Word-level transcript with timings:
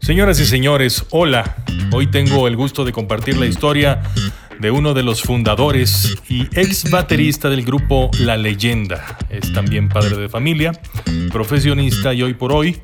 Señoras 0.00 0.40
y 0.40 0.46
señores, 0.46 1.06
hola. 1.10 1.56
Hoy 1.92 2.06
tengo 2.06 2.48
el 2.48 2.56
gusto 2.56 2.84
de 2.84 2.92
compartir 2.92 3.36
la 3.36 3.46
historia 3.46 4.00
de 4.58 4.70
uno 4.70 4.94
de 4.94 5.02
los 5.02 5.22
fundadores 5.22 6.16
y 6.28 6.42
ex 6.58 6.90
baterista 6.90 7.50
del 7.50 7.64
grupo 7.64 8.10
La 8.18 8.38
Leyenda. 8.38 9.18
Es 9.28 9.52
también 9.52 9.90
padre 9.90 10.16
de 10.16 10.28
familia, 10.28 10.72
profesionista 11.30 12.14
y 12.14 12.22
hoy 12.22 12.34
por 12.34 12.52
hoy 12.52 12.78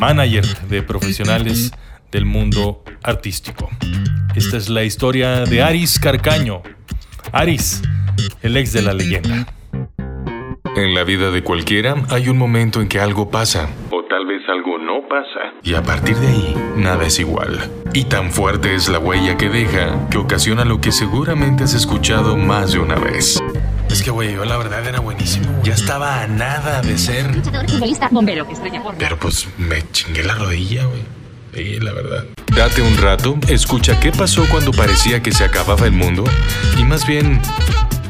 manager 0.00 0.44
de 0.68 0.82
profesionales 0.82 1.70
del 2.10 2.24
mundo 2.24 2.82
artístico. 3.02 3.68
Esta 4.34 4.56
es 4.56 4.68
la 4.70 4.84
historia 4.84 5.44
de 5.44 5.62
Aris 5.62 5.98
Carcaño. 5.98 6.62
Aris, 7.30 7.82
el 8.42 8.56
ex 8.56 8.72
de 8.72 8.82
La 8.82 8.94
Leyenda. 8.94 9.46
En 10.76 10.94
la 10.94 11.04
vida 11.04 11.30
de 11.30 11.44
cualquiera 11.44 11.94
hay 12.10 12.28
un 12.28 12.38
momento 12.38 12.80
en 12.80 12.88
que 12.88 12.98
algo 12.98 13.30
pasa. 13.30 13.68
O 13.90 14.02
tal 14.04 14.26
vez 14.26 14.42
algo 14.48 14.78
no 14.78 15.03
pasa. 15.14 15.54
Y 15.62 15.74
a 15.74 15.82
partir 15.82 16.16
de 16.16 16.26
ahí, 16.26 16.56
nada 16.76 17.06
es 17.06 17.18
igual. 17.18 17.70
Y 17.92 18.04
tan 18.04 18.32
fuerte 18.32 18.74
es 18.74 18.88
la 18.88 18.98
huella 18.98 19.36
que 19.36 19.48
deja 19.48 20.08
que 20.10 20.18
ocasiona 20.18 20.64
lo 20.64 20.80
que 20.80 20.90
seguramente 20.90 21.64
has 21.64 21.74
escuchado 21.74 22.36
más 22.36 22.72
de 22.72 22.80
una 22.80 22.96
vez. 22.96 23.40
Es 23.88 24.02
que, 24.02 24.10
güey, 24.10 24.34
yo 24.34 24.44
la 24.44 24.56
verdad 24.56 24.84
era 24.86 25.00
buenísimo. 25.00 25.46
Ya 25.62 25.74
estaba 25.74 26.22
a 26.22 26.26
nada 26.26 26.82
de 26.82 26.98
ser. 26.98 27.26
bombero, 28.10 28.46
estrella 28.50 28.82
Pero 28.98 29.16
pues 29.18 29.48
me 29.56 29.88
chingué 29.92 30.24
la 30.24 30.34
rodilla, 30.34 30.84
güey. 30.84 31.02
Sí, 31.54 31.78
la 31.78 31.92
verdad. 31.92 32.24
Date 32.56 32.82
un 32.82 32.96
rato, 32.96 33.36
escucha 33.48 34.00
qué 34.00 34.10
pasó 34.10 34.44
cuando 34.50 34.72
parecía 34.72 35.22
que 35.22 35.30
se 35.30 35.44
acababa 35.44 35.86
el 35.86 35.92
mundo 35.92 36.24
y 36.76 36.82
más 36.82 37.06
bien 37.06 37.40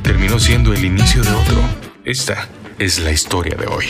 terminó 0.02 0.38
siendo 0.38 0.73
el 0.73 0.82
inicio 0.82 1.23
de 1.23 1.32
otro. 1.32 1.60
Esta 2.05 2.48
es 2.79 3.01
la 3.01 3.10
historia 3.10 3.57
de 3.57 3.66
hoy. 3.66 3.84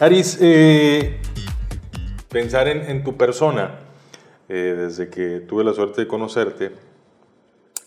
Aris, 0.00 0.38
eh, 0.40 1.20
pensar 2.28 2.68
en, 2.68 3.04
tu 3.04 3.16
persona, 3.16 3.80
eh, 4.48 4.74
desde 4.76 5.08
que 5.08 5.40
tuve 5.40 5.64
la 5.64 5.72
suerte 5.72 6.02
de 6.02 6.08
conocerte, 6.08 6.72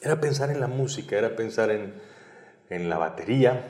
era 0.02 0.20
pensar 0.20 0.50
en 0.50 0.60
la 0.60 0.68
música, 0.68 1.18
era 1.18 1.36
pensar 1.36 1.70
en, 1.72 2.90
la 2.90 2.98
batería, 2.98 3.68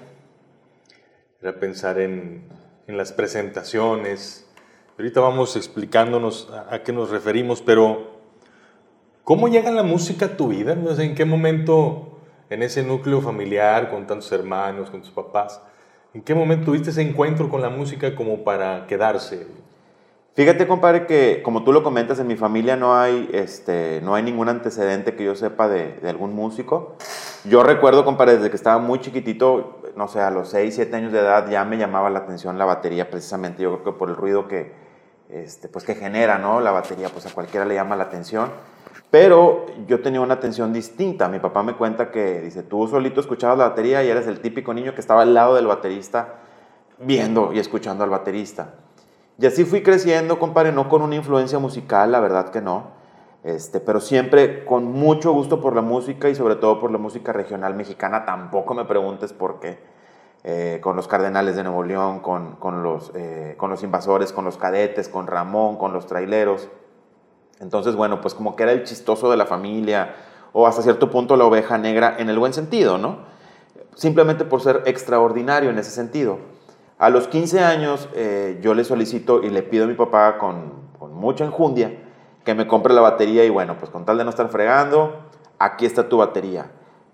era 1.41 1.59
pensar 1.59 1.99
en, 1.99 2.47
las 2.87 3.11
presentaciones. 3.11 4.45
Ahorita 4.97 5.19
vamos 5.19 5.55
explicándonos 5.55 6.49
a 6.69 6.83
qué 6.83 6.93
nos 6.93 7.09
referimos, 7.09 7.61
pero 7.61 8.17
¿Cómo 9.27 9.49
llega 9.49 9.71
la 9.71 9.83
música 9.83 10.27
a 10.27 10.37
tu 10.37 10.47
vida? 10.47 10.71
¿En 10.71 11.13
qué 11.13 11.25
momento, 11.25 12.21
en 12.49 12.63
ese 12.63 12.81
núcleo 12.81 13.19
familiar, 13.19 13.89
con 13.89 14.07
tantos 14.07 14.31
hermanos, 14.31 14.89
con 14.89 15.01
tus 15.01 15.11
papás, 15.11 15.61
en 16.17 16.23
qué 16.23 16.33
momento 16.33 16.65
tuviste 16.65 16.89
ese 16.89 17.03
encuentro 17.03 17.47
con 17.47 17.61
la 17.61 17.69
música 17.69 18.15
como 18.15 18.43
para 18.43 18.87
quedarse? 18.87 19.45
Fíjate, 20.33 20.65
compadre, 20.65 21.05
que 21.05 21.43
como 21.43 21.63
tú 21.63 21.71
lo 21.71 21.83
comentas, 21.83 22.17
en 22.17 22.25
mi 22.25 22.35
familia 22.35 22.75
no 22.75 22.97
hay, 22.97 23.29
este, 23.33 24.01
no 24.01 24.15
hay 24.15 24.23
ningún 24.23 24.49
antecedente 24.49 25.15
que 25.15 25.23
yo 25.23 25.35
sepa 25.35 25.67
de, 25.67 25.99
algún 26.09 26.33
músico. 26.33 26.95
Yo 27.45 27.61
recuerdo, 27.61 28.03
compadre, 28.03 28.37
desde 28.37 28.49
que 28.49 28.55
estaba 28.55 28.79
muy 28.79 28.99
chiquitito, 28.99 29.79
no 29.95 30.07
sé, 30.07 30.19
a 30.19 30.31
los 30.31 30.49
6, 30.49 30.73
7 30.73 30.95
años 30.95 31.11
de 31.11 31.19
edad 31.19 31.47
ya 31.51 31.63
me 31.65 31.77
llamaba 31.77 32.09
la 32.09 32.19
atención 32.19 32.57
la 32.57 32.65
batería, 32.65 33.11
precisamente 33.11 33.61
yo 33.61 33.73
creo 33.73 33.93
que 33.93 33.99
por 33.99 34.09
el 34.09 34.15
ruido 34.15 34.47
que, 34.47 34.71
este, 35.29 35.67
pues 35.67 35.85
que 35.85 35.93
genera, 35.93 36.39
¿no? 36.39 36.61
La 36.61 36.71
batería, 36.71 37.09
pues 37.09 37.27
a 37.27 37.29
cualquiera 37.29 37.63
le 37.63 37.75
llama 37.75 37.95
la 37.95 38.05
atención. 38.05 38.49
Pero 39.11 39.65
yo 39.87 40.01
tenía 40.01 40.21
una 40.21 40.35
atención 40.35 40.73
distinta. 40.73 41.27
Mi 41.29 41.39
papá 41.39 41.63
me 41.63 41.73
cuenta 41.73 42.11
que, 42.11 42.41
dice, 42.41 42.63
tú 42.63 42.87
solito 42.87 43.21
escuchabas 43.21 43.57
la 43.57 43.69
batería 43.69 44.03
y 44.03 44.09
eres 44.09 44.27
el 44.27 44.39
típico 44.39 44.73
niño 44.73 44.93
que 44.93 45.01
estaba 45.01 45.21
al 45.21 45.33
lado 45.33 45.55
del 45.55 45.67
baterista 45.67 46.35
viendo 46.99 47.53
y 47.53 47.59
escuchando 47.59 48.03
al 48.03 48.09
baterista. 48.09 48.73
Y 49.39 49.45
así 49.45 49.65
fui 49.65 49.83
creciendo, 49.83 50.39
compadre, 50.39 50.71
no 50.71 50.89
con 50.89 51.01
una 51.01 51.15
influencia 51.15 51.59
musical, 51.59 52.11
la 52.11 52.19
verdad 52.19 52.49
que 52.49 52.59
no, 52.59 52.97
este, 53.43 53.79
pero 53.79 53.99
siempre 53.99 54.65
con 54.65 54.91
mucho 54.91 55.31
gusto 55.31 55.61
por 55.61 55.75
la 55.75 55.81
música 55.81 56.27
y 56.27 56.35
sobre 56.35 56.55
todo 56.55 56.79
por 56.79 56.91
la 56.91 56.97
música 56.97 57.31
regional 57.31 57.75
mexicana. 57.75 58.25
Tampoco 58.25 58.73
me 58.73 58.85
preguntes 58.85 59.33
por 59.33 59.59
qué. 59.59 59.77
Eh, 60.43 60.79
con 60.81 60.95
los 60.95 61.07
Cardenales 61.07 61.55
de 61.55 61.63
Nuevo 61.63 61.83
León, 61.83 62.19
con, 62.19 62.55
con 62.55 62.83
los, 62.83 63.11
eh, 63.15 63.55
con 63.57 63.69
los 63.69 63.83
invasores, 63.83 64.31
con 64.31 64.45
los 64.45 64.57
cadetes, 64.57 65.09
con 65.09 65.27
Ramón, 65.27 65.77
con 65.77 65.93
los 65.93 66.07
traileros. 66.07 66.69
Entonces, 67.59 67.95
bueno, 67.95 68.21
pues 68.21 68.33
como 68.33 68.55
que 68.55 68.63
era 68.63 68.71
el 68.71 68.83
chistoso 68.83 69.31
de 69.31 69.37
la 69.37 69.45
familia 69.45 70.15
o 70.53 70.67
hasta 70.67 70.81
cierto 70.81 71.09
punto 71.09 71.35
la 71.35 71.45
oveja 71.45 71.77
negra 71.77 72.15
en 72.17 72.29
el 72.29 72.39
buen 72.39 72.53
sentido, 72.53 72.97
¿no? 72.97 73.19
Simplemente 73.95 74.45
por 74.45 74.61
ser 74.61 74.83
extraordinario 74.85 75.69
en 75.69 75.79
ese 75.79 75.91
sentido. 75.91 76.37
A 76.99 77.09
los 77.09 77.27
15 77.27 77.63
años 77.63 78.09
eh, 78.13 78.59
yo 78.61 78.73
le 78.73 78.83
solicito 78.83 79.43
y 79.43 79.49
le 79.49 79.63
pido 79.63 79.85
a 79.85 79.87
mi 79.87 79.93
papá 79.93 80.37
con, 80.37 80.87
mucha 81.11 81.45
enjundia 81.45 81.97
que 82.43 82.53
me 82.53 82.67
compre 82.67 82.93
la 82.93 83.01
batería 83.01 83.43
y 83.43 83.49
bueno, 83.49 83.77
pues 83.79 83.89
con 83.89 84.05
tal 84.05 84.19
de 84.19 84.23
no 84.23 84.29
estar 84.29 84.49
fregando, 84.49 85.15
aquí 85.57 85.85
está 85.85 86.09
tu 86.09 86.17
batería. 86.17 86.71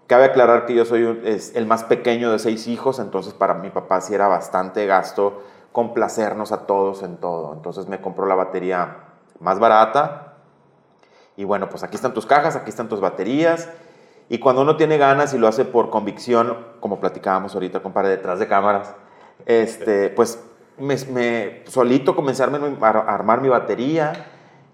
Cabe 0.08 0.26
aclarar 0.26 0.66
que 0.66 0.76
yo 0.76 0.84
soy 0.84 1.22
el 1.56 1.66
más 1.66 1.86
pequeño 1.86 2.32
de 2.32 2.40
seis 2.40 2.68
hijos, 2.68 3.00
entonces 3.00 3.34
para 3.34 3.54
mi 3.54 3.70
papá 3.70 4.02
sí 4.02 4.14
era 4.14 4.28
bastante 4.28 4.86
gasto 4.86 5.42
complacernos 5.74 6.52
a 6.52 6.66
todos 6.66 7.04
en 7.04 7.18
todo. 7.18 7.54
Entonces 7.54 7.88
me 7.88 8.00
compró 8.00 8.26
la 8.26 8.36
batería 8.36 8.98
más 9.40 9.60
barata, 9.60 10.33
y 11.36 11.44
bueno, 11.44 11.70
pues 11.70 11.84
aquí 11.84 11.96
están 11.96 12.14
tus 12.14 12.26
cajas, 12.26 12.56
aquí 12.56 12.70
están 12.70 12.90
tus 12.90 13.00
baterías. 13.00 13.70
Y 14.30 14.40
cuando 14.40 14.62
uno 14.62 14.78
tiene 14.78 14.98
ganas 14.98 15.34
y 15.34 15.38
lo 15.38 15.48
hace 15.48 15.66
por 15.66 15.90
convicción, 15.90 16.58
como 16.80 17.00
platicábamos 17.00 17.54
ahorita, 17.56 17.82
compadre, 17.82 18.10
detrás 18.10 18.40
de 18.40 18.48
cámaras, 18.48 18.94
este, 19.46 20.10
pues 20.10 20.40
me, 20.78 21.64
solito 21.66 22.16
comencé 22.16 22.44
a 22.44 22.46
armar 22.46 23.42
mi 23.42 23.50
batería. 23.50 24.28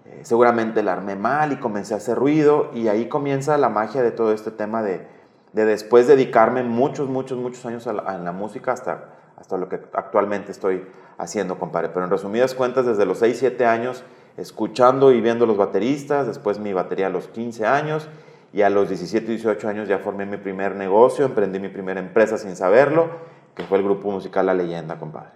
Eh, 0.06 0.20
seguramente 0.22 0.82
la 0.82 0.92
armé 0.92 1.16
mal 1.16 1.52
y 1.52 1.56
comencé 1.56 1.94
a 1.94 1.96
hacer 1.96 2.16
ruido. 2.16 2.70
Y 2.74 2.88
ahí 2.88 3.08
comienza 3.08 3.56
la 3.58 3.68
magia 3.68 4.02
de 4.02 4.12
todo 4.12 4.32
este 4.32 4.50
tema 4.50 4.82
de, 4.82 5.06
de 5.52 5.64
después 5.64 6.06
dedicarme 6.06 6.62
muchos, 6.62 7.08
muchos, 7.08 7.38
muchos 7.38 7.64
años 7.66 7.86
a 7.86 7.92
la, 7.92 8.14
en 8.14 8.24
la 8.24 8.32
música 8.32 8.72
hasta, 8.72 9.14
hasta 9.36 9.56
lo 9.56 9.68
que 9.68 9.80
actualmente 9.94 10.52
estoy 10.52 10.86
haciendo, 11.18 11.58
compadre. 11.58 11.88
Pero 11.88 12.04
en 12.04 12.10
resumidas 12.10 12.54
cuentas, 12.54 12.86
desde 12.86 13.04
los 13.04 13.18
6, 13.18 13.36
7 13.38 13.66
años 13.66 14.04
escuchando 14.36 15.12
y 15.12 15.20
viendo 15.20 15.46
los 15.46 15.56
bateristas, 15.56 16.26
después 16.26 16.58
mi 16.58 16.72
batería 16.72 17.06
a 17.06 17.10
los 17.10 17.28
15 17.28 17.66
años 17.66 18.08
y 18.52 18.62
a 18.62 18.70
los 18.70 18.88
17, 18.88 19.26
18 19.26 19.68
años 19.68 19.88
ya 19.88 19.98
formé 19.98 20.26
mi 20.26 20.36
primer 20.36 20.74
negocio, 20.74 21.24
emprendí 21.24 21.60
mi 21.60 21.68
primera 21.68 22.00
empresa 22.00 22.38
sin 22.38 22.56
saberlo, 22.56 23.08
que 23.54 23.62
fue 23.64 23.78
el 23.78 23.84
grupo 23.84 24.10
musical 24.10 24.46
La 24.46 24.54
Leyenda, 24.54 24.98
compadre. 24.98 25.30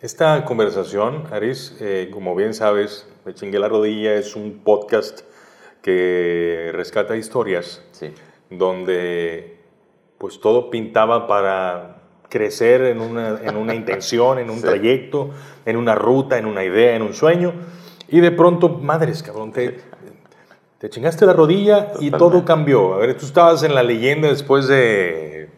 Esta 0.00 0.44
conversación, 0.44 1.24
Aris, 1.30 1.76
eh, 1.80 2.10
como 2.12 2.34
bien 2.34 2.54
sabes, 2.54 3.06
Me 3.24 3.34
chingué 3.34 3.60
la 3.60 3.68
rodilla 3.68 4.14
es 4.14 4.34
un 4.34 4.62
podcast 4.64 5.20
que 5.80 6.70
rescata 6.74 7.16
historias, 7.16 7.80
sí. 7.92 8.12
donde 8.50 9.60
pues 10.18 10.40
todo 10.40 10.70
pintaba 10.70 11.28
para 11.28 12.02
crecer 12.28 12.82
en 12.82 13.00
una, 13.00 13.40
en 13.44 13.56
una 13.56 13.76
intención, 13.76 14.40
en 14.40 14.50
un 14.50 14.60
trayecto, 14.60 15.30
en 15.64 15.76
una 15.76 15.94
ruta, 15.94 16.36
en 16.36 16.46
una 16.46 16.64
idea, 16.64 16.96
en 16.96 17.02
un 17.02 17.14
sueño 17.14 17.52
y 18.12 18.20
de 18.20 18.30
pronto, 18.30 18.68
madres, 18.68 19.22
cabrón, 19.22 19.52
te, 19.52 19.80
te 20.78 20.90
chingaste 20.90 21.24
la 21.24 21.32
rodilla 21.32 21.94
y 21.98 22.10
todo 22.10 22.44
cambió. 22.44 22.92
A 22.92 22.98
ver, 22.98 23.16
tú 23.16 23.24
estabas 23.24 23.62
en 23.62 23.74
la 23.74 23.82
leyenda 23.82 24.28
después 24.28 24.68
de 24.68 25.48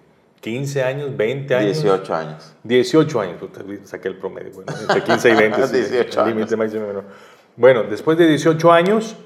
15 0.41 0.85
años, 0.85 1.17
20 1.17 1.53
años. 1.53 1.83
18 1.83 2.15
años. 2.15 2.55
18 2.63 3.21
años, 3.21 3.41
saqué 3.83 4.07
el 4.07 4.19
promedio, 4.19 4.53
bueno, 4.55 4.73
entre 4.81 5.03
15 5.03 5.31
y 5.31 5.35
20. 5.35 5.67
18 5.67 6.21
años. 6.23 6.55
Bueno, 7.57 7.83
después 7.83 8.17
de 8.17 8.29
18 8.29 8.73
años 8.73 9.17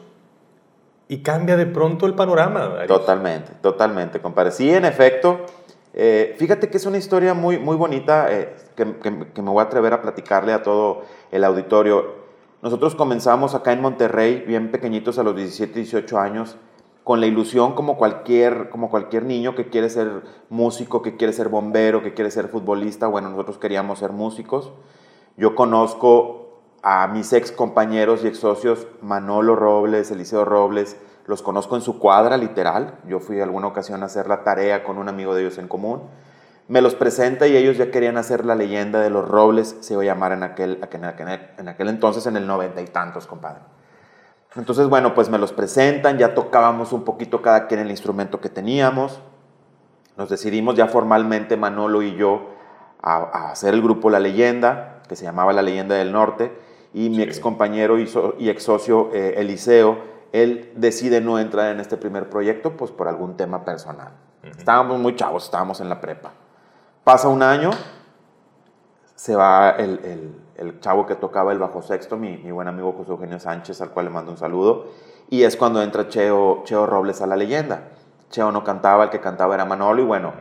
y 1.06 1.18
cambia 1.18 1.58
de 1.58 1.66
pronto 1.66 2.06
el 2.06 2.14
panorama. 2.14 2.86
Totalmente, 2.86 3.52
totalmente, 3.60 4.20
compadre. 4.20 4.52
Sí, 4.52 4.72
en 4.72 4.86
efecto. 4.86 5.44
Eh, 5.92 6.34
fíjate 6.38 6.70
que 6.70 6.78
es 6.78 6.86
una 6.86 6.96
historia 6.96 7.34
muy, 7.34 7.58
muy 7.58 7.76
bonita 7.76 8.28
eh, 8.30 8.54
que, 8.74 8.94
que 9.34 9.42
me 9.42 9.50
voy 9.50 9.60
a 9.60 9.64
atrever 9.64 9.92
a 9.92 10.00
platicarle 10.00 10.54
a 10.54 10.62
todo 10.62 11.02
el 11.31 11.44
auditorio. 11.44 12.18
Nosotros 12.60 12.96
comenzamos 12.96 13.55
acá 13.55 13.72
en 13.72 13.81
Monterrey, 13.81 14.43
bien 14.44 14.72
pequeñitos 14.72 15.16
a 15.19 15.22
los 15.22 15.37
17, 15.37 15.75
18 15.75 16.19
años, 16.19 16.56
con 17.05 17.20
la 17.20 17.26
ilusión 17.26 17.75
como 17.75 17.96
cualquier, 17.96 18.69
como 18.69 18.90
cualquier 18.90 19.25
niño 19.26 19.55
que 19.55 19.69
quiere 19.69 19.88
ser 19.88 20.25
músico, 20.50 21.00
que 21.00 21.16
quiere 21.16 21.32
ser 21.32 21.50
bombero, 21.50 22.02
que 22.02 22.14
quiere 22.14 22.32
ser 22.32 22.49
futbolista. 22.49 23.06
Bueno, 23.06 23.31
nosotros 23.31 23.58
queríamos 23.58 24.00
ser 24.00 24.10
músicos. 24.10 24.72
Yo 25.37 25.55
conozco 25.55 26.62
a 26.82 27.06
mis 27.06 27.32
ex 27.32 27.52
compañeros 27.52 28.25
y 28.25 28.26
ex 28.26 28.38
socios, 28.38 28.88
Manolo 29.02 29.55
Robles, 29.55 30.10
Eliseo 30.10 30.44
Robles, 30.44 30.96
los 31.26 31.43
conozco 31.43 31.76
en 31.76 31.82
su 31.82 32.00
cuadra, 32.00 32.37
literal. 32.37 32.99
Yo 33.06 33.20
fui 33.20 33.40
alguna 33.40 33.69
ocasión 33.69 34.02
a 34.02 34.06
hacer 34.06 34.26
la 34.26 34.43
tarea 34.43 34.82
con 34.82 34.99
un 34.99 35.08
amigo 35.08 35.32
de 35.32 35.43
ellos 35.43 35.58
en 35.58 35.69
común 35.69 36.00
me 36.69 36.82
los 36.82 36.94
presenta 36.94 37.47
y 37.47 37.56
ellos 37.56 37.79
ya 37.79 37.91
querían 37.91 38.19
hacer 38.19 38.44
la 38.44 38.55
leyenda 38.55 39.00
de 39.00 39.09
los 39.09 39.26
robles, 39.26 39.76
se 39.81 39.94
iba 39.94 40.03
a 40.03 40.06
llamar 40.06 40.32
en 40.32 40.43
aquel, 40.43 40.79
en 40.93 41.69
aquel 41.69 41.88
entonces, 41.88 42.26
en 42.26 42.37
el 42.37 42.47
noventa 42.47 42.82
y 42.82 42.87
tantos, 42.87 43.26
compadre. 43.26 43.61
Entonces, 44.55 44.87
bueno, 44.88 45.15
pues 45.15 45.31
me 45.31 45.38
los 45.38 45.53
presentan, 45.53 46.19
ya 46.19 46.35
tocábamos 46.35 46.93
un 46.93 47.05
poquito 47.05 47.43
cada 47.43 47.67
quien 47.67 47.81
el 47.81 47.91
instrumento 47.91 48.41
que 48.41 48.50
teníamos. 48.50 49.20
Nos 50.17 50.29
decidimos 50.29 50.75
ya 50.75 50.88
formalmente, 50.88 51.56
Manolo 51.56 52.03
y 52.03 52.17
yo, 52.17 52.50
a, 53.03 53.50
hacer 53.50 53.73
el 53.73 53.82
grupo 53.82 54.11
La 54.11 54.20
Leyenda. 54.20 55.03
que 55.09 55.17
se 55.17 55.25
llamaba 55.25 55.55
La 55.55 55.62
Leyenda 55.62 55.94
del 55.94 56.12
Norte, 56.12 56.53
y 56.93 57.09
mi 57.09 57.23
ex 57.23 57.41
compañero 57.41 57.99
y, 57.99 58.11
y 58.38 58.50
ex 58.50 58.62
socio 58.62 59.11
eh, 59.15 59.35
Eliseo, 59.38 59.99
él 60.32 60.73
decide 60.76 61.23
no 61.23 61.38
entrar 61.38 61.73
en 61.73 61.81
este 61.81 61.97
primer 61.97 62.29
proyecto, 62.29 62.76
pues 62.76 62.91
por 62.91 63.09
algún 63.09 63.38
tema 63.38 63.65
personal. 63.65 64.12
Estábamos 64.43 64.99
muy 64.99 65.17
chavos, 65.17 65.44
estábamos 65.44 65.81
en 65.81 65.88
la 65.88 66.00
prepa. 66.00 66.32
Pasa 67.08 67.28
un 67.28 67.43
año, 67.43 67.70
se 69.14 69.34
va 69.34 69.70
el, 69.70 70.34
el, 70.56 70.81
chavo 70.81 71.06
que 71.06 71.14
tocaba 71.14 71.52
el 71.52 71.58
bajo 71.58 71.81
sexto, 71.81 72.19
mi, 72.19 72.37
mi, 72.37 72.52
buen 72.52 72.69
amigo 72.69 72.93
José 72.93 73.12
Eugenio 73.12 73.40
Sánchez, 73.40 73.81
al 73.81 73.93
cual 73.93 74.05
le 74.05 74.10
mando 74.10 74.31
un 74.31 74.37
saludo, 74.37 74.88
y 75.31 75.44
es 75.44 75.56
cuando 75.56 75.81
entra 75.81 76.10
Cheo, 76.10 76.64
Cheo 76.64 76.84
Robles 76.84 77.22
a 77.22 77.26
la 77.26 77.34
leyenda. 77.34 77.88
Cheo 78.28 78.52
no 78.52 78.62
cantaba, 78.62 79.05
el 79.05 79.08
que 79.08 79.20
cantaba 79.20 79.55
era 79.55 79.64
Manolo, 79.64 80.02
y 80.02 80.05
bueno, 80.05 80.34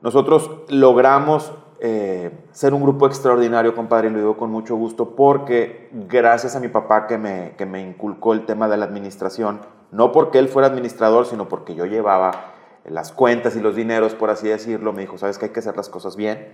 nosotros 0.00 0.48
logramos 0.68 1.52
eh, 1.80 2.30
ser 2.52 2.72
un 2.72 2.84
grupo 2.84 3.08
extraordinario, 3.08 3.74
compadre, 3.74 4.10
y 4.10 4.12
lo 4.12 4.18
digo 4.18 4.36
con 4.36 4.52
mucho 4.52 4.76
gusto, 4.76 5.16
porque 5.16 5.90
gracias 5.90 6.54
a 6.54 6.60
mi 6.60 6.68
papá 6.68 7.08
que 7.08 7.18
me, 7.18 7.56
que 7.58 7.66
me 7.66 7.82
inculcó 7.82 8.32
el 8.32 8.46
tema 8.46 8.68
de 8.68 8.76
la 8.76 8.84
administración, 8.84 9.62
no 9.90 10.12
porque 10.12 10.38
él 10.38 10.46
fuera 10.46 10.68
administrador, 10.68 11.26
sino 11.26 11.48
porque 11.48 11.74
yo 11.74 11.84
llevaba 11.84 12.57
las 12.90 13.12
cuentas 13.12 13.56
y 13.56 13.60
los 13.60 13.76
dineros, 13.76 14.14
por 14.14 14.30
así 14.30 14.48
decirlo, 14.48 14.92
me 14.92 15.02
dijo, 15.02 15.18
sabes 15.18 15.38
que 15.38 15.46
hay 15.46 15.52
que 15.52 15.60
hacer 15.60 15.76
las 15.76 15.88
cosas 15.88 16.16
bien. 16.16 16.52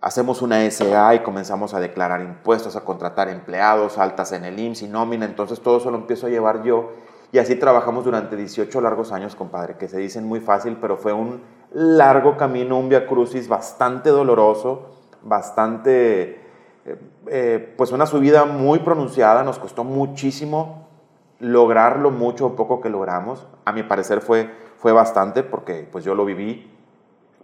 Hacemos 0.00 0.42
una 0.42 0.68
SA 0.70 1.14
y 1.14 1.20
comenzamos 1.20 1.74
a 1.74 1.80
declarar 1.80 2.20
impuestos, 2.22 2.74
a 2.74 2.84
contratar 2.84 3.28
empleados, 3.28 3.98
altas 3.98 4.32
en 4.32 4.44
el 4.44 4.58
IMSS 4.58 4.82
y 4.82 4.88
nómina, 4.88 5.24
entonces 5.24 5.60
todo 5.60 5.78
eso 5.78 5.90
lo 5.90 5.98
empiezo 5.98 6.26
a 6.26 6.30
llevar 6.30 6.64
yo. 6.64 6.92
Y 7.30 7.38
así 7.38 7.56
trabajamos 7.56 8.04
durante 8.04 8.36
18 8.36 8.80
largos 8.80 9.12
años, 9.12 9.36
compadre, 9.36 9.76
que 9.76 9.88
se 9.88 9.98
dicen 9.98 10.26
muy 10.26 10.40
fácil, 10.40 10.76
pero 10.80 10.96
fue 10.96 11.12
un 11.12 11.40
largo 11.72 12.36
camino, 12.36 12.78
un 12.78 12.88
via 12.88 13.06
crucis 13.06 13.48
bastante 13.48 14.10
doloroso, 14.10 14.90
bastante, 15.22 16.40
eh, 16.84 16.96
eh, 17.28 17.74
pues 17.76 17.92
una 17.92 18.04
subida 18.04 18.44
muy 18.44 18.80
pronunciada, 18.80 19.44
nos 19.44 19.58
costó 19.58 19.82
muchísimo 19.82 20.88
lograr 21.38 21.98
lo 21.98 22.10
mucho 22.10 22.46
o 22.46 22.56
poco 22.56 22.80
que 22.80 22.90
logramos. 22.90 23.46
A 23.64 23.72
mi 23.72 23.82
parecer 23.82 24.20
fue, 24.20 24.50
fue 24.82 24.92
bastante 24.92 25.44
porque 25.44 25.88
pues 25.90 26.04
yo 26.04 26.14
lo 26.14 26.24
viví. 26.24 26.68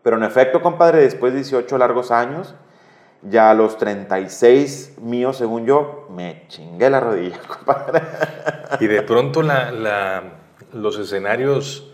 Pero 0.03 0.17
en 0.17 0.25
efecto, 0.25 0.61
compadre, 0.61 1.01
después 1.03 1.33
de 1.33 1.39
18 1.39 1.79
largos 1.79 2.11
años, 2.11 2.57
ya 3.23 3.51
a 3.51 3.55
los 3.55 3.79
36 3.79 4.99
míos, 5.01 5.39
según 5.39 5.65
yo, 5.65 6.09
me 6.11 6.45
chingué 6.49 6.91
la 6.91 7.01
rodilla, 7.01 7.39
compadre. 7.49 8.03
Y 8.81 8.87
de 8.89 9.03
pronto 9.03 9.43
la, 9.43 10.25
los 10.73 10.99
escenarios 10.99 11.93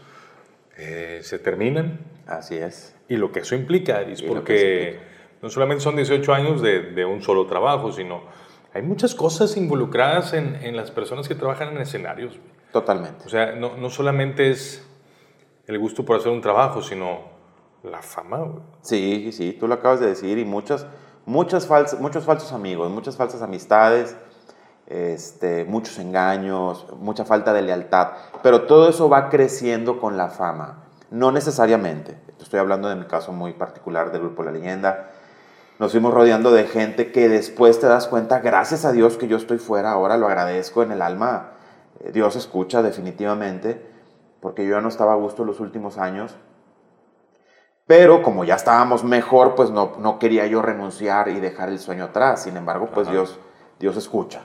eh, 0.76 1.20
se 1.22 1.38
terminan 1.38 2.00
Así 2.26 2.56
es. 2.56 2.96
Y 3.08 3.16
lo 3.16 3.32
que 3.32 3.40
eso 3.40 3.54
implica, 3.54 4.00
es 4.00 4.22
porque 4.22 4.98
no 5.42 5.50
solamente 5.50 5.82
son 5.82 5.96
18 5.96 6.32
años 6.32 6.62
de, 6.62 6.80
de, 6.80 7.04
un 7.04 7.20
solo 7.22 7.46
trabajo, 7.46 7.92
sino 7.92 8.22
hay 8.72 8.80
muchas 8.82 9.14
cosas 9.14 9.56
involucradas 9.56 10.32
en, 10.32 10.56
en, 10.62 10.74
las 10.74 10.90
personas 10.90 11.28
que 11.28 11.34
trabajan 11.34 11.76
en 11.76 11.82
escenarios. 11.82 12.38
Totalmente. 12.72 13.24
O 13.26 13.28
sea, 13.28 13.52
no, 13.52 13.76
no, 13.76 13.90
solamente 13.90 14.50
es 14.50 14.88
el 15.66 15.78
gusto 15.78 16.04
por 16.04 16.16
hacer 16.16 16.32
un 16.32 16.40
trabajo, 16.40 16.82
sino 16.82 17.20
la 17.82 18.02
fama. 18.02 18.46
Sí, 18.82 19.30
sí, 19.32 19.56
tú 19.58 19.68
lo 19.68 19.74
acabas 19.74 20.00
de 20.00 20.06
decir 20.06 20.38
y 20.38 20.44
muchas, 20.44 20.86
muchas 21.26 21.66
falsas, 21.66 22.00
muchos 22.00 22.24
falsos 22.24 22.52
amigos, 22.52 22.90
muchas 22.90 23.16
falsas 23.16 23.42
amistades. 23.42 24.16
Este, 24.86 25.64
muchos 25.64 25.98
engaños, 25.98 26.86
mucha 26.98 27.24
falta 27.24 27.54
de 27.54 27.62
lealtad, 27.62 28.08
pero 28.42 28.64
todo 28.64 28.90
eso 28.90 29.08
va 29.08 29.30
creciendo 29.30 29.98
con 29.98 30.18
la 30.18 30.28
fama. 30.28 30.84
No 31.10 31.32
necesariamente. 31.32 32.18
Estoy 32.38 32.60
hablando 32.60 32.90
de 32.90 32.96
mi 32.96 33.06
caso 33.06 33.32
muy 33.32 33.54
particular 33.54 34.12
del 34.12 34.20
grupo 34.20 34.42
La 34.42 34.50
Leyenda. 34.50 35.10
Nos 35.78 35.92
fuimos 35.92 36.12
rodeando 36.12 36.52
de 36.52 36.66
gente 36.66 37.12
que 37.12 37.28
después 37.30 37.80
te 37.80 37.86
das 37.86 38.06
cuenta, 38.06 38.40
gracias 38.40 38.84
a 38.84 38.92
Dios 38.92 39.16
que 39.16 39.26
yo 39.26 39.38
estoy 39.38 39.58
fuera, 39.58 39.92
ahora 39.92 40.18
lo 40.18 40.26
agradezco 40.26 40.82
en 40.82 40.92
el 40.92 41.00
alma. 41.00 41.52
Eh, 42.00 42.12
Dios 42.12 42.36
escucha 42.36 42.82
definitivamente, 42.82 43.93
porque 44.44 44.66
yo 44.66 44.72
ya 44.72 44.82
no 44.82 44.90
estaba 44.90 45.14
a 45.14 45.16
gusto 45.16 45.42
los 45.42 45.58
últimos 45.58 45.96
años. 45.96 46.36
Pero 47.86 48.22
como 48.22 48.44
ya 48.44 48.56
estábamos 48.56 49.02
mejor, 49.02 49.54
pues 49.54 49.70
no, 49.70 49.92
no 49.98 50.18
quería 50.18 50.46
yo 50.46 50.60
renunciar 50.60 51.28
y 51.28 51.40
dejar 51.40 51.70
el 51.70 51.78
sueño 51.78 52.04
atrás. 52.04 52.42
Sin 52.42 52.58
embargo, 52.58 52.90
pues 52.92 53.10
Dios, 53.10 53.38
Dios 53.80 53.96
escucha. 53.96 54.42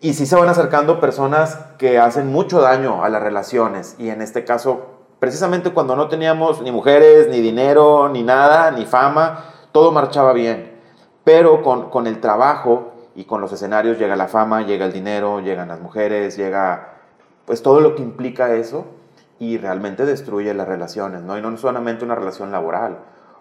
Y 0.00 0.14
sí 0.14 0.26
se 0.26 0.36
van 0.36 0.48
acercando 0.48 1.00
personas 1.00 1.58
que 1.76 1.98
hacen 1.98 2.30
mucho 2.30 2.60
daño 2.60 3.02
a 3.02 3.08
las 3.08 3.20
relaciones. 3.20 3.96
Y 3.98 4.10
en 4.10 4.22
este 4.22 4.44
caso, 4.44 4.86
precisamente 5.18 5.72
cuando 5.72 5.96
no 5.96 6.06
teníamos 6.06 6.62
ni 6.62 6.70
mujeres, 6.70 7.26
ni 7.30 7.40
dinero, 7.40 8.10
ni 8.10 8.22
nada, 8.22 8.70
ni 8.70 8.86
fama, 8.86 9.44
todo 9.72 9.90
marchaba 9.90 10.32
bien. 10.32 10.80
Pero 11.24 11.62
con, 11.62 12.06
el 12.06 12.20
trabajo 12.20 12.92
y 13.16 13.24
con 13.24 13.40
los 13.40 13.50
escenarios 13.50 13.98
llega 13.98 14.14
la 14.14 14.28
fama, 14.28 14.62
llega 14.62 14.86
el 14.86 14.92
dinero, 14.92 15.40
llegan 15.40 15.66
las 15.66 15.80
mujeres, 15.80 16.36
llega 16.36 16.98
pues 17.44 17.60
todo 17.60 17.80
lo 17.80 17.96
que 17.96 18.02
implica 18.02 18.54
eso 18.54 18.99
y 19.40 19.58
realmente 19.58 20.04
destruye 20.04 20.54
las 20.54 20.68
relaciones, 20.68 21.22
¿no? 21.22 21.36
Y 21.36 21.42
no 21.42 21.56
solamente 21.56 22.04
una 22.04 22.14
relación 22.14 22.52
laboral, 22.52 22.98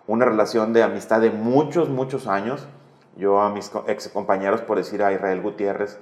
una 0.07 0.25
relación 0.25 0.74
de 0.74 0.81
amistad 0.81 1.22
de 1.22 1.30
muchos, 1.30 1.90
muchos 1.90 2.25
años. 2.25 2.68
Yo 3.18 3.42
a 3.42 3.51
mis 3.51 3.69
ex 3.86 4.07
compañeros, 4.07 4.62
por 4.62 4.78
decir 4.78 5.04
a 5.04 5.12
Israel 5.12 5.42
Gutiérrez, 5.42 6.00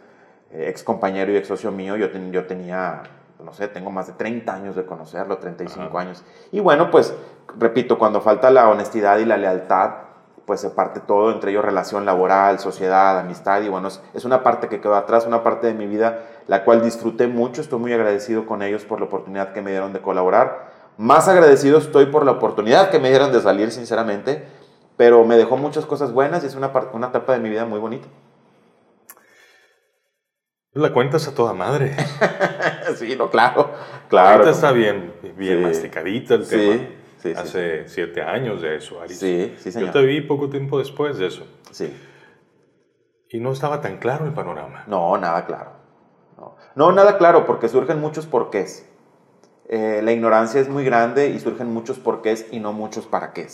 eh, 0.52 0.68
ex 0.70 0.84
compañero 0.84 1.32
y 1.32 1.36
ex 1.36 1.48
socio 1.48 1.72
mío, 1.72 1.98
yo, 1.98 2.08
yo 2.32 2.46
tenía 2.46 3.04
no 3.44 3.54
sé, 3.54 3.68
tengo 3.68 3.92
más 3.92 4.08
de 4.08 4.14
30 4.14 4.54
años 4.54 4.76
de 4.76 4.86
conocerlo, 4.86 5.38
35 5.38 5.98
años. 6.00 6.24
Y 6.52 6.60
bueno, 6.60 6.90
pues, 6.90 7.16
repito, 7.58 7.98
cuando 7.98 8.22
falta 8.22 8.50
la 8.50 8.70
honestidad 8.70 9.20
y 9.20 9.26
la 9.26 9.38
lealtad, 9.38 10.07
pues 10.48 10.62
se 10.62 10.70
parte 10.70 11.02
todo, 11.02 11.30
entre 11.34 11.52
ellos 11.52 11.64
relación 11.64 12.06
laboral, 12.06 12.58
sociedad, 12.60 13.20
amistad, 13.20 13.62
y 13.64 13.68
bueno, 13.68 13.90
es, 13.90 14.24
una 14.26 14.44
parte 14.44 14.70
que 14.70 14.80
quedó 14.80 14.96
atrás, 14.96 15.28
una 15.28 15.44
parte 15.44 15.68
de 15.68 15.74
mi 15.74 15.88
vida, 15.88 16.24
la 16.48 16.64
cual 16.64 16.82
disfruté 16.82 17.28
mucho, 17.28 17.60
estoy 17.60 17.80
muy 17.80 17.92
agradecido 17.92 18.46
con 18.46 18.62
ellos 18.62 18.86
por 18.86 19.02
la 19.02 19.08
oportunidad 19.08 19.52
que 19.52 19.62
me 19.62 19.72
dieron 19.72 19.92
de 19.92 20.00
colaborar. 20.00 20.72
Más 20.98 21.28
agradecido 21.28 21.78
estoy 21.78 22.06
por 22.06 22.26
la 22.26 22.32
oportunidad 22.32 22.90
que 22.90 22.98
me 22.98 23.10
dieron 23.10 23.34
de 23.34 23.42
salir, 23.42 23.72
sinceramente, 23.72 24.48
pero 24.96 25.26
me 25.26 25.36
dejó 25.36 25.58
muchas 25.58 25.86
cosas 25.86 26.14
buenas 26.14 26.46
y 26.46 26.48
es 26.48 26.56
una, 26.56 26.72
una 26.94 27.08
etapa 27.08 27.34
de 27.34 27.40
mi 27.40 27.50
vida 27.50 27.66
muy 27.66 27.80
bonita. 27.80 28.08
La 30.72 30.94
cuentas 30.94 31.28
a 31.28 31.36
toda 31.36 31.54
madre. 31.54 31.94
sí, 32.96 33.18
no, 33.18 33.30
claro. 33.30 33.72
claro. 34.08 34.30
Ahorita 34.30 34.52
está 34.52 34.72
bien, 34.72 35.14
bien 35.36 35.62
masticadita 35.62 36.36
el 36.36 36.48
tema. 36.48 36.88
Sí, 37.18 37.34
Hace 37.36 37.88
siete 37.88 38.22
años 38.22 38.62
de 38.62 38.76
eso, 38.76 39.02
Aris. 39.02 39.18
Sí, 39.18 39.56
sí, 39.58 39.72
señor. 39.72 39.88
Yo 39.88 39.94
te 39.94 40.06
vi 40.06 40.22
poco 40.22 40.50
tiempo 40.50 40.78
después 40.78 41.18
de 41.18 41.28
eso. 41.28 41.48
Sí. 41.72 41.96
Y 43.30 43.40
no 43.40 43.52
estaba 43.52 43.82
tan 43.82 43.98
claro 43.98 44.26
el 44.26 44.34
panorama. 44.34 44.84
No, 44.88 45.18
nada 45.18 45.46
claro. 45.46 45.72
No, 46.76 46.92
nada 46.92 47.18
claro, 47.18 47.48
porque 47.48 47.70
surgen 47.70 48.00
muchos 48.00 48.28
porqués. 48.28 48.88
Eh, 49.68 50.02
la 50.04 50.12
ignorancia 50.12 50.62
es 50.62 50.70
muy 50.70 50.86
grande 50.86 51.30
y 51.30 51.40
surgen 51.40 51.74
muchos 51.74 51.98
porqués 51.98 52.46
y 52.52 52.60
no 52.60 52.72
muchos 52.72 53.08
para 53.08 53.34
qué. 53.34 53.48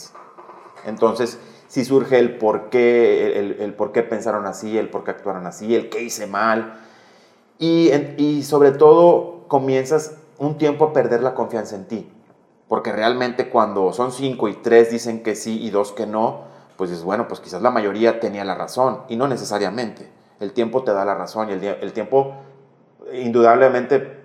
Entonces, 0.86 1.40
si 1.68 1.86
surge 1.86 2.20
el 2.20 2.38
por 2.38 2.70
qué, 2.70 3.40
el, 3.40 3.62
el 3.62 3.74
por 3.74 3.94
qué 3.94 4.04
pensaron 4.04 4.46
así, 4.46 4.78
el 4.78 4.90
por 4.90 5.06
qué 5.06 5.12
actuaron 5.12 5.48
así, 5.48 5.74
el 5.74 5.90
qué 5.90 6.04
hice 6.04 6.28
mal, 6.28 6.82
y, 7.60 8.44
sobre 8.44 8.72
todo 8.72 9.46
comienzas 9.48 10.18
un 10.38 10.58
tiempo 10.58 10.86
a 10.86 10.94
perder 10.94 11.22
la 11.22 11.34
confianza 11.34 11.76
en 11.76 11.88
ti. 11.88 12.12
Porque 12.74 12.92
realmente 12.92 13.50
cuando 13.50 13.94
son 13.94 14.12
cinco 14.12 14.48
y 14.48 14.56
tres 14.56 14.90
dicen 14.90 15.22
que 15.22 15.36
sí 15.36 15.64
y 15.64 15.70
dos 15.70 15.92
que 15.92 16.08
no, 16.08 16.46
pues 16.76 16.90
es 16.90 17.04
bueno, 17.04 17.28
pues 17.28 17.40
quizás 17.40 17.62
la 17.62 17.70
mayoría 17.70 18.20
tenía 18.20 18.44
la 18.44 18.56
razón 18.56 19.04
y 19.10 19.16
no 19.16 19.28
necesariamente. 19.28 20.10
El 20.40 20.54
tiempo 20.54 20.84
te 20.84 20.92
da 20.92 21.06
la 21.06 21.14
razón 21.14 21.50
y 21.52 21.54
el, 21.54 21.94
tiempo 21.94 22.34
indudablemente 23.14 24.24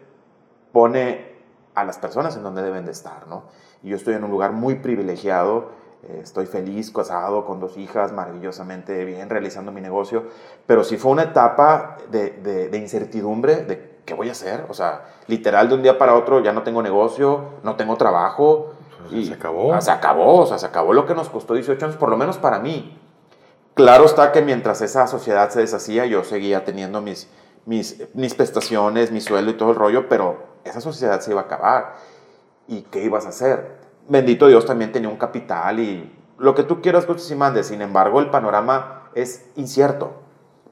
pone 0.73 1.37
a 1.75 1.85
las 1.85 1.99
personas 1.99 2.39
en 2.39 2.43
donde 2.43 2.63
deben 2.63 2.87
de 2.87 2.93
estar, 2.93 3.29
¿no? 3.29 3.43
Y 3.83 3.91
yo 3.91 3.97
estoy 3.97 4.15
en 4.15 4.25
un 4.25 4.31
lugar 4.31 4.53
muy 4.53 4.77
privilegiado 4.77 5.69
eh, 6.05 6.21
estoy 6.23 6.47
feliz, 6.47 6.91
casado, 6.91 7.45
con 7.45 7.61
dos 7.61 7.77
hijas, 7.77 8.13
maravillosamente 8.13 9.05
bien, 9.05 9.29
realizando 9.29 9.73
mi 9.73 9.83
negocio, 9.83 10.25
pero 10.65 10.85
sí 10.85 10.97
fue 10.97 11.11
una 11.11 11.25
etapa 11.25 11.99
de, 12.11 12.31
de, 12.71 12.79
incertidumbre 12.79 13.57
de 13.65 13.98
qué 14.09 14.15
voy 14.15 14.31
a 14.31 14.33
hacer, 14.33 14.65
o 14.71 14.75
sea, 14.75 15.05
literal 15.27 15.69
de 15.69 15.75
un 15.75 15.83
día 15.83 15.99
para 15.99 16.15
otro 16.15 16.41
ya 16.41 16.55
no 16.55 16.63
tengo 16.63 16.83
negocio, 16.83 17.61
no 17.63 17.77
tengo 17.77 17.97
trabajo. 17.97 18.73
Pues 19.03 19.13
y 19.13 19.25
se 19.27 19.35
acabó. 19.35 19.75
Ah, 19.75 19.83
se 19.83 19.91
acabó, 19.91 20.39
o 20.39 20.47
sea, 20.47 20.57
se 20.59 20.65
acabó 20.65 20.95
lo 20.95 21.05
que 21.05 21.15
nos 21.15 21.29
costó 21.29 21.53
18 21.53 21.85
años, 21.85 21.97
por 21.99 22.09
lo 22.09 22.17
menos 22.17 22.39
para 22.39 22.59
mí. 22.59 22.99
Claro 23.75 24.07
está 24.07 24.33
que 24.33 24.41
mientras 24.41 24.81
esa 24.81 25.07
sociedad 25.07 25.51
se 25.51 25.61
deshacía, 25.61 26.07
yo 26.07 26.25
seguía 26.25 26.65
teniendo 26.65 27.03
mis, 27.03 27.29
mis, 27.67 28.03
mis 28.15 28.35
prestaciones, 28.35 29.13
mi 29.13 29.21
sueldo 29.21 29.51
y 29.51 29.55
todo 29.55 29.71
el 29.71 29.77
rollo, 29.77 30.09
pero 30.09 30.39
esa 30.65 30.81
sociedad 30.81 31.21
se 31.21 31.33
iba 31.33 31.43
a 31.43 31.45
acabar. 31.45 31.97
¿Y 32.67 32.83
qué 32.83 33.05
ibas 33.05 33.27
a 33.27 33.29
hacer? 33.29 33.79
bendito 34.09 34.49
Dios 34.49 34.65
también 34.65 34.91
tenía 34.91 35.11
un 35.11 35.19
capital 35.19 35.79
y 35.81 36.11
lo 36.39 36.55
que 36.55 36.63
tú 36.63 36.81
quieras, 36.81 37.05
pues, 37.05 37.31
y 37.31 37.35
mandes. 37.35 37.67
Sin 37.67 37.83
embargo, 37.83 38.21
el 38.21 38.31
panorama 38.31 39.11
es 39.15 39.51
incierto. 39.57 40.13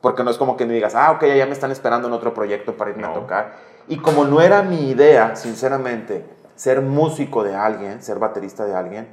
Porque 0.07 0.23
no 0.23 0.31
es 0.31 0.39
como 0.39 0.57
que 0.57 0.67
me 0.67 0.73
digas, 0.73 0.95
ah, 0.95 1.11
ok, 1.11 1.25
ya 1.37 1.47
me 1.47 1.53
están 1.53 1.73
esperando 1.73 2.07
en 2.07 2.15
otro 2.15 2.33
proyecto 2.33 2.77
para 2.77 2.93
irme 2.93 3.09
a 3.09 3.13
tocar. 3.13 3.57
Y 3.89 3.97
como 3.97 4.25
no 4.25 4.41
era 4.41 4.63
mi 4.63 4.89
idea, 4.89 5.35
sinceramente, 5.35 6.25
ser 6.55 6.81
músico 6.81 7.43
de 7.43 7.57
alguien, 7.57 8.01
ser 8.01 8.21
baterista 8.21 8.65
de 8.65 8.77
alguien, 8.77 9.09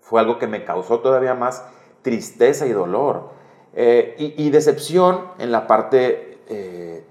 fue 0.00 0.18
algo 0.18 0.38
que 0.38 0.46
me 0.46 0.64
causó 0.64 1.00
todavía 1.00 1.34
más 1.34 1.62
tristeza 2.00 2.64
y 2.64 2.72
dolor. 2.72 3.32
Eh, 3.74 4.14
y, 4.38 4.48
decepción 4.48 5.26
en 5.38 5.52
la 5.52 5.66
parte, 5.66 6.38
eh, 6.48 7.04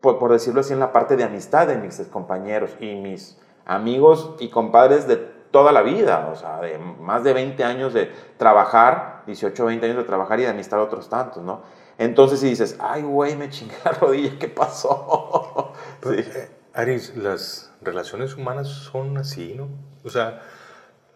por, 0.00 0.18
por, 0.18 0.32
decirlo 0.32 0.62
así, 0.62 0.72
en 0.72 0.80
la 0.80 0.90
parte 0.90 1.16
de 1.16 1.22
amistad 1.22 1.68
de 1.68 1.76
mis 1.76 2.00
compañeros 2.08 2.76
y 2.80 2.96
mis 2.96 3.40
amigos 3.66 4.34
y 4.40 4.48
compadres 4.50 5.06
de 5.06 5.14
toda 5.52 5.70
la 5.70 5.82
vida, 5.82 6.28
o 6.32 6.34
sea, 6.34 6.60
de 6.60 6.76
más 6.76 7.22
de 7.22 7.34
20 7.34 7.62
años 7.62 7.94
de 7.94 8.10
trabajar, 8.36 9.22
18, 9.26 9.66
20 9.66 9.86
años 9.86 9.98
de 9.98 10.02
trabajar 10.02 10.40
y 10.40 10.42
de 10.42 10.48
amistad 10.48 10.82
otros 10.82 11.08
tantos, 11.08 11.44
¿no? 11.44 11.83
Entonces 11.98 12.40
si 12.40 12.48
dices, 12.48 12.76
ay, 12.80 13.02
güey, 13.02 13.36
me 13.36 13.50
chingué 13.50 13.76
la 13.84 13.92
rodilla, 13.92 14.38
¿qué 14.38 14.48
pasó? 14.48 15.72
sí. 16.02 16.16
Eh, 16.18 16.50
Aris, 16.72 17.16
las 17.16 17.70
relaciones 17.82 18.34
humanas 18.34 18.68
son 18.68 19.16
así, 19.16 19.54
¿no? 19.54 19.68
O 20.02 20.10
sea, 20.10 20.42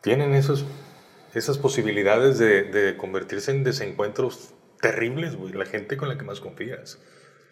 tienen 0.01 0.35
esos, 0.35 0.65
esas 1.35 1.59
posibilidades 1.59 2.39
de, 2.39 2.63
de 2.65 2.97
convertirse 2.97 3.51
en 3.51 3.65
desencuentros 3.65 4.55
terribles, 4.81 5.37
güey, 5.37 5.53
la 5.53 5.67
gente 5.67 5.97
con 5.97 6.09
la 6.09 6.17
que 6.17 6.25
más 6.25 6.41
confías. 6.41 6.99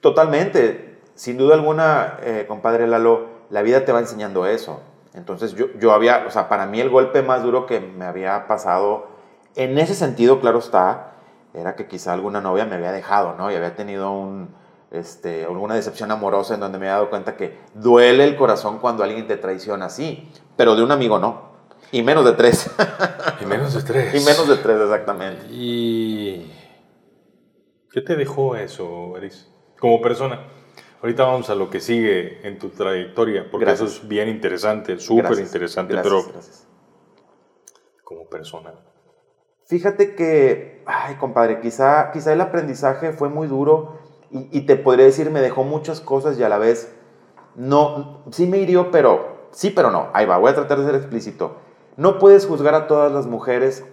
Totalmente. 0.00 0.99
Sin 1.14 1.38
duda 1.38 1.54
alguna, 1.54 2.18
eh, 2.23 2.45
compadre 2.47 2.87
Lalo, 2.87 3.28
la 3.50 3.62
vida 3.62 3.85
te 3.85 3.92
va 3.92 4.00
enseñando 4.00 4.47
eso. 4.47 4.83
Entonces 5.14 5.54
yo, 5.54 5.66
yo 5.78 5.92
había, 5.92 6.26
o 6.26 6.30
sea, 6.30 6.49
para 6.49 6.66
mí 6.66 6.80
el 6.80 6.90
golpe 6.90 7.23
más 7.23 7.42
duro 7.42 7.66
que 7.66 7.80
me 7.80 8.04
había 8.04 8.47
pasado, 8.47 9.09
en 9.54 9.78
ese 9.78 9.95
sentido, 9.95 10.40
claro 10.40 10.59
está, 10.59 11.15
era 11.56 11.75
que 11.75 11.88
quizá 11.88 12.12
alguna 12.12 12.40
novia 12.40 12.64
me 12.66 12.76
había 12.76 12.92
dejado, 12.92 13.34
¿no? 13.34 13.50
Y 13.50 13.54
había 13.54 13.75
tenido 13.75 14.12
un, 14.12 14.54
este, 14.90 15.44
alguna 15.44 15.75
decepción 15.75 16.10
amorosa 16.10 16.54
en 16.54 16.60
donde 16.60 16.78
me 16.78 16.86
había 16.86 16.96
dado 16.96 17.10
cuenta 17.10 17.36
que 17.36 17.58
duele 17.75 18.25
el 18.25 18.36
corazón 18.36 18.78
cuando 18.78 19.02
alguien 19.02 19.26
te 19.26 19.36
traiciona 19.36 19.86
así, 19.86 20.30
pero 20.56 20.76
de 20.76 20.82
un 20.82 20.92
amigo 20.92 21.18
no. 21.18 21.56
Y 21.92 22.02
menos 22.02 22.25
de 22.25 22.32
tres. 22.32 22.70
Y 23.40 23.46
menos 23.46 23.75
de 23.75 23.82
tres. 23.82 24.14
y 24.22 24.25
menos 24.25 24.48
de 24.48 24.56
tres, 24.56 24.80
exactamente. 24.80 25.46
¿Y 25.50 26.52
qué 27.90 28.00
te 28.00 28.16
dejó 28.16 28.56
eso, 28.56 29.16
Eris? 29.16 29.48
Como 29.78 30.00
persona. 30.00 30.48
Ahorita 31.00 31.25
vamos 31.25 31.50
a 31.50 31.54
lo 31.54 31.70
que 31.70 31.80
sigue 31.80 32.46
en 32.46 32.58
tu 32.58 32.70
trayectoria, 32.70 33.48
porque 33.50 33.70
eso 33.70 33.84
es 33.84 34.06
bien 34.08 34.28
interesante, 34.28 34.98
súper 34.98 35.38
interesante, 35.38 35.94
pero 36.02 36.25
como 38.02 38.28
persona. 38.28 38.72
Fíjate 39.66 40.14
que, 40.14 40.85
ay, 40.87 41.16
compadre, 41.16 41.61
quizá, 41.61 42.12
quizá 42.12 42.32
el 42.32 42.40
aprendizaje 42.40 43.12
fue 43.12 43.28
muy 43.28 43.49
duro 43.49 43.99
y, 44.30 44.61
te 44.62 44.76
podría 44.76 45.06
decir, 45.06 45.30
me 45.30 45.40
dejó 45.40 45.64
muchas 45.64 46.00
cosas 46.00 46.38
y 46.38 46.44
a 46.44 46.49
la 46.49 46.58
vez, 46.58 46.94
no, 47.56 48.23
sí 48.30 48.46
me 48.46 48.58
hirió, 48.58 48.92
pero, 48.92 49.49
sí, 49.50 49.70
pero 49.70 49.90
no. 49.90 50.08
Ahí 50.12 50.25
va, 50.25 50.38
voy 50.38 50.50
a 50.50 50.54
tratar 50.54 50.78
de 50.78 50.87
ser 50.87 50.94
explícito. 50.94 51.56
No 51.96 52.18
puedes 52.18 52.46
juzgar 52.46 52.75
a 52.75 52.87
todas 52.87 53.11
las 53.11 53.26
mujeres 53.26 53.85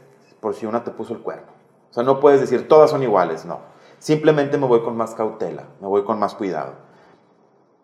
por 0.42 0.54
si 0.54 0.68
una 0.68 0.84
te 0.84 0.92
puso 0.92 1.14
el 1.14 1.22
cuerno. 1.22 1.48
O 1.90 1.94
sea, 1.94 2.04
no 2.04 2.20
puedes 2.20 2.40
decir, 2.40 2.68
todas 2.68 2.92
son 2.92 3.02
iguales, 3.02 3.46
no. 3.46 3.62
Simplemente 3.98 4.60
me 4.60 4.68
voy 4.68 4.82
con 4.82 4.96
más 4.96 5.16
cautela, 5.16 5.70
me 5.82 5.88
voy 5.88 6.04
con 6.04 6.20
más 6.20 6.36
cuidado. 6.36 6.74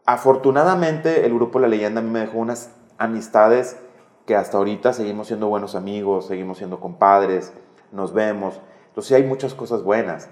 Afortunadamente, 0.05 1.25
el 1.25 1.33
grupo 1.33 1.59
La 1.59 1.67
Leyenda 1.67 2.01
a 2.01 2.03
mí 2.03 2.09
me 2.11 2.19
dejó 2.19 2.37
unas 2.37 2.71
amistades 2.99 3.79
que 4.27 4.35
hasta 4.35 4.57
ahorita 4.57 4.93
seguimos 4.93 5.27
siendo 5.27 5.47
buenos 5.47 5.73
amigos, 5.73 6.27
seguimos 6.27 6.59
siendo 6.59 6.79
compadres, 6.79 7.53
nos 7.91 8.13
vemos. 8.13 8.59
Entonces 8.87 9.13
hay 9.13 9.23
muchas 9.23 9.53
cosas 9.53 9.83
buenas. 9.83 10.29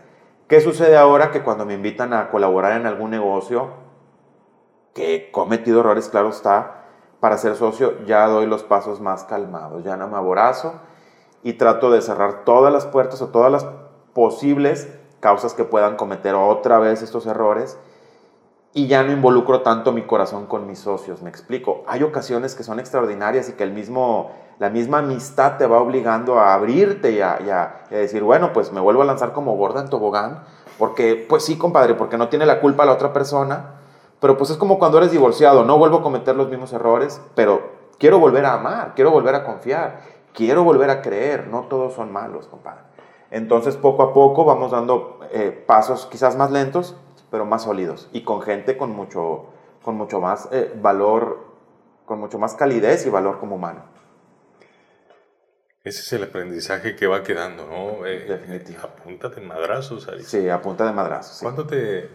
¿Qué 0.48 0.62
sucede 0.62 0.98
ahora 0.98 1.32
que 1.32 1.44
cuando 1.44 1.66
me 1.66 1.74
invitan 1.74 2.14
a 2.14 2.30
colaborar 2.30 2.80
en 2.80 2.88
algún 2.88 3.12
negocio, 3.12 3.70
que 4.94 5.16
he 5.16 5.32
cometido 5.32 5.82
errores, 5.82 6.10
claro 6.10 6.30
está, 6.30 6.86
para 7.20 7.38
ser 7.38 7.56
socio 7.56 8.04
ya 8.06 8.28
doy 8.28 8.46
los 8.46 8.64
pasos 8.64 9.02
más 9.02 9.24
calmados, 9.24 9.84
ya 9.84 9.98
no 9.98 10.08
me 10.08 10.18
aborazo 10.18 10.80
y 11.44 11.54
trato 11.54 11.92
de 11.92 12.02
cerrar 12.02 12.46
todas 12.46 12.72
las 12.74 12.86
puertas 12.86 13.22
o 13.22 13.30
todas 13.30 13.52
las 13.52 13.68
posibles 14.14 14.88
causas 15.20 15.54
que 15.54 15.64
puedan 15.64 15.96
cometer 15.96 16.36
otra 16.36 16.80
vez 16.80 17.02
estos 17.02 17.26
errores 17.26 17.78
y 18.74 18.88
ya 18.88 19.04
no 19.04 19.12
involucro 19.12 19.62
tanto 19.62 19.92
mi 19.92 20.04
corazón 20.04 20.46
con 20.46 20.68
mis 20.68 20.80
socios, 20.80 21.22
me 21.22 21.30
explico. 21.30 21.84
Hay 21.88 22.04
ocasiones 22.04 22.54
que 22.54 22.64
son 22.64 22.80
extraordinarias 22.80 23.50
y 23.50 23.54
que 23.54 23.64
el 23.64 23.72
mismo, 23.72 24.32
la 24.60 24.70
misma 24.70 25.00
amistad 25.00 25.58
te 25.58 25.68
va 25.68 25.80
obligando 25.80 26.40
a 26.40 26.54
abrirte 26.54 27.12
y 27.12 27.22
a, 27.22 27.86
decir, 27.90 28.24
bueno, 28.24 28.54
pues 28.54 28.72
me 28.72 28.82
vuelvo 28.82 29.04
a 29.04 29.06
lanzar 29.06 29.34
como 29.34 29.56
gorda 29.56 29.82
en 29.82 29.90
tobogán, 29.90 30.44
porque, 30.80 31.26
pues 31.28 31.44
sí, 31.44 31.58
compadre, 31.58 31.94
porque 31.94 32.18
no 32.18 32.30
tiene 32.30 32.46
la 32.46 32.60
culpa 32.60 32.86
la 32.86 32.94
otra 32.94 33.14
persona, 33.14 33.76
pero 34.20 34.38
pues 34.38 34.50
es 34.50 34.58
como 34.58 34.80
cuando 34.80 34.98
eres 34.98 35.12
divorciado, 35.12 35.64
no 35.64 35.78
vuelvo 35.78 35.98
a 35.98 36.04
cometer 36.04 36.36
los 36.36 36.50
mismos 36.50 36.74
errores, 36.74 37.22
pero 37.36 37.62
quiero 38.00 38.20
volver 38.20 38.46
a 38.46 38.54
amar, 38.54 38.94
quiero 38.96 39.12
volver 39.12 39.36
a 39.36 39.44
confiar, 39.44 40.02
quiero 40.34 40.64
volver 40.64 40.90
a 40.90 41.02
creer, 41.02 41.48
no 41.48 41.64
todos 41.64 41.94
son 41.94 42.12
malos, 42.12 42.48
compadre. 42.48 42.82
Entonces, 43.30 43.76
poco 43.76 44.04
a 44.04 44.14
poco 44.14 44.46
vamos 44.46 44.72
dando 44.72 45.20
eh, 45.32 45.52
pasos 45.68 46.08
quizás 46.08 46.36
más 46.36 46.50
lentos, 46.50 46.96
pero 47.30 47.46
más 47.46 47.64
sólidos 47.64 48.10
y 48.14 48.24
con 48.24 48.42
gente 48.42 48.78
con 48.78 48.92
mucho, 48.96 49.48
con 49.84 49.96
mucho 49.96 50.20
más 50.20 50.48
eh, 50.52 50.74
valor, 50.82 51.46
con 52.06 52.20
mucho 52.20 52.40
más 52.40 52.56
calidez 52.56 53.06
y 53.06 53.10
valor 53.10 53.40
como 53.40 53.56
humano. 53.56 53.97
Ese 55.88 56.02
es 56.02 56.14
el 56.14 56.24
aprendizaje 56.24 56.98
que 56.98 57.08
va 57.08 57.24
quedando, 57.24 57.66
¿no? 57.66 58.06
Eh, 58.06 58.26
Definitivo. 58.28 58.80
A 58.84 58.88
punta 58.88 59.30
de 59.30 59.40
madrazos, 59.40 60.06
Sí, 60.26 60.50
a 60.50 60.62
punta 60.62 60.86
de 60.86 60.92
madrazos. 60.92 61.40
¿Cuánto 61.42 61.66
te, 61.66 62.10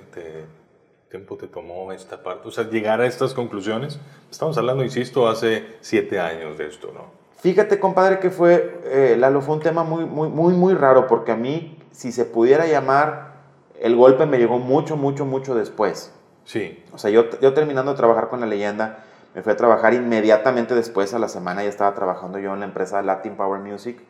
tiempo 1.08 1.38
te 1.38 1.46
tomó 1.48 1.90
esta 1.90 2.22
parte? 2.22 2.48
O 2.48 2.50
sea, 2.50 2.68
llegar 2.68 3.00
a 3.00 3.06
estas 3.06 3.32
conclusiones. 3.32 3.98
Estamos 4.30 4.58
hablando, 4.58 4.84
insisto, 4.84 5.26
hace 5.26 5.64
siete 5.80 6.20
años 6.20 6.58
de 6.58 6.66
esto, 6.66 6.92
¿no? 6.92 7.06
Fíjate, 7.38 7.80
compadre, 7.80 8.18
que 8.18 8.28
fue, 8.28 8.82
eh, 8.84 9.16
Lalo, 9.18 9.40
fue 9.40 9.54
un 9.54 9.62
tema 9.62 9.84
muy, 9.84 10.04
muy, 10.04 10.28
muy, 10.28 10.52
muy 10.52 10.74
raro, 10.74 11.06
porque 11.06 11.32
a 11.32 11.36
mí, 11.36 11.78
si 11.92 12.12
se 12.12 12.26
pudiera 12.26 12.66
llamar 12.66 13.32
el 13.80 13.96
golpe 13.96 14.26
me 14.26 14.36
llegó 14.36 14.58
mucho, 14.58 14.98
mucho, 14.98 15.24
mucho 15.24 15.54
después. 15.54 16.12
Sí. 16.44 16.84
O 16.92 16.98
sea, 16.98 17.10
yo, 17.10 17.30
yo 17.40 17.54
terminando 17.54 17.92
de 17.92 17.96
trabajar 17.96 18.28
con 18.28 18.40
la 18.40 18.46
leyenda, 18.46 19.04
me 19.34 19.42
fui 19.42 19.52
a 19.52 19.56
trabajar 19.56 19.94
inmediatamente 19.94 20.74
después, 20.74 21.14
a 21.14 21.18
la 21.18 21.28
semana 21.28 21.62
ya 21.62 21.68
estaba 21.68 21.94
trabajando 21.94 22.38
yo 22.38 22.52
en 22.52 22.60
la 22.60 22.66
empresa 22.66 23.02
Latin 23.02 23.36
Power 23.36 23.60
Music, 23.60 24.02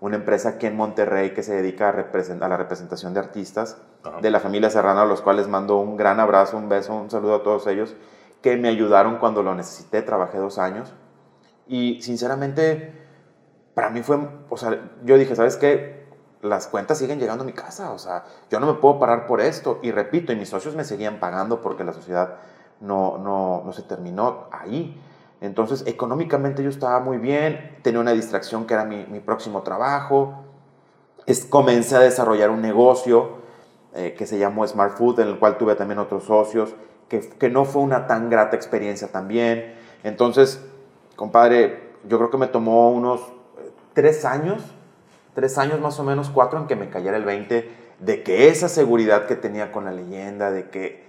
una 0.00 0.16
empresa 0.16 0.50
aquí 0.50 0.66
en 0.66 0.76
Monterrey 0.76 1.32
que 1.32 1.42
se 1.42 1.54
dedica 1.54 1.88
a, 1.88 1.90
a 1.90 2.48
la 2.48 2.56
representación 2.56 3.14
de 3.14 3.20
artistas 3.20 3.78
de 4.20 4.30
la 4.30 4.40
familia 4.40 4.68
Serrano, 4.68 5.00
a 5.00 5.06
los 5.06 5.22
cuales 5.22 5.48
mando 5.48 5.78
un 5.78 5.96
gran 5.96 6.20
abrazo, 6.20 6.58
un 6.58 6.68
beso, 6.68 6.94
un 6.94 7.10
saludo 7.10 7.36
a 7.36 7.42
todos 7.42 7.66
ellos, 7.66 7.96
que 8.42 8.56
me 8.56 8.68
ayudaron 8.68 9.16
cuando 9.18 9.42
lo 9.42 9.54
necesité, 9.54 10.02
trabajé 10.02 10.38
dos 10.38 10.58
años. 10.58 10.92
Y 11.66 12.02
sinceramente, 12.02 12.92
para 13.74 13.90
mí 13.90 14.02
fue, 14.02 14.18
o 14.48 14.56
sea, 14.56 14.78
yo 15.04 15.16
dije, 15.16 15.34
¿sabes 15.34 15.56
qué? 15.56 16.06
las 16.42 16.68
cuentas 16.68 16.98
siguen 16.98 17.18
llegando 17.18 17.42
a 17.42 17.46
mi 17.46 17.52
casa, 17.52 17.90
o 17.92 17.98
sea, 17.98 18.24
yo 18.50 18.60
no 18.60 18.66
me 18.66 18.74
puedo 18.74 18.98
parar 18.98 19.26
por 19.26 19.40
esto. 19.40 19.80
Y 19.82 19.90
repito, 19.90 20.32
y 20.32 20.36
mis 20.36 20.48
socios 20.48 20.76
me 20.76 20.84
seguían 20.84 21.18
pagando 21.18 21.60
porque 21.60 21.84
la 21.84 21.92
sociedad 21.92 22.36
no, 22.80 23.18
no, 23.18 23.62
no 23.64 23.72
se 23.72 23.82
terminó 23.82 24.46
ahí. 24.50 25.00
Entonces, 25.40 25.84
económicamente 25.86 26.62
yo 26.62 26.70
estaba 26.70 27.00
muy 27.00 27.18
bien, 27.18 27.78
tenía 27.82 28.00
una 28.00 28.12
distracción 28.12 28.66
que 28.66 28.74
era 28.74 28.84
mi, 28.84 29.04
mi 29.06 29.20
próximo 29.20 29.62
trabajo. 29.62 30.44
Es, 31.26 31.44
comencé 31.44 31.96
a 31.96 32.00
desarrollar 32.00 32.50
un 32.50 32.62
negocio 32.62 33.36
eh, 33.94 34.14
que 34.16 34.26
se 34.26 34.38
llamó 34.38 34.66
Smart 34.66 34.96
Food, 34.96 35.20
en 35.20 35.28
el 35.28 35.38
cual 35.38 35.58
tuve 35.58 35.74
también 35.74 35.98
otros 35.98 36.24
socios, 36.24 36.74
que, 37.08 37.20
que 37.20 37.50
no 37.50 37.64
fue 37.64 37.82
una 37.82 38.06
tan 38.06 38.30
grata 38.30 38.56
experiencia 38.56 39.08
también. 39.08 39.74
Entonces, 40.04 40.64
compadre, 41.16 41.92
yo 42.08 42.18
creo 42.18 42.30
que 42.30 42.38
me 42.38 42.46
tomó 42.46 42.90
unos 42.90 43.20
eh, 43.20 43.70
tres 43.92 44.24
años 44.24 44.62
tres 45.36 45.58
años 45.58 45.80
más 45.80 46.00
o 46.00 46.02
menos, 46.02 46.30
cuatro, 46.30 46.58
en 46.58 46.66
que 46.66 46.76
me 46.76 46.88
cayera 46.88 47.18
el 47.18 47.24
20 47.24 47.70
de 48.00 48.22
que 48.22 48.48
esa 48.48 48.70
seguridad 48.70 49.26
que 49.26 49.36
tenía 49.36 49.70
con 49.70 49.84
la 49.84 49.92
leyenda, 49.92 50.50
de 50.50 50.70
que 50.70 51.05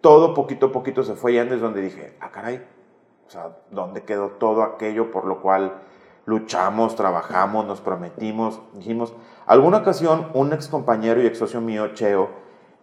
todo 0.00 0.34
poquito 0.34 0.66
a 0.66 0.72
poquito 0.72 1.02
se 1.02 1.14
fue 1.14 1.32
yendo, 1.32 1.54
es 1.54 1.60
donde 1.60 1.80
dije, 1.80 2.16
ah, 2.20 2.30
caray, 2.30 2.66
o 3.26 3.30
sea, 3.30 3.56
¿dónde 3.70 4.04
quedó 4.04 4.28
todo 4.30 4.62
aquello 4.62 5.10
por 5.10 5.24
lo 5.24 5.40
cual 5.40 5.82
luchamos, 6.24 6.96
trabajamos, 6.96 7.66
nos 7.66 7.80
prometimos, 7.80 8.60
dijimos? 8.74 9.14
Alguna 9.46 9.78
ocasión, 9.78 10.28
un 10.34 10.52
ex 10.52 10.68
compañero 10.68 11.22
y 11.22 11.26
ex 11.26 11.38
socio 11.38 11.60
mío, 11.60 11.94
Cheo, 11.94 12.30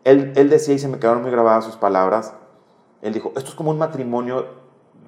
él, 0.03 0.33
él 0.35 0.49
decía, 0.49 0.73
y 0.73 0.79
se 0.79 0.87
me 0.87 0.99
quedaron 0.99 1.21
muy 1.21 1.31
grabadas 1.31 1.65
sus 1.65 1.75
palabras, 1.75 2.33
él 3.01 3.13
dijo, 3.13 3.33
esto 3.35 3.49
es 3.49 3.55
como 3.55 3.71
un 3.71 3.77
matrimonio 3.77 4.45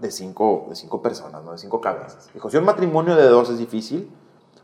de 0.02 0.12
cinco, 0.12 0.68
de 0.70 0.76
cinco 0.76 1.02
personas, 1.02 1.44
¿no? 1.44 1.52
de 1.52 1.58
cinco 1.58 1.82
cabezas. 1.82 2.30
Dijo, 2.34 2.50
si 2.50 2.58
un 2.58 2.66
matrimonio 2.66 3.16
de 3.16 3.28
dos 3.28 3.50
es 3.50 3.58
difícil, 3.58 4.12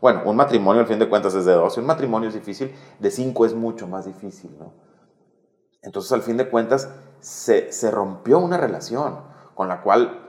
bueno, 0.00 0.22
un 0.26 0.36
matrimonio 0.36 0.82
al 0.82 0.86
fin 0.86 0.98
de 0.98 1.08
cuentas 1.08 1.34
es 1.34 1.44
de 1.44 1.52
dos, 1.52 1.76
y 1.76 1.80
un 1.80 1.86
matrimonio 1.86 2.28
es 2.28 2.34
difícil, 2.34 2.74
de 2.98 3.10
cinco 3.10 3.46
es 3.46 3.54
mucho 3.54 3.86
más 3.86 4.04
difícil, 4.04 4.56
¿no? 4.58 4.72
Entonces 5.82 6.12
al 6.12 6.22
fin 6.22 6.36
de 6.36 6.48
cuentas 6.50 6.90
se, 7.20 7.72
se 7.72 7.90
rompió 7.90 8.38
una 8.38 8.56
relación 8.56 9.20
con 9.54 9.68
la 9.68 9.82
cual 9.82 10.22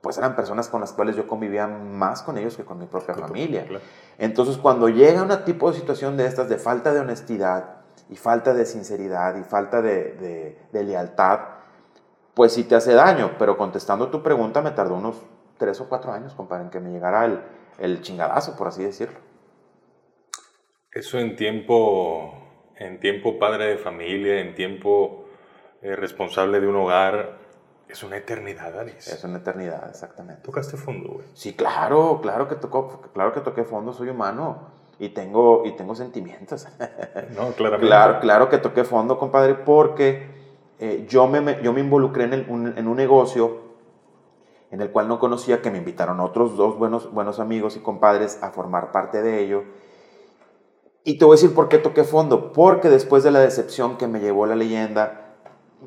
pues 0.00 0.18
eran 0.18 0.34
personas 0.34 0.68
con 0.68 0.80
las 0.80 0.92
cuales 0.92 1.14
yo 1.14 1.28
convivía 1.28 1.68
más 1.68 2.22
con 2.22 2.36
ellos 2.36 2.56
que 2.56 2.64
con 2.64 2.78
mi 2.78 2.86
propia 2.86 3.14
familia. 3.14 3.66
Entonces 4.18 4.56
cuando 4.56 4.88
llega 4.88 5.22
un 5.22 5.44
tipo 5.44 5.70
de 5.70 5.78
situación 5.78 6.16
de 6.16 6.26
estas, 6.26 6.48
de 6.48 6.58
falta 6.58 6.92
de 6.92 7.00
honestidad 7.00 7.76
y 8.10 8.16
falta 8.16 8.52
de 8.52 8.66
sinceridad 8.66 9.36
y 9.36 9.44
falta 9.44 9.80
de, 9.80 10.14
de, 10.14 10.58
de 10.72 10.82
lealtad, 10.82 11.38
pues 12.34 12.52
sí 12.52 12.64
te 12.64 12.74
hace 12.74 12.94
daño, 12.94 13.36
pero 13.38 13.56
contestando 13.56 14.08
tu 14.08 14.22
pregunta 14.22 14.60
me 14.60 14.72
tardó 14.72 14.96
unos 14.96 15.22
tres 15.56 15.80
o 15.80 15.88
cuatro 15.88 16.12
años, 16.12 16.34
compadre, 16.34 16.64
en 16.64 16.70
que 16.70 16.80
me 16.80 16.90
llegara 16.90 17.24
el, 17.24 17.40
el 17.78 18.02
chingadazo, 18.02 18.56
por 18.56 18.68
así 18.68 18.82
decirlo. 18.82 19.18
Eso 20.90 21.18
en 21.18 21.36
tiempo, 21.36 22.34
en 22.76 22.98
tiempo 22.98 23.38
padre 23.38 23.66
de 23.66 23.78
familia, 23.78 24.40
en 24.40 24.54
tiempo 24.54 25.21
eh, 25.82 25.96
responsable 25.96 26.60
de 26.60 26.66
un 26.68 26.76
hogar, 26.76 27.38
es 27.88 28.02
una 28.02 28.16
eternidad, 28.16 28.78
Aris. 28.78 29.08
Es 29.08 29.22
una 29.24 29.38
eternidad, 29.38 29.88
exactamente. 29.90 30.42
Tocaste 30.42 30.76
fondo, 30.76 31.10
güey. 31.14 31.26
Sí, 31.34 31.54
claro, 31.54 32.20
claro 32.22 32.48
que 32.48 32.54
tocó, 32.54 33.02
claro 33.12 33.32
que 33.34 33.40
toqué 33.40 33.64
fondo, 33.64 33.92
soy 33.92 34.08
humano 34.08 34.68
y 34.98 35.10
tengo, 35.10 35.62
y 35.66 35.72
tengo 35.72 35.94
sentimientos. 35.94 36.66
No, 37.36 37.48
claramente. 37.52 37.86
Claro, 37.86 38.20
claro 38.20 38.48
que 38.48 38.58
toqué 38.58 38.84
fondo, 38.84 39.18
compadre, 39.18 39.54
porque 39.54 40.26
eh, 40.78 41.06
yo, 41.08 41.26
me, 41.28 41.62
yo 41.62 41.72
me 41.72 41.80
involucré 41.80 42.24
en, 42.24 42.32
el- 42.34 42.46
un, 42.48 42.76
en 42.78 42.88
un 42.88 42.96
negocio 42.96 43.60
en 44.70 44.80
el 44.80 44.90
cual 44.90 45.06
no 45.08 45.18
conocía, 45.18 45.60
que 45.60 45.70
me 45.70 45.76
invitaron 45.78 46.18
otros 46.20 46.56
dos 46.56 46.78
buenos, 46.78 47.12
buenos 47.12 47.38
amigos 47.40 47.76
y 47.76 47.80
compadres 47.80 48.42
a 48.42 48.50
formar 48.52 48.90
parte 48.90 49.20
de 49.22 49.40
ello. 49.40 49.64
Y 51.04 51.18
te 51.18 51.24
voy 51.26 51.34
a 51.34 51.36
decir 51.36 51.54
por 51.54 51.68
qué 51.68 51.76
toqué 51.78 52.04
fondo. 52.04 52.52
Porque 52.54 52.88
después 52.88 53.22
de 53.22 53.30
la 53.32 53.40
decepción 53.40 53.98
que 53.98 54.06
me 54.06 54.20
llevó 54.20 54.46
la 54.46 54.54
leyenda, 54.56 55.21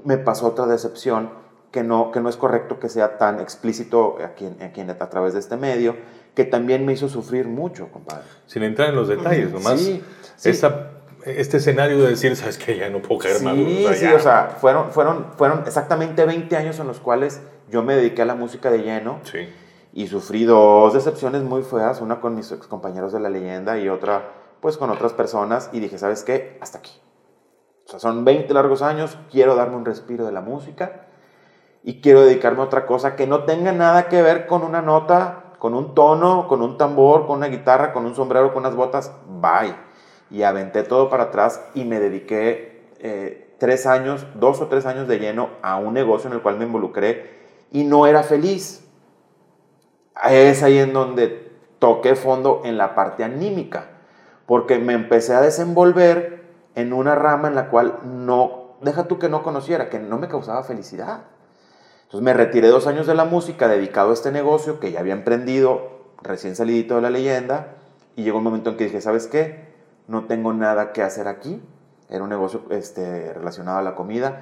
me 0.04 0.18
pasó 0.18 0.48
otra 0.48 0.66
decepción 0.66 1.30
que 1.72 1.84
no, 1.84 2.12
que 2.12 2.22
no 2.22 2.30
es 2.30 2.38
correcto 2.38 2.80
que 2.80 2.90
sea 2.90 3.18
tan 3.18 3.40
explícito 3.40 4.18
aquí, 4.24 4.48
aquí 4.62 4.82
a 4.82 5.10
través 5.10 5.34
de 5.34 5.40
este 5.40 5.58
medio, 5.58 5.96
que 6.34 6.46
también 6.46 6.86
me 6.86 6.94
hizo 6.94 7.10
sufrir 7.10 7.48
mucho, 7.48 7.90
compadre. 7.92 8.24
Sin 8.46 8.64
entrar 8.64 8.90
en 8.90 8.96
los 8.96 9.08
detalles, 9.08 9.52
nomás. 9.52 9.80
Sí, 9.80 10.04
sí. 10.38 10.50
esa- 10.50 10.92
este 11.26 11.58
escenario 11.58 11.98
de 12.04 12.10
decir, 12.10 12.36
¿sabes 12.36 12.58
qué? 12.58 12.78
Ya 12.78 12.90
no 12.90 13.02
puedo 13.02 13.20
caer 13.22 13.42
más. 13.42 13.56
Sí, 13.56 13.88
sí, 13.96 14.02
ya". 14.06 14.14
o 14.16 14.20
sea, 14.20 14.56
fueron, 14.62 14.92
fueron, 14.92 15.26
fueron 15.38 15.64
exactamente 15.66 16.24
20 16.24 16.56
años 16.56 16.80
en 16.80 16.88
los 16.88 17.00
cuales 17.00 17.42
yo 17.72 17.82
me 17.84 17.96
dediqué 17.96 18.22
a 18.22 18.26
la 18.26 18.36
música 18.36 18.70
de 18.70 18.80
lleno 18.84 19.20
Sí. 19.24 19.40
y 19.92 20.08
sufrí 20.08 20.44
dos 20.46 20.94
decepciones 20.94 21.42
muy 21.42 21.64
feas, 21.64 22.00
una 22.00 22.22
con 22.22 22.36
mis 22.36 22.52
compañeros 22.70 23.12
de 23.12 23.20
la 23.20 23.30
leyenda 23.30 23.78
y 23.80 23.90
otra 23.90 24.30
pues 24.62 24.78
con 24.78 24.90
otras 24.92 25.14
personas 25.14 25.70
y 25.74 25.80
dije, 25.80 25.98
¿sabes 25.98 26.24
qué? 26.24 26.58
Hasta 26.62 26.78
aquí. 26.78 26.92
O 27.86 27.90
sea, 27.90 28.00
son 28.00 28.26
20 28.26 28.54
largos 28.54 28.82
años, 28.82 29.18
quiero 29.32 29.56
darme 29.56 29.76
un 29.76 29.86
respiro 29.86 30.26
de 30.26 30.32
la 30.32 30.42
música 30.42 31.06
y 31.84 32.02
quiero 32.02 32.22
dedicarme 32.22 32.62
a 32.62 32.66
otra 32.66 32.88
cosa 32.88 33.16
que 33.16 33.28
no 33.28 33.44
tenga 33.44 33.72
nada 33.72 34.10
que 34.10 34.24
ver 34.24 34.48
con 34.48 34.64
una 34.64 34.82
nota, 34.82 35.54
con 35.60 35.76
un 35.76 35.94
tono, 35.94 36.48
con 36.48 36.64
un 36.64 36.78
tambor, 36.78 37.28
con 37.28 37.38
una 37.38 37.48
guitarra, 37.48 37.94
con 37.94 38.06
un 38.06 38.16
sombrero, 38.16 38.54
con 38.54 38.64
unas 38.64 38.76
botas. 38.76 39.12
Bye. 39.28 39.76
Y 40.32 40.42
aventé 40.42 40.82
todo 40.82 41.10
para 41.10 41.26
atrás 41.26 41.64
y 41.76 41.86
me 41.86 42.00
dediqué 42.00 42.90
eh, 43.00 43.56
tres 43.60 43.86
años, 43.86 44.26
dos 44.34 44.62
o 44.62 44.68
tres 44.68 44.88
años 44.88 45.08
de 45.08 45.20
lleno 45.20 45.50
a 45.62 45.78
un 45.78 45.94
negocio 45.94 46.28
en 46.28 46.36
el 46.36 46.42
cual 46.42 46.58
me 46.58 46.66
involucré 46.66 47.36
y 47.72 47.84
no 47.84 48.08
era 48.08 48.24
feliz. 48.24 48.84
Es 50.28 50.64
ahí 50.64 50.80
en 50.80 50.94
donde 50.94 51.52
toqué 51.78 52.16
fondo 52.16 52.62
en 52.66 52.78
la 52.78 52.96
parte 52.96 53.24
anímica, 53.24 53.90
porque 54.48 54.80
me 54.80 54.94
empecé 54.94 55.36
a 55.36 55.42
desenvolver 55.42 56.45
en 56.76 56.94
una 56.94 57.16
rama 57.16 57.48
en 57.48 57.56
la 57.56 57.70
cual 57.70 58.00
no, 58.04 58.76
deja 58.82 59.06
tú 59.08 59.18
que 59.20 59.30
no 59.30 59.44
conociera, 59.44 59.90
que 59.90 60.00
no 60.00 60.18
me 60.18 60.28
causaba 60.28 60.64
felicidad. 60.64 61.22
Entonces 62.04 62.22
me 62.24 62.34
retiré 62.34 62.68
dos 62.68 62.88
años 62.88 63.08
de 63.08 63.16
la 63.16 63.26
música 63.26 63.68
dedicado 63.68 64.12
a 64.12 64.14
este 64.14 64.32
negocio 64.32 64.80
que 64.80 64.92
ya 64.92 65.00
había 65.00 65.14
emprendido 65.14 65.96
recién 66.22 66.56
salidito 66.56 66.96
de 66.96 67.02
la 67.02 67.10
leyenda 67.10 67.76
y 68.16 68.24
llegó 68.24 68.38
un 68.38 68.44
momento 68.44 68.70
en 68.70 68.78
que 68.78 68.86
dije, 68.86 69.02
¿sabes 69.02 69.28
qué? 69.28 69.66
No 70.08 70.26
tengo 70.26 70.54
nada 70.54 70.94
que 70.94 71.02
hacer 71.02 71.28
aquí. 71.28 71.62
Era 72.10 72.24
un 72.24 72.30
negocio 72.30 72.62
este, 72.70 73.34
relacionado 73.34 73.80
a 73.80 73.82
la 73.82 73.96
comida. 73.96 74.42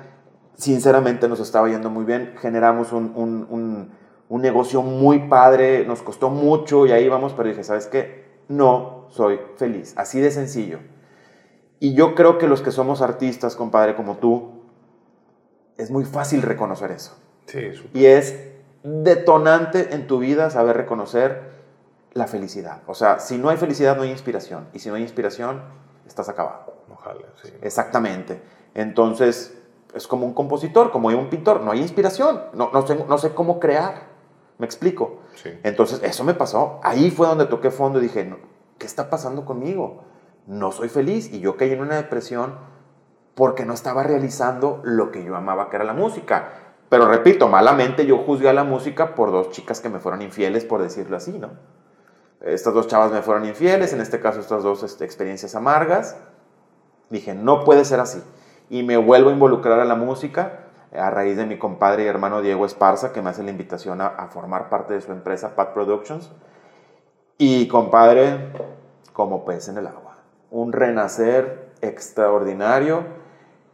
Sinceramente 0.55 1.27
nos 1.27 1.39
estaba 1.39 1.69
yendo 1.69 1.89
muy 1.89 2.03
bien. 2.03 2.35
Generamos 2.39 2.91
un, 2.91 3.13
un- 3.15 3.47
un- 3.49 3.91
un 4.29 4.41
negocio 4.41 4.81
muy 4.81 5.19
padre. 5.29 5.85
Nos 5.87 6.01
costó 6.01 6.29
mucho 6.29 6.85
y 6.85 6.91
ahí 6.91 7.07
vamos, 7.07 7.33
pero 7.33 7.47
dije, 7.49 7.63
¿sabes 7.63 7.87
qué? 7.87 8.25
No 8.49 9.05
soy 9.09 9.39
feliz. 9.55 9.93
Así 9.97 10.19
de 10.19 10.31
sencillo. 10.31 10.79
Y 11.79 11.93
yo 11.93 12.15
creo 12.15 12.37
que 12.37 12.47
los 12.47 12.61
que 12.61 12.71
somos 12.71 13.01
artistas, 13.01 13.55
compadre, 13.55 13.95
como 13.95 14.17
tú, 14.17 14.63
es 15.77 15.91
muy 15.91 16.05
fácil 16.05 16.41
reconocer 16.41 16.91
eso. 16.91 17.17
Sí, 17.45 17.59
Y 17.93 18.05
es 18.05 18.51
detonante 18.83 19.93
en 19.93 20.07
tu 20.07 20.19
vida 20.19 20.49
saber 20.49 20.77
reconocer 20.77 21.51
la 22.13 22.27
felicidad. 22.27 22.81
O 22.87 22.93
sea, 22.93 23.19
si 23.19 23.37
no 23.37 23.49
hay 23.49 23.57
felicidad, 23.57 23.95
no 23.95 24.03
hay 24.03 24.11
inspiración. 24.11 24.67
Y 24.73 24.79
si 24.79 24.89
no 24.89 24.95
hay 24.95 25.01
inspiración, 25.01 25.61
estás 26.07 26.29
acabado. 26.29 26.83
ojalá, 26.91 27.25
sí. 27.41 27.49
Exactamente. 27.61 28.41
Entonces, 28.75 29.57
es 29.93 30.07
como 30.07 30.25
un 30.25 30.33
compositor, 30.33 30.91
como 30.91 31.09
un 31.09 31.29
pintor. 31.29 31.61
No 31.61 31.71
hay 31.71 31.79
inspiración. 31.79 32.43
No, 32.53 32.69
no, 32.71 32.85
sé, 32.85 32.95
no 32.95 33.17
sé 33.17 33.33
cómo 33.33 33.59
crear. 33.59 34.13
¿Me 34.57 34.65
explico? 34.65 35.21
Sí. 35.35 35.49
Entonces, 35.63 36.01
eso 36.03 36.23
me 36.23 36.33
pasó. 36.33 36.79
Ahí 36.83 37.09
fue 37.09 37.27
donde 37.27 37.45
toqué 37.45 37.71
fondo 37.71 37.99
y 37.99 38.03
dije, 38.03 38.23
no, 38.23 38.37
¿qué 38.77 38.85
está 38.85 39.09
pasando 39.09 39.45
conmigo? 39.45 40.03
No 40.47 40.71
soy 40.71 40.89
feliz. 40.89 41.31
Y 41.31 41.39
yo 41.39 41.57
caí 41.57 41.71
en 41.71 41.81
una 41.81 41.95
depresión 41.95 42.55
porque 43.35 43.65
no 43.65 43.73
estaba 43.73 44.03
realizando 44.03 44.81
lo 44.83 45.11
que 45.11 45.23
yo 45.23 45.35
amaba, 45.35 45.69
que 45.69 45.77
era 45.77 45.85
la 45.85 45.93
música. 45.93 46.49
Pero 46.89 47.07
repito, 47.07 47.47
malamente 47.47 48.05
yo 48.05 48.19
juzgué 48.19 48.49
a 48.49 48.53
la 48.53 48.63
música 48.63 49.15
por 49.15 49.31
dos 49.31 49.49
chicas 49.49 49.81
que 49.81 49.89
me 49.89 49.99
fueron 49.99 50.21
infieles, 50.21 50.65
por 50.65 50.81
decirlo 50.81 51.17
así, 51.17 51.39
¿no? 51.39 51.49
Estas 52.41 52.73
dos 52.73 52.87
chavas 52.87 53.11
me 53.11 53.21
fueron 53.21 53.45
infieles, 53.45 53.93
en 53.93 54.01
este 54.01 54.19
caso 54.19 54.41
estas 54.41 54.63
dos 54.63 54.83
este, 54.83 55.05
experiencias 55.05 55.55
amargas. 55.55 56.17
Dije, 57.09 57.33
no 57.33 57.63
puede 57.63 57.85
ser 57.85 57.99
así. 57.99 58.21
Y 58.69 58.83
me 58.83 58.97
vuelvo 58.97 59.29
a 59.29 59.33
involucrar 59.33 59.79
a 59.79 59.85
la 59.85 59.95
música 59.95 60.59
a 60.95 61.09
raíz 61.09 61.37
de 61.37 61.45
mi 61.47 61.57
compadre 61.57 62.03
y 62.03 62.07
hermano 62.07 62.41
Diego 62.41 62.65
Esparza, 62.65 63.11
que 63.13 63.21
me 63.21 63.31
hace 63.31 63.41
la 63.41 63.49
invitación 63.49 64.01
a, 64.01 64.07
a 64.07 64.27
formar 64.27 64.69
parte 64.69 64.93
de 64.93 65.01
su 65.01 65.11
empresa, 65.11 65.55
Pat 65.55 65.73
Productions. 65.73 66.31
Y 67.39 67.67
compadre, 67.67 68.51
como 69.13 69.45
pez 69.45 69.69
en 69.69 69.77
el 69.77 69.87
agua. 69.87 70.12
Un 70.53 70.71
renacer 70.71 71.71
extraordinario 71.81 73.03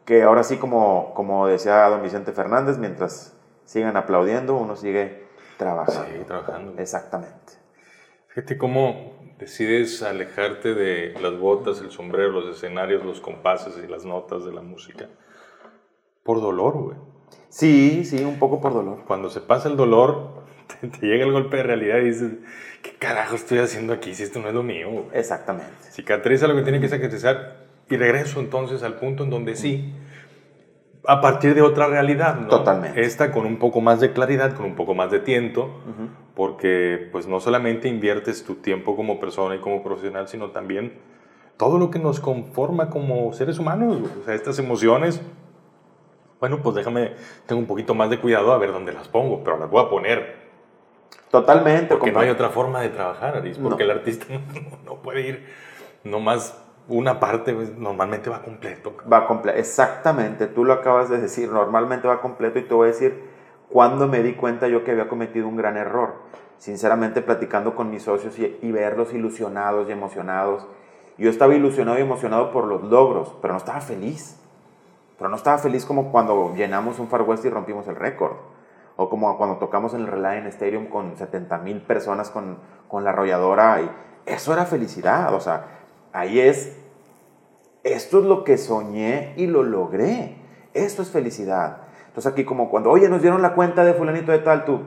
que 0.06 0.24
ahora 0.24 0.44
sí, 0.44 0.56
como, 0.56 1.14
como 1.14 1.46
decía 1.46 1.90
don 1.90 2.02
Vicente 2.02 2.32
Fernández, 2.32 2.78
mientras 2.78 3.36
sigan 3.66 3.98
aplaudiendo, 3.98 4.56
uno 4.56 4.78
sigue 4.78 5.28
trabajando. 5.58 6.10
Sí, 6.10 6.24
trabajando. 6.26 6.82
Exactamente. 6.82 7.54
Fíjate 8.30 8.58
cómo 8.58 9.12
decides 9.38 10.02
alejarte 10.04 10.74
de 10.74 11.20
las 11.22 11.38
botas, 11.38 11.82
el 11.82 11.92
sombrero, 11.92 12.32
los 12.32 12.56
escenarios, 12.56 13.04
los 13.04 13.20
compases 13.20 13.78
y 13.84 13.86
las 13.86 14.06
notas 14.06 14.46
de 14.46 14.54
la 14.54 14.62
música. 14.62 15.10
Por 16.24 16.40
dolor, 16.40 16.78
güey. 16.78 16.98
Sí, 17.50 18.06
sí, 18.06 18.24
un 18.24 18.40
poco 18.40 18.62
por 18.62 18.74
dolor. 18.74 19.04
Cuando 19.06 19.30
se 19.30 19.42
pasa 19.42 19.68
el 19.68 19.76
dolor, 19.76 20.39
te, 20.82 20.88
te 20.88 21.06
llega 21.06 21.26
el 21.26 21.32
golpe 21.32 21.58
de 21.58 21.64
realidad 21.64 21.98
y 22.00 22.06
dices, 22.06 22.32
¿qué 22.82 22.92
carajo 22.98 23.36
estoy 23.36 23.60
haciendo 23.60 23.94
aquí 23.94 24.14
si 24.14 24.24
esto 24.24 24.40
no 24.40 24.48
es 24.48 24.54
lo 24.54 24.64
mío? 24.64 24.90
güey?". 24.90 25.06
Exactamente. 25.14 25.74
Cicatriza 25.92 26.48
lo 26.48 26.56
que 26.56 26.62
tiene 26.62 26.80
que 26.80 26.88
cicatrizar 26.88 27.58
y 27.90 27.98
regreso 27.98 28.40
entonces 28.40 28.84
al 28.84 28.96
punto 28.96 29.24
en 29.24 29.30
donde 29.30 29.56
sí, 29.56 29.94
a 31.06 31.22
partir 31.22 31.56
de 31.56 31.62
otra 31.62 31.88
realidad, 31.88 32.36
¿no? 32.36 32.48
Totalmente. 32.50 33.02
Esta 33.02 33.32
con 33.32 33.46
un 33.46 33.58
poco 33.58 33.82
más 33.82 34.00
de 34.00 34.12
claridad, 34.12 34.54
con 34.56 34.66
un 34.66 34.76
poco 34.76 34.94
más 34.94 35.10
de 35.12 35.20
tiento, 35.20 35.82
porque 36.36 37.10
pues 37.12 37.28
no 37.28 37.40
solamente 37.40 37.88
inviertes 37.88 38.44
tu 38.44 38.56
tiempo 38.56 38.96
como 38.96 39.20
persona 39.20 39.56
y 39.56 39.60
como 39.60 39.84
profesional, 39.84 40.28
sino 40.28 40.52
también 40.52 40.94
todo 41.58 41.78
lo 41.78 41.90
que 41.90 42.00
nos 42.00 42.20
conforma 42.20 42.90
como 42.90 43.34
seres 43.34 43.60
humanos, 43.60 43.98
o 44.22 44.24
sea, 44.24 44.34
estas 44.34 44.60
emociones. 44.60 45.22
Bueno, 46.40 46.62
pues 46.62 46.76
déjame, 46.76 47.14
tengo 47.46 47.60
un 47.60 47.68
poquito 47.68 47.94
más 47.94 48.10
de 48.10 48.20
cuidado 48.20 48.54
a 48.54 48.58
ver 48.58 48.72
dónde 48.72 48.94
las 48.94 49.10
pongo, 49.10 49.44
pero 49.44 49.58
las 49.58 49.70
voy 49.70 49.84
a 49.84 49.90
poner. 49.90 50.39
Totalmente. 51.32 51.96
Porque 51.96 52.12
no 52.12 52.20
hay 52.20 52.30
otra 52.30 52.50
forma 52.50 52.82
de 52.82 52.90
trabajar, 52.90 53.38
Aris, 53.38 53.58
porque 53.58 53.84
No. 53.86 53.92
el 53.92 53.98
artista 53.98 54.26
no, 54.30 54.40
no 54.86 54.96
puede 55.02 55.22
ir 55.22 55.48
nomás 56.04 56.58
una 56.88 57.20
parte, 57.20 57.54
pues, 57.54 57.78
normalmente 57.78 58.30
va 58.30 58.42
completo. 58.42 58.96
Va 59.12 59.28
completo. 59.28 59.58
Exactamente, 59.60 60.48
tú 60.48 60.66
lo 60.66 60.74
acabas 60.74 61.10
de 61.10 61.20
decir. 61.20 61.52
Normalmente 61.52 62.08
va 62.08 62.20
completo 62.22 62.58
y 62.58 62.64
te 62.64 62.74
voy 62.74 62.86
a 62.86 62.92
decir 62.92 63.24
cuando 63.70 64.08
me 64.08 64.24
di 64.24 64.34
cuenta 64.34 64.68
yo 64.68 64.84
que 64.84 64.92
había 64.92 65.08
cometido 65.08 65.48
un 65.48 65.56
gran 65.56 65.78
error. 65.78 66.16
Sinceramente, 66.58 67.22
platicando 67.22 67.76
con 67.76 67.90
mis 67.92 68.04
socios 68.04 68.38
y, 68.40 68.58
y 68.62 68.72
verlos 68.72 69.14
ilusionados 69.14 69.88
y 69.88 69.92
emocionados. 69.92 70.66
Yo 71.18 71.30
estaba 71.30 71.54
ilusionado 71.54 72.00
y 72.00 72.02
emocionado 72.02 72.52
por 72.52 72.66
los 72.66 72.84
logros, 72.84 73.36
pero 73.42 73.54
no 73.54 73.58
estaba 73.60 73.82
feliz. 73.82 74.40
Pero 75.18 75.30
no 75.30 75.36
estaba 75.36 75.58
feliz 75.60 75.86
como 75.86 76.12
cuando 76.12 76.54
llenamos 76.56 76.98
un 76.98 77.08
Far 77.08 77.22
West 77.22 77.46
y 77.46 77.50
rompimos 77.50 77.88
el 77.88 77.96
récord. 77.98 78.34
O 79.02 79.10
como 79.10 79.38
cuando 79.38 79.60
tocamos 79.60 79.94
en 79.94 80.02
el 80.02 80.08
Reliant 80.08 80.48
Stadium 80.48 80.88
con 80.88 81.16
70 81.16 81.58
mil 81.60 81.82
personas 81.82 82.30
con, 82.30 82.58
con 82.90 83.06
la 83.06 83.12
arrolladora. 83.12 83.82
Y 83.82 83.90
eso 84.26 84.52
era 84.52 84.66
felicidad. 84.66 85.34
O 85.34 85.40
sea, 85.40 85.68
ahí 86.12 86.42
es 86.42 86.76
esto 87.84 88.20
es 88.20 88.26
lo 88.26 88.44
que 88.44 88.58
soñé 88.58 89.34
y 89.38 89.48
lo 89.48 89.64
logré. 89.64 90.36
Esto 90.74 91.02
es 91.02 91.10
felicidad. 91.10 91.78
Entonces 92.08 92.32
aquí 92.32 92.44
como 92.44 92.70
cuando, 92.70 92.90
oye, 92.90 93.08
nos 93.08 93.22
dieron 93.22 93.42
la 93.42 93.54
cuenta 93.54 93.86
de 93.86 93.94
fulanito 93.94 94.32
de 94.34 94.40
tal, 94.40 94.66
tú, 94.66 94.82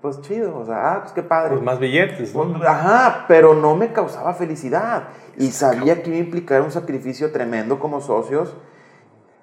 pues 0.00 0.20
chido, 0.20 0.56
o 0.56 0.64
sea, 0.64 0.92
ah, 0.92 1.00
pues 1.00 1.12
qué 1.12 1.22
padre. 1.22 1.50
Pues 1.50 1.62
más 1.62 1.78
billetes, 1.78 2.34
¿no? 2.34 2.52
Pues, 2.52 2.68
Ajá, 2.68 3.24
pero 3.26 3.54
no 3.54 3.74
me 3.74 3.92
causaba 3.92 4.32
felicidad. 4.34 5.08
Y 5.36 5.50
sabía 5.50 6.02
que 6.02 6.10
iba 6.10 6.18
a 6.18 6.22
implicar 6.24 6.62
un 6.62 6.70
sacrificio 6.70 7.32
tremendo 7.32 7.78
como 7.80 8.00
socios. 8.00 8.56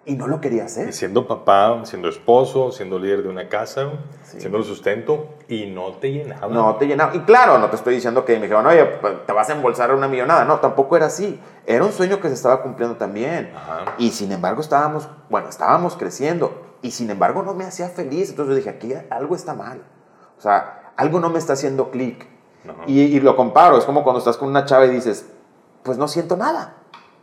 Y 0.08 0.16
no 0.16 0.26
lo 0.26 0.40
quería 0.40 0.64
hacer. 0.64 0.88
Y 0.88 0.94
siendo 0.94 1.28
papá, 1.28 1.82
siendo 1.84 2.08
esposo, 2.08 2.72
siendo 2.72 2.98
líder 2.98 3.24
de 3.24 3.30
una 3.30 3.50
casa, 3.50 3.92
siendo 4.24 4.58
el 4.58 4.64
sustento, 4.64 5.36
y 5.50 5.66
no 5.66 5.92
te 5.98 6.14
llenaba. 6.14 6.48
No 6.48 6.76
te 6.78 6.88
llenaba. 6.88 7.14
Y 7.14 7.20
claro, 7.20 7.58
no 7.60 7.70
te 7.70 7.76
estoy 7.76 7.96
diciendo 7.96 8.24
que 8.24 8.36
me 8.36 8.44
dijeron, 8.44 8.66
oye, 8.66 8.86
te 9.26 9.34
vas 9.34 9.50
a 9.50 9.54
embolsar 9.54 9.94
una 9.94 10.08
millonada. 10.08 10.46
No, 10.46 10.62
tampoco 10.62 10.96
era 10.96 11.08
así. 11.08 11.38
Era 11.66 11.84
un 11.84 11.92
sueño 11.92 12.22
que 12.22 12.30
se 12.30 12.36
estaba 12.36 12.64
cumpliendo 12.64 12.96
también. 12.96 13.52
Y 13.98 14.12
sin 14.12 14.32
embargo 14.32 14.62
estábamos, 14.62 15.10
bueno, 15.30 15.50
estábamos 15.50 15.98
creciendo. 15.98 16.78
Y 16.82 16.92
sin 16.92 17.10
embargo 17.10 17.44
no 17.44 17.54
me 17.54 17.66
hacía 17.66 17.90
feliz. 17.90 18.30
Entonces 18.30 18.56
dije, 18.56 18.70
aquí 18.70 18.94
algo 19.10 19.36
está 19.36 19.56
mal. 19.56 19.82
O 20.38 20.42
sea, 20.42 20.94
algo 20.96 21.20
no 21.20 21.30
me 21.30 21.38
está 21.38 21.54
haciendo 21.54 21.92
clic. 21.92 22.26
Y, 22.86 23.02
y 23.02 23.20
lo 23.20 23.36
comparo. 23.36 23.78
Es 23.78 23.84
como 23.84 24.04
cuando 24.04 24.20
estás 24.20 24.38
con 24.38 24.48
una 24.48 24.64
chava 24.64 24.86
y 24.86 24.90
dices, 24.90 25.30
pues 25.84 25.98
no 25.98 26.08
siento 26.08 26.38
nada. 26.38 26.77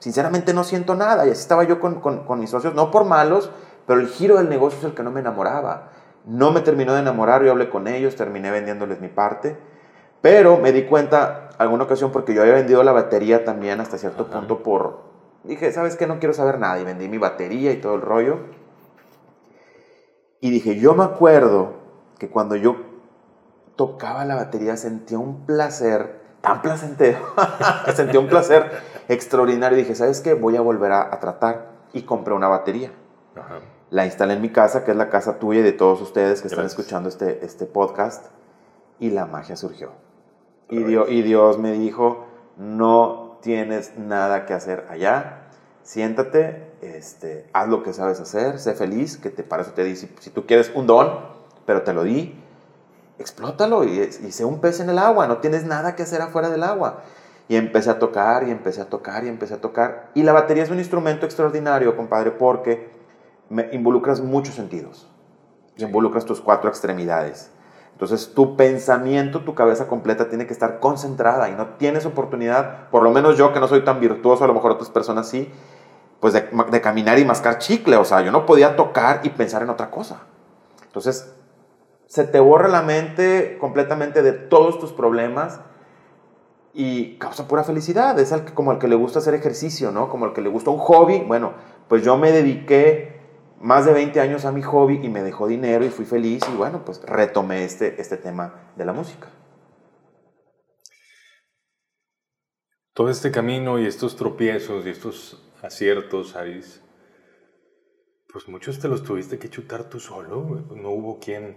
Sinceramente 0.04 0.52
no 0.52 0.64
siento 0.64 0.94
nada. 0.94 1.26
Y 1.26 1.30
así 1.30 1.40
estaba 1.40 1.64
yo 1.64 1.80
con, 1.80 2.00
con, 2.00 2.38
mis 2.38 2.50
socios, 2.50 2.74
no 2.74 2.90
por 2.90 3.06
malos, 3.06 3.50
pero 3.86 4.00
el 4.00 4.08
giro 4.08 4.36
del 4.36 4.50
negocio 4.50 4.78
es 4.78 4.84
el 4.84 4.92
que 4.92 5.02
no 5.02 5.10
me 5.10 5.20
enamoraba. 5.20 5.92
No 6.26 6.52
me 6.52 6.60
terminó 6.60 6.92
de 6.92 7.00
enamorar, 7.00 7.42
yo 7.42 7.52
hablé 7.52 7.70
con 7.70 7.88
ellos, 7.88 8.14
terminé 8.14 8.50
vendiéndoles 8.50 9.00
mi 9.00 9.08
parte. 9.08 9.56
Pero 10.20 10.58
me 10.58 10.72
di 10.72 10.84
cuenta 10.84 11.48
alguna 11.56 11.84
ocasión 11.84 12.12
porque 12.12 12.34
yo 12.34 12.42
había 12.42 12.52
vendido 12.52 12.82
la 12.82 12.92
batería 12.92 13.46
también 13.46 13.80
hasta 13.80 13.96
cierto 13.96 14.26
punto 14.26 14.62
por... 14.62 15.04
Dije, 15.42 15.72
¿sabes 15.72 15.96
qué? 15.96 16.06
No 16.06 16.18
quiero 16.18 16.34
saber 16.34 16.58
nada. 16.58 16.78
Y 16.78 16.84
vendí 16.84 17.08
mi 17.08 17.16
batería 17.16 17.72
y 17.72 17.80
todo 17.80 17.94
el 17.94 18.02
rollo. 18.02 18.40
Y 20.42 20.50
dije, 20.50 20.78
yo 20.78 20.92
me 20.92 21.04
acuerdo 21.04 21.76
que 22.18 22.28
cuando 22.28 22.56
yo 22.56 22.76
tocaba 23.74 24.26
la 24.26 24.34
batería 24.34 24.76
sentía 24.76 25.18
un 25.18 25.46
placer 25.46 26.20
tan 26.42 26.60
placentero. 26.60 27.20
sentía 27.96 28.20
un 28.20 28.28
placer 28.28 28.70
extraordinario. 29.08 29.76
Dije, 29.78 29.94
¿sabes 29.94 30.20
qué? 30.20 30.34
Voy 30.34 30.56
a 30.56 30.60
volver 30.60 30.92
a, 30.92 31.18
tratar. 31.20 31.72
Y 31.92 32.02
compré 32.02 32.34
una 32.34 32.48
batería. 32.48 32.92
La 33.90 34.04
instalé 34.04 34.34
en 34.34 34.42
mi 34.42 34.50
casa, 34.50 34.84
que 34.84 34.90
es 34.90 34.96
la 34.96 35.10
casa 35.10 35.38
tuya 35.38 35.60
y 35.60 35.62
de 35.62 35.72
todos 35.72 36.00
ustedes 36.00 36.42
que 36.42 36.48
están 36.48 36.66
escuchando 36.66 37.08
este, 37.08 37.44
este 37.44 37.66
podcast. 37.66 38.26
Y 38.98 39.10
la 39.10 39.26
magia 39.26 39.56
surgió. 39.56 39.92
Y 40.68 40.82
Dios, 40.82 41.08
y 41.10 41.22
Dios 41.22 41.58
me 41.58 41.72
dijo, 41.72 42.26
no 42.56 43.38
tienes 43.42 43.96
nada 43.98 44.46
que 44.46 44.54
hacer 44.54 44.86
allá. 44.88 45.48
Siéntate, 45.82 46.72
este, 46.80 47.46
haz 47.52 47.68
lo 47.68 47.82
que 47.82 47.92
sabes 47.92 48.18
hacer, 48.20 48.58
sé 48.58 48.74
feliz, 48.74 49.18
que 49.18 49.30
te, 49.30 49.42
para 49.42 49.62
eso 49.62 49.72
te 49.72 49.84
di, 49.84 49.96
si, 49.96 50.10
si 50.20 50.30
tú 50.30 50.46
quieres 50.46 50.72
un 50.74 50.86
don, 50.86 51.20
pero 51.66 51.82
te 51.82 51.92
lo 51.92 52.04
di, 52.04 52.34
explótalo 53.18 53.84
y, 53.84 53.98
y 53.98 54.32
sé 54.32 54.44
un 54.44 54.60
pez 54.60 54.80
en 54.80 54.90
el 54.90 54.98
agua, 54.98 55.26
no 55.26 55.38
tienes 55.38 55.64
nada 55.64 55.94
que 55.94 56.02
hacer 56.02 56.22
afuera 56.22 56.50
del 56.50 56.62
agua. 56.62 57.02
Y 57.48 57.56
empecé 57.56 57.90
a 57.90 57.98
tocar 57.98 58.48
y 58.48 58.50
empecé 58.50 58.80
a 58.80 58.86
tocar 58.86 59.24
y 59.24 59.28
empecé 59.28 59.54
a 59.54 59.60
tocar. 59.60 60.10
Y 60.14 60.22
la 60.22 60.32
batería 60.32 60.62
es 60.62 60.70
un 60.70 60.78
instrumento 60.78 61.26
extraordinario, 61.26 61.96
compadre, 61.96 62.30
porque 62.30 62.90
me 63.50 63.68
involucras 63.72 64.20
muchos 64.20 64.54
sentidos. 64.54 65.10
Involucras 65.76 66.24
tus 66.24 66.40
cuatro 66.40 66.70
extremidades. 66.70 67.50
Entonces 67.92 68.34
tu 68.34 68.56
pensamiento, 68.56 69.44
tu 69.44 69.54
cabeza 69.54 69.86
completa 69.86 70.28
tiene 70.28 70.46
que 70.46 70.52
estar 70.52 70.80
concentrada 70.80 71.48
y 71.48 71.52
no 71.52 71.74
tienes 71.76 72.06
oportunidad, 72.06 72.88
por 72.90 73.04
lo 73.04 73.10
menos 73.10 73.38
yo 73.38 73.52
que 73.52 73.60
no 73.60 73.68
soy 73.68 73.84
tan 73.84 74.00
virtuoso, 74.00 74.42
a 74.42 74.48
lo 74.48 74.54
mejor 74.54 74.72
otras 74.72 74.90
personas 74.90 75.28
sí, 75.28 75.52
pues 76.18 76.32
de, 76.32 76.48
de 76.70 76.80
caminar 76.80 77.18
y 77.20 77.24
mascar 77.24 77.58
chicle. 77.58 77.96
O 77.96 78.04
sea, 78.04 78.22
yo 78.22 78.32
no 78.32 78.46
podía 78.46 78.74
tocar 78.74 79.20
y 79.22 79.30
pensar 79.30 79.62
en 79.62 79.70
otra 79.70 79.90
cosa. 79.90 80.22
Entonces 80.86 81.34
se 82.06 82.24
te 82.24 82.40
borra 82.40 82.68
la 82.68 82.82
mente 82.82 83.58
completamente 83.60 84.22
de 84.22 84.32
todos 84.32 84.78
tus 84.78 84.92
problemas 84.92 85.60
y 86.74 87.16
causa 87.18 87.46
pura 87.46 87.62
felicidad. 87.62 88.18
Es 88.18 88.32
como 88.52 88.72
al 88.72 88.78
que 88.78 88.88
le 88.88 88.96
gusta 88.96 89.20
hacer 89.20 89.34
ejercicio, 89.34 89.92
¿no? 89.92 90.08
Como 90.08 90.26
al 90.26 90.32
que 90.32 90.42
le 90.42 90.48
gusta 90.48 90.70
un 90.70 90.78
hobby. 90.78 91.20
Bueno, 91.20 91.54
pues 91.88 92.04
yo 92.04 92.18
me 92.18 92.32
dediqué 92.32 93.20
más 93.60 93.86
de 93.86 93.92
20 93.92 94.20
años 94.20 94.44
a 94.44 94.52
mi 94.52 94.60
hobby 94.60 95.00
y 95.02 95.08
me 95.08 95.22
dejó 95.22 95.46
dinero 95.46 95.84
y 95.84 95.90
fui 95.90 96.04
feliz 96.04 96.42
y 96.52 96.56
bueno, 96.56 96.84
pues 96.84 97.00
retomé 97.02 97.64
este, 97.64 98.00
este 98.00 98.16
tema 98.16 98.72
de 98.76 98.84
la 98.84 98.92
música. 98.92 99.28
Todo 102.92 103.08
este 103.08 103.30
camino 103.30 103.78
y 103.78 103.86
estos 103.86 104.16
tropiezos 104.16 104.84
y 104.86 104.90
estos 104.90 105.50
aciertos, 105.62 106.36
Aris, 106.36 106.80
pues 108.32 108.48
muchos 108.48 108.78
te 108.80 108.88
los 108.88 109.02
tuviste 109.02 109.38
que 109.38 109.48
chutar 109.48 109.88
tú 109.88 110.00
solo. 110.00 110.66
No 110.74 110.90
hubo 110.90 111.18
quien, 111.18 111.56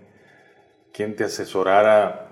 quien 0.94 1.16
te 1.16 1.26
asesorara 1.26 2.27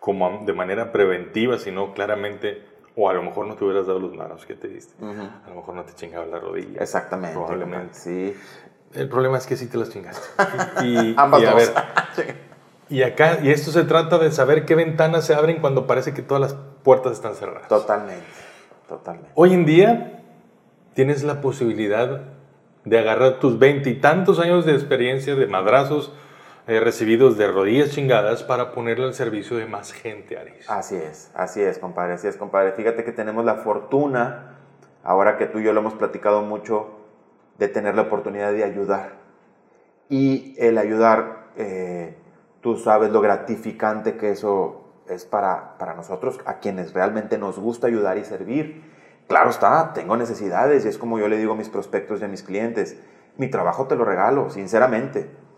como 0.00 0.44
de 0.44 0.52
manera 0.54 0.90
preventiva, 0.90 1.58
sino 1.58 1.92
claramente, 1.92 2.62
o 2.96 3.08
a 3.08 3.12
lo 3.12 3.22
mejor 3.22 3.46
no 3.46 3.54
te 3.54 3.64
hubieras 3.64 3.86
dado 3.86 4.00
los 4.00 4.14
manos 4.14 4.46
que 4.46 4.54
te 4.54 4.66
diste. 4.66 4.94
A 5.04 5.48
lo 5.48 5.54
mejor 5.54 5.74
no 5.74 5.84
te 5.84 5.94
chingaba 5.94 6.26
la 6.26 6.40
rodilla. 6.40 6.80
Exactamente. 6.80 7.36
Probablemente. 7.36 7.94
Sí. 7.94 8.34
El 8.94 9.08
problema 9.08 9.38
es 9.38 9.46
que 9.46 9.56
sí 9.56 9.68
te 9.68 9.76
las 9.76 9.90
chingaste. 9.90 10.26
Y, 10.84 11.14
Ambas 11.16 11.44
a 11.44 11.54
ver, 11.54 11.68
y 12.88 13.02
acá, 13.02 13.38
y 13.42 13.50
esto 13.50 13.70
se 13.70 13.84
trata 13.84 14.18
de 14.18 14.32
saber 14.32 14.64
qué 14.64 14.74
ventanas 14.74 15.26
se 15.26 15.34
abren 15.34 15.60
cuando 15.60 15.86
parece 15.86 16.12
que 16.14 16.22
todas 16.22 16.40
las 16.40 16.56
puertas 16.82 17.12
están 17.12 17.34
cerradas. 17.34 17.68
Totalmente, 17.68 18.24
totalmente. 18.88 19.30
Hoy 19.34 19.52
en 19.52 19.64
día 19.64 20.22
tienes 20.94 21.22
la 21.22 21.40
posibilidad 21.40 22.22
de 22.84 22.98
agarrar 22.98 23.38
tus 23.38 23.58
veintitantos 23.58 24.40
años 24.40 24.64
de 24.64 24.72
experiencia 24.72 25.36
de 25.36 25.46
madrazos, 25.46 26.12
eh, 26.70 26.78
recibidos 26.78 27.36
de 27.36 27.48
rodillas 27.48 27.90
chingadas 27.90 28.44
para 28.44 28.70
ponerlo 28.70 29.06
al 29.06 29.14
servicio 29.14 29.56
de 29.56 29.66
más 29.66 29.92
gente, 29.92 30.38
Aris. 30.38 30.70
Así 30.70 30.94
es, 30.94 31.32
así 31.34 31.60
es, 31.60 31.80
compadre, 31.80 32.12
así 32.12 32.28
es, 32.28 32.36
compadre. 32.36 32.70
Fíjate 32.70 33.02
que 33.02 33.10
tenemos 33.10 33.44
la 33.44 33.56
fortuna, 33.56 34.56
ahora 35.02 35.36
que 35.36 35.46
tú 35.46 35.58
y 35.58 35.64
yo 35.64 35.72
lo 35.72 35.80
hemos 35.80 35.94
platicado 35.94 36.42
mucho, 36.42 36.90
de 37.58 37.66
tener 37.66 37.96
la 37.96 38.02
oportunidad 38.02 38.52
de 38.52 38.62
ayudar. 38.62 39.14
Y 40.08 40.54
el 40.58 40.78
ayudar, 40.78 41.48
eh, 41.56 42.14
tú 42.60 42.76
sabes 42.76 43.10
lo 43.10 43.20
gratificante 43.20 44.16
que 44.16 44.30
eso 44.30 44.92
es 45.08 45.24
para, 45.24 45.76
para 45.76 45.94
nosotros, 45.94 46.38
a 46.44 46.60
quienes 46.60 46.92
realmente 46.92 47.36
nos 47.36 47.58
gusta 47.58 47.88
ayudar 47.88 48.16
y 48.16 48.24
servir. 48.24 48.84
Claro 49.26 49.50
está, 49.50 49.92
tengo 49.92 50.16
necesidades 50.16 50.84
y 50.84 50.88
es 50.88 50.98
como 50.98 51.18
yo 51.18 51.26
le 51.26 51.36
digo 51.36 51.54
a 51.54 51.56
mis 51.56 51.68
prospectos 51.68 52.20
y 52.20 52.26
a 52.26 52.28
mis 52.28 52.44
clientes, 52.44 52.96
mi 53.38 53.48
trabajo 53.48 53.88
te 53.88 53.96
lo 53.96 54.04
regalo, 54.04 54.50
sinceramente 54.50 55.49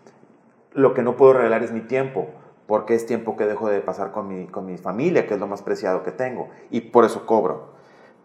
lo 0.73 0.93
que 0.93 1.03
no 1.03 1.15
puedo 1.15 1.33
regalar 1.33 1.63
es 1.63 1.71
mi 1.71 1.81
tiempo, 1.81 2.27
porque 2.67 2.95
es 2.95 3.05
tiempo 3.05 3.35
que 3.35 3.45
dejo 3.45 3.69
de 3.69 3.81
pasar 3.81 4.11
con 4.11 4.27
mi, 4.27 4.47
con 4.47 4.65
mi 4.65 4.77
familia, 4.77 5.27
que 5.27 5.33
es 5.33 5.39
lo 5.39 5.47
más 5.47 5.61
preciado 5.61 6.03
que 6.03 6.11
tengo, 6.11 6.49
y 6.69 6.81
por 6.81 7.05
eso 7.05 7.25
cobro. 7.25 7.73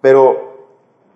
Pero 0.01 0.69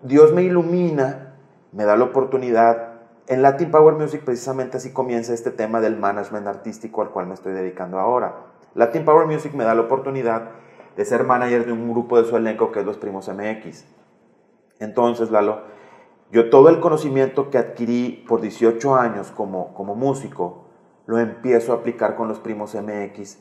Dios 0.02 0.32
me 0.32 0.42
ilumina, 0.42 1.36
me 1.72 1.84
da 1.84 1.96
la 1.96 2.04
oportunidad. 2.04 3.00
En 3.28 3.42
Latin 3.42 3.70
Power 3.70 3.94
Music 3.94 4.22
precisamente 4.24 4.76
así 4.76 4.92
comienza 4.92 5.32
este 5.32 5.50
tema 5.50 5.80
del 5.80 5.96
management 5.96 6.46
artístico 6.46 7.02
al 7.02 7.10
cual 7.10 7.26
me 7.26 7.34
estoy 7.34 7.52
dedicando 7.52 7.98
ahora. 7.98 8.34
Latin 8.74 9.04
Power 9.04 9.26
Music 9.26 9.54
me 9.54 9.64
da 9.64 9.74
la 9.74 9.82
oportunidad 9.82 10.50
de 10.96 11.04
ser 11.04 11.24
manager 11.24 11.66
de 11.66 11.72
un 11.72 11.90
grupo 11.90 12.20
de 12.20 12.28
su 12.28 12.36
elenco 12.36 12.72
que 12.72 12.80
es 12.80 12.86
Los 12.86 12.98
Primos 12.98 13.28
MX. 13.28 13.86
Entonces, 14.80 15.30
Lalo, 15.30 15.62
yo 16.30 16.50
todo 16.50 16.68
el 16.68 16.80
conocimiento 16.80 17.50
que 17.50 17.58
adquirí 17.58 18.24
por 18.26 18.40
18 18.40 18.94
años 18.96 19.30
como, 19.30 19.72
como 19.74 19.94
músico, 19.94 20.61
lo 21.12 21.18
empiezo 21.18 21.74
a 21.74 21.76
aplicar 21.76 22.16
con 22.16 22.26
los 22.26 22.38
primos 22.38 22.74
MX, 22.74 23.36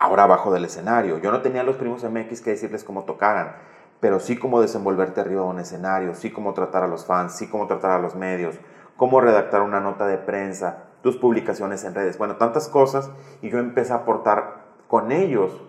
ahora 0.00 0.24
abajo 0.24 0.52
del 0.52 0.64
escenario. 0.64 1.18
Yo 1.18 1.30
no 1.30 1.42
tenía 1.42 1.62
los 1.62 1.76
primos 1.76 2.02
MX 2.02 2.40
que 2.40 2.50
decirles 2.50 2.82
cómo 2.82 3.04
tocaran, 3.04 3.54
pero 4.00 4.18
sí 4.18 4.36
cómo 4.36 4.60
desenvolverte 4.60 5.20
arriba 5.20 5.42
de 5.42 5.46
un 5.46 5.60
escenario, 5.60 6.16
sí 6.16 6.32
cómo 6.32 6.54
tratar 6.54 6.82
a 6.82 6.88
los 6.88 7.06
fans, 7.06 7.36
sí 7.36 7.46
cómo 7.46 7.68
tratar 7.68 7.92
a 7.92 8.00
los 8.00 8.16
medios, 8.16 8.58
cómo 8.96 9.20
redactar 9.20 9.62
una 9.62 9.78
nota 9.78 10.08
de 10.08 10.18
prensa, 10.18 10.86
tus 11.04 11.16
publicaciones 11.16 11.84
en 11.84 11.94
redes, 11.94 12.18
bueno, 12.18 12.34
tantas 12.34 12.66
cosas, 12.66 13.08
y 13.42 13.48
yo 13.48 13.60
empecé 13.60 13.92
a 13.92 13.98
aportar 13.98 14.64
con 14.88 15.12
ellos 15.12 15.62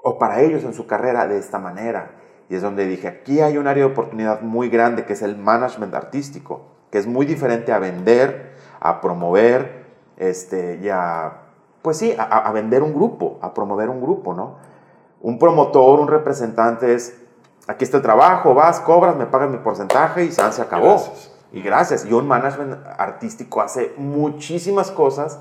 o 0.00 0.16
para 0.16 0.42
ellos 0.42 0.62
en 0.62 0.74
su 0.74 0.86
carrera 0.86 1.26
de 1.26 1.38
esta 1.38 1.58
manera. 1.58 2.12
Y 2.48 2.54
es 2.54 2.62
donde 2.62 2.86
dije, 2.86 3.08
aquí 3.08 3.40
hay 3.40 3.58
un 3.58 3.66
área 3.66 3.84
de 3.84 3.90
oportunidad 3.90 4.42
muy 4.42 4.68
grande 4.68 5.06
que 5.06 5.14
es 5.14 5.22
el 5.22 5.36
management 5.36 5.92
artístico, 5.92 6.66
que 6.92 6.98
es 6.98 7.08
muy 7.08 7.26
diferente 7.26 7.72
a 7.72 7.80
vender, 7.80 8.54
a 8.78 9.00
promover, 9.00 9.83
este, 10.16 10.78
y 10.82 10.88
a, 10.88 11.44
pues 11.82 11.98
sí, 11.98 12.14
a, 12.18 12.50
vender 12.52 12.82
un 12.82 12.94
grupo, 12.94 13.38
a 13.42 13.52
promover 13.52 13.88
un 13.88 14.00
grupo, 14.00 14.34
¿no? 14.34 14.56
Un 15.20 15.38
promotor, 15.38 16.00
un 16.00 16.08
representante 16.08 16.94
es, 16.94 17.16
aquí 17.66 17.84
está 17.84 17.98
el 17.98 18.02
trabajo, 18.02 18.54
vas, 18.54 18.80
cobras, 18.80 19.16
me 19.16 19.26
pagas 19.26 19.50
mi 19.50 19.58
porcentaje 19.58 20.24
y 20.24 20.32
se 20.32 20.42
acabó. 20.42 21.02
Y 21.52 21.62
gracias. 21.62 22.04
Y 22.04 22.12
un 22.12 22.26
management 22.26 22.84
artístico 22.98 23.60
hace 23.60 23.94
muchísimas 23.96 24.90
cosas 24.90 25.40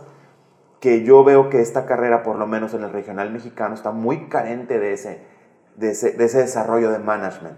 que 0.79 1.03
yo 1.03 1.23
veo 1.23 1.49
que 1.49 1.62
esta 1.62 1.86
carrera, 1.86 2.23
por 2.23 2.36
lo 2.36 2.45
menos 2.45 2.73
en 2.73 2.83
el 2.83 2.91
regional 2.91 3.31
mexicano, 3.31 3.73
está 3.73 3.91
muy 3.91 4.27
carente 4.27 4.79
de 4.79 4.91
ese, 4.93 5.25
de 5.75 5.91
ese, 5.91 6.12
desarrollo 6.17 6.91
de 6.91 6.99
management. 6.99 7.55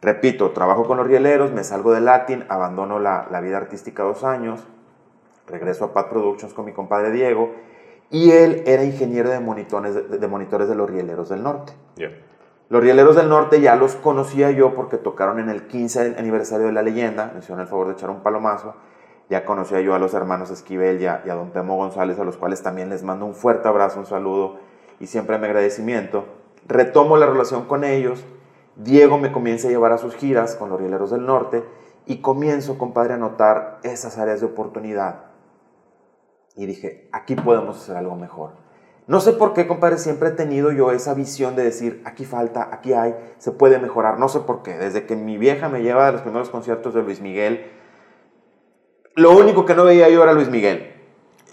Repito, 0.00 0.50
trabajo 0.50 0.84
con 0.84 0.96
los 0.96 1.06
rieleros, 1.06 1.52
me 1.52 1.62
salgo 1.62 1.92
de 1.92 2.00
Latin, 2.00 2.44
abandono 2.48 2.98
la, 2.98 3.28
la 3.30 3.40
vida 3.40 3.58
artística 3.58 4.02
dos 4.02 4.24
años, 4.24 4.66
regreso 5.52 5.84
a 5.84 5.94
Pat 5.94 6.08
Productions 6.08 6.52
con 6.52 6.64
mi 6.64 6.72
compadre 6.72 7.12
Diego, 7.12 7.50
y 8.10 8.32
él 8.32 8.64
era 8.66 8.82
ingeniero 8.82 9.30
de 9.30 9.38
monitores 9.38 10.20
de, 10.20 10.28
monitores 10.28 10.68
de 10.68 10.74
los 10.74 10.90
rieleros 10.90 11.28
del 11.28 11.42
norte. 11.42 11.72
Los 12.68 12.82
Rieleros 12.82 13.16
del 13.16 13.28
Norte 13.28 13.60
ya 13.60 13.76
los 13.76 13.96
conocía 13.96 14.50
yo 14.50 14.74
porque 14.74 14.96
tocaron 14.96 15.38
en 15.38 15.50
el 15.50 15.66
15 15.66 16.16
aniversario 16.18 16.68
de 16.68 16.72
la 16.72 16.80
leyenda, 16.80 17.30
me 17.34 17.40
hicieron 17.40 17.60
el 17.60 17.66
favor 17.66 17.88
de 17.88 17.92
echar 17.92 18.08
un 18.08 18.22
palomazo. 18.22 18.74
Ya 19.28 19.44
conocía 19.44 19.82
yo 19.82 19.94
a 19.94 19.98
los 19.98 20.14
hermanos 20.14 20.50
Esquivel 20.50 20.98
y 21.02 21.06
a, 21.06 21.22
y 21.26 21.28
a 21.28 21.34
don 21.34 21.50
Pemo 21.50 21.76
González, 21.76 22.18
a 22.18 22.24
los 22.24 22.38
cuales 22.38 22.62
también 22.62 22.88
les 22.88 23.02
mando 23.02 23.26
un 23.26 23.34
fuerte 23.34 23.68
abrazo, 23.68 23.98
un 23.98 24.06
saludo 24.06 24.56
y 25.00 25.06
siempre 25.06 25.38
mi 25.38 25.44
agradecimiento. 25.44 26.24
Retomo 26.66 27.18
la 27.18 27.26
relación 27.26 27.66
con 27.66 27.84
ellos. 27.84 28.24
Diego 28.76 29.18
me 29.18 29.32
comienza 29.32 29.68
a 29.68 29.70
llevar 29.70 29.92
a 29.92 29.98
sus 29.98 30.14
giras 30.14 30.56
con 30.56 30.70
los 30.70 30.80
Rieleros 30.80 31.10
del 31.10 31.26
Norte 31.26 31.64
y 32.06 32.22
comienzo, 32.22 32.78
compadre, 32.78 33.14
a 33.14 33.18
notar 33.18 33.80
esas 33.82 34.16
áreas 34.16 34.40
de 34.40 34.46
oportunidad. 34.46 35.31
Y 36.56 36.66
dije, 36.66 37.08
aquí 37.12 37.34
podemos 37.34 37.76
hacer 37.76 37.96
algo 37.96 38.16
mejor. 38.16 38.52
No 39.06 39.20
sé 39.20 39.32
por 39.32 39.52
qué, 39.52 39.66
compadre, 39.66 39.98
siempre 39.98 40.28
he 40.28 40.32
tenido 40.32 40.70
yo 40.70 40.92
esa 40.92 41.14
visión 41.14 41.56
de 41.56 41.64
decir, 41.64 42.02
aquí 42.04 42.24
falta, 42.24 42.68
aquí 42.72 42.92
hay, 42.92 43.14
se 43.38 43.50
puede 43.50 43.78
mejorar. 43.78 44.18
No 44.18 44.28
sé 44.28 44.40
por 44.40 44.62
qué. 44.62 44.78
Desde 44.78 45.06
que 45.06 45.16
mi 45.16 45.38
vieja 45.38 45.68
me 45.68 45.82
lleva 45.82 46.08
a 46.08 46.12
los 46.12 46.22
primeros 46.22 46.50
conciertos 46.50 46.94
de 46.94 47.02
Luis 47.02 47.20
Miguel, 47.20 47.66
lo 49.14 49.32
único 49.32 49.66
que 49.66 49.74
no 49.74 49.84
veía 49.84 50.08
yo 50.08 50.22
era 50.22 50.32
Luis 50.32 50.48
Miguel. 50.48 50.91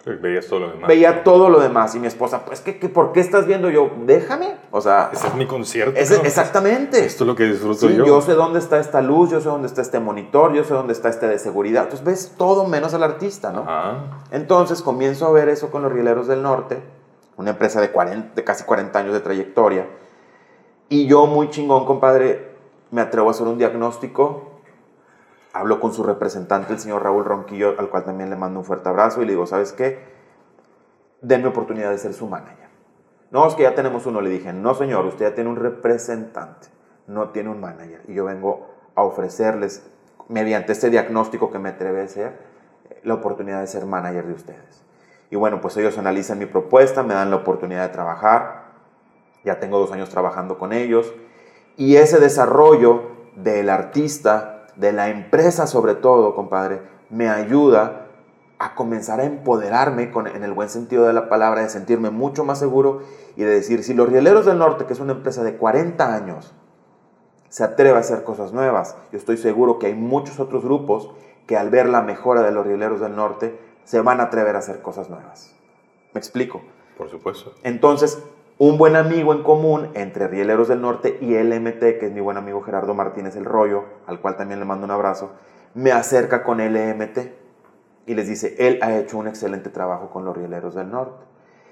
Veías 0.05 0.47
todo 0.47 0.59
lo 0.61 0.71
demás. 0.71 0.87
Veía 0.87 1.23
todo 1.23 1.49
lo 1.49 1.59
demás. 1.59 1.93
Y 1.95 1.99
mi 1.99 2.07
esposa, 2.07 2.45
pues, 2.45 2.61
¿qué, 2.61 2.79
qué, 2.79 2.89
por 2.89 3.11
qué 3.11 3.19
estás 3.19 3.45
viendo? 3.45 3.69
Yo, 3.69 3.91
déjame. 4.05 4.55
O 4.71 4.81
sea, 4.81 5.09
Ese 5.13 5.27
es 5.27 5.35
mi 5.35 5.45
concierto. 5.45 5.99
exactamente. 5.99 7.05
Esto 7.05 7.23
es 7.23 7.27
lo 7.27 7.35
que 7.35 7.45
disfruto 7.45 7.87
Sí, 7.87 7.95
yo. 7.95 8.05
yo 8.05 8.21
sé 8.21 8.33
dónde 8.33 8.59
está 8.59 8.79
esta 8.79 9.01
luz, 9.01 9.29
yo 9.29 9.41
sé 9.41 9.49
dónde 9.49 9.67
está 9.67 9.81
este 9.81 9.99
monitor, 9.99 10.53
yo 10.53 10.63
sé 10.63 10.73
dónde 10.73 10.93
está 10.93 11.09
este 11.09 11.27
de 11.27 11.37
seguridad. 11.37 11.83
Entonces 11.83 12.05
ves 12.05 12.35
todo 12.37 12.65
menos 12.65 12.93
al 12.93 13.03
artista, 13.03 13.51
¿no? 13.51 13.61
Ajá. 13.61 14.23
Entonces 14.31 14.81
comienzo 14.81 15.27
a 15.27 15.31
ver 15.31 15.49
eso 15.49 15.69
con 15.69 15.81
los 15.83 15.91
Rieleros 15.91 16.27
del 16.27 16.41
Norte, 16.41 16.81
una 17.37 17.51
empresa 17.51 17.81
de, 17.81 17.91
40, 17.91 18.33
de 18.35 18.43
casi 18.43 18.63
40 18.63 18.97
años 18.97 19.13
de 19.13 19.19
trayectoria. 19.19 19.87
Y 20.89 21.05
yo, 21.07 21.27
muy 21.27 21.49
chingón, 21.49 21.85
compadre, 21.85 22.49
me 22.91 23.01
atrevo 23.01 23.27
a 23.27 23.31
hacer 23.31 23.45
un 23.45 23.57
diagnóstico. 23.57 24.48
Hablo 25.53 25.79
con 25.79 25.93
su 25.93 26.03
representante, 26.03 26.73
el 26.73 26.79
señor 26.79 27.03
Raúl 27.03 27.25
Ronquillo, 27.25 27.79
al 27.79 27.89
cual 27.89 28.05
también 28.05 28.29
le 28.29 28.35
mando 28.35 28.59
un 28.59 28.65
fuerte 28.65 28.89
abrazo 28.89 29.21
y 29.21 29.25
le 29.25 29.31
digo, 29.31 29.47
¿sabes 29.47 29.73
qué? 29.73 29.99
Denme 31.21 31.47
oportunidad 31.47 31.89
de 31.89 31.97
ser 31.97 32.13
su 32.13 32.27
manager. 32.27 32.69
No, 33.31 33.47
es 33.47 33.55
que 33.55 33.63
ya 33.63 33.75
tenemos 33.75 34.05
uno. 34.05 34.21
Le 34.21 34.29
dije, 34.29 34.53
no, 34.53 34.73
señor, 34.73 35.05
usted 35.05 35.29
ya 35.29 35.35
tiene 35.35 35.49
un 35.49 35.55
representante, 35.55 36.67
no 37.07 37.29
tiene 37.29 37.49
un 37.49 37.59
manager. 37.59 38.03
Y 38.07 38.13
yo 38.13 38.25
vengo 38.25 38.67
a 38.95 39.03
ofrecerles, 39.03 39.89
mediante 40.27 40.71
este 40.71 40.89
diagnóstico 40.89 41.51
que 41.51 41.59
me 41.59 41.69
atreví 41.69 41.99
a 41.99 42.03
hacer, 42.03 42.39
la 43.03 43.15
oportunidad 43.15 43.61
de 43.61 43.67
ser 43.67 43.85
manager 43.85 44.27
de 44.27 44.33
ustedes. 44.33 44.85
Y 45.31 45.35
bueno, 45.35 45.61
pues 45.61 45.77
ellos 45.77 45.97
analizan 45.97 46.39
mi 46.39 46.45
propuesta, 46.45 47.03
me 47.03 47.13
dan 47.13 47.29
la 47.29 47.37
oportunidad 47.37 47.83
de 47.83 47.93
trabajar. 47.93 48.69
Ya 49.43 49.59
tengo 49.59 49.79
dos 49.79 49.91
años 49.91 50.09
trabajando 50.09 50.57
con 50.57 50.73
ellos. 50.73 51.13
Y 51.77 51.95
ese 51.95 52.19
desarrollo 52.19 53.03
del 53.35 53.69
artista, 53.69 54.58
de 54.79 54.93
la 54.93 55.09
empresa 55.09 55.67
sobre 55.67 55.93
todo, 55.93 56.35
compadre, 56.35 56.81
me 57.09 57.29
ayuda 57.29 58.07
a 58.59 58.75
comenzar 58.75 59.19
a 59.19 59.25
empoderarme 59.25 60.11
con, 60.11 60.27
en 60.27 60.43
el 60.43 60.53
buen 60.53 60.69
sentido 60.69 61.05
de 61.05 61.13
la 61.13 61.29
palabra, 61.29 61.61
de 61.61 61.69
sentirme 61.69 62.09
mucho 62.09 62.43
más 62.43 62.59
seguro 62.59 63.01
y 63.35 63.43
de 63.43 63.49
decir, 63.49 63.83
si 63.83 63.93
los 63.93 64.09
Rieleros 64.09 64.45
del 64.45 64.57
Norte, 64.57 64.85
que 64.85 64.93
es 64.93 64.99
una 64.99 65.13
empresa 65.13 65.43
de 65.43 65.55
40 65.57 66.15
años, 66.15 66.53
se 67.49 67.63
atreve 67.63 67.97
a 67.97 68.01
hacer 68.01 68.23
cosas 68.23 68.53
nuevas, 68.53 68.95
yo 69.11 69.17
estoy 69.17 69.37
seguro 69.37 69.79
que 69.79 69.87
hay 69.87 69.95
muchos 69.95 70.39
otros 70.39 70.63
grupos 70.63 71.11
que 71.45 71.57
al 71.57 71.69
ver 71.69 71.89
la 71.89 72.01
mejora 72.01 72.41
de 72.41 72.51
los 72.51 72.65
Rieleros 72.65 73.01
del 73.01 73.15
Norte, 73.15 73.59
se 73.83 74.01
van 74.01 74.19
a 74.19 74.25
atrever 74.25 74.55
a 74.55 74.59
hacer 74.59 74.81
cosas 74.81 75.09
nuevas. 75.09 75.55
¿Me 76.13 76.19
explico? 76.19 76.61
Por 76.97 77.09
supuesto. 77.09 77.53
Entonces, 77.63 78.21
un 78.59 78.77
buen 78.77 78.97
amigo 78.97 79.33
en 79.33 79.41
común 79.41 79.89
entre 79.93 80.27
Rieleros 80.27 80.67
del 80.67 80.81
Norte 80.81 81.17
y 81.21 81.33
LMT, 81.33 81.79
que 81.79 82.07
es 82.07 82.11
mi 82.11 82.19
buen 82.19 82.35
amigo 82.35 82.61
Gerardo 82.61 82.93
Martínez 82.93 83.37
El 83.37 83.45
Rollo, 83.45 83.85
al 84.05 84.19
cual 84.19 84.35
también 84.35 84.59
le 84.59 84.65
mando 84.65 84.83
un 84.83 84.91
abrazo, 84.91 85.31
me 85.73 85.93
acerca 85.93 86.43
con 86.43 86.57
LMT 86.57 87.17
y 88.05 88.15
les 88.15 88.27
dice, 88.27 88.55
él 88.59 88.79
ha 88.81 88.97
hecho 88.97 89.17
un 89.17 89.27
excelente 89.27 89.69
trabajo 89.69 90.09
con 90.09 90.25
los 90.25 90.35
Rieleros 90.35 90.75
del 90.75 90.91
Norte. 90.91 91.23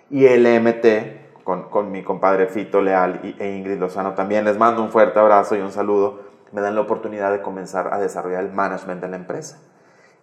Y 0.09 0.29
LMT, 0.29 1.43
con, 1.43 1.63
con 1.63 1.91
mi 1.91 2.03
compadre 2.03 2.47
Fito 2.47 2.81
Leal 2.81 3.35
e 3.37 3.57
Ingrid 3.57 3.79
Lozano, 3.79 4.13
también 4.13 4.45
les 4.45 4.57
mando 4.57 4.81
un 4.81 4.89
fuerte 4.89 5.19
abrazo 5.19 5.57
y 5.57 5.59
un 5.59 5.73
saludo, 5.73 6.21
me 6.53 6.61
dan 6.61 6.75
la 6.75 6.81
oportunidad 6.81 7.33
de 7.33 7.41
comenzar 7.41 7.93
a 7.93 7.99
desarrollar 7.99 8.45
el 8.45 8.53
management 8.53 9.01
de 9.01 9.09
la 9.09 9.17
empresa. 9.17 9.59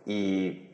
Y 0.07 0.74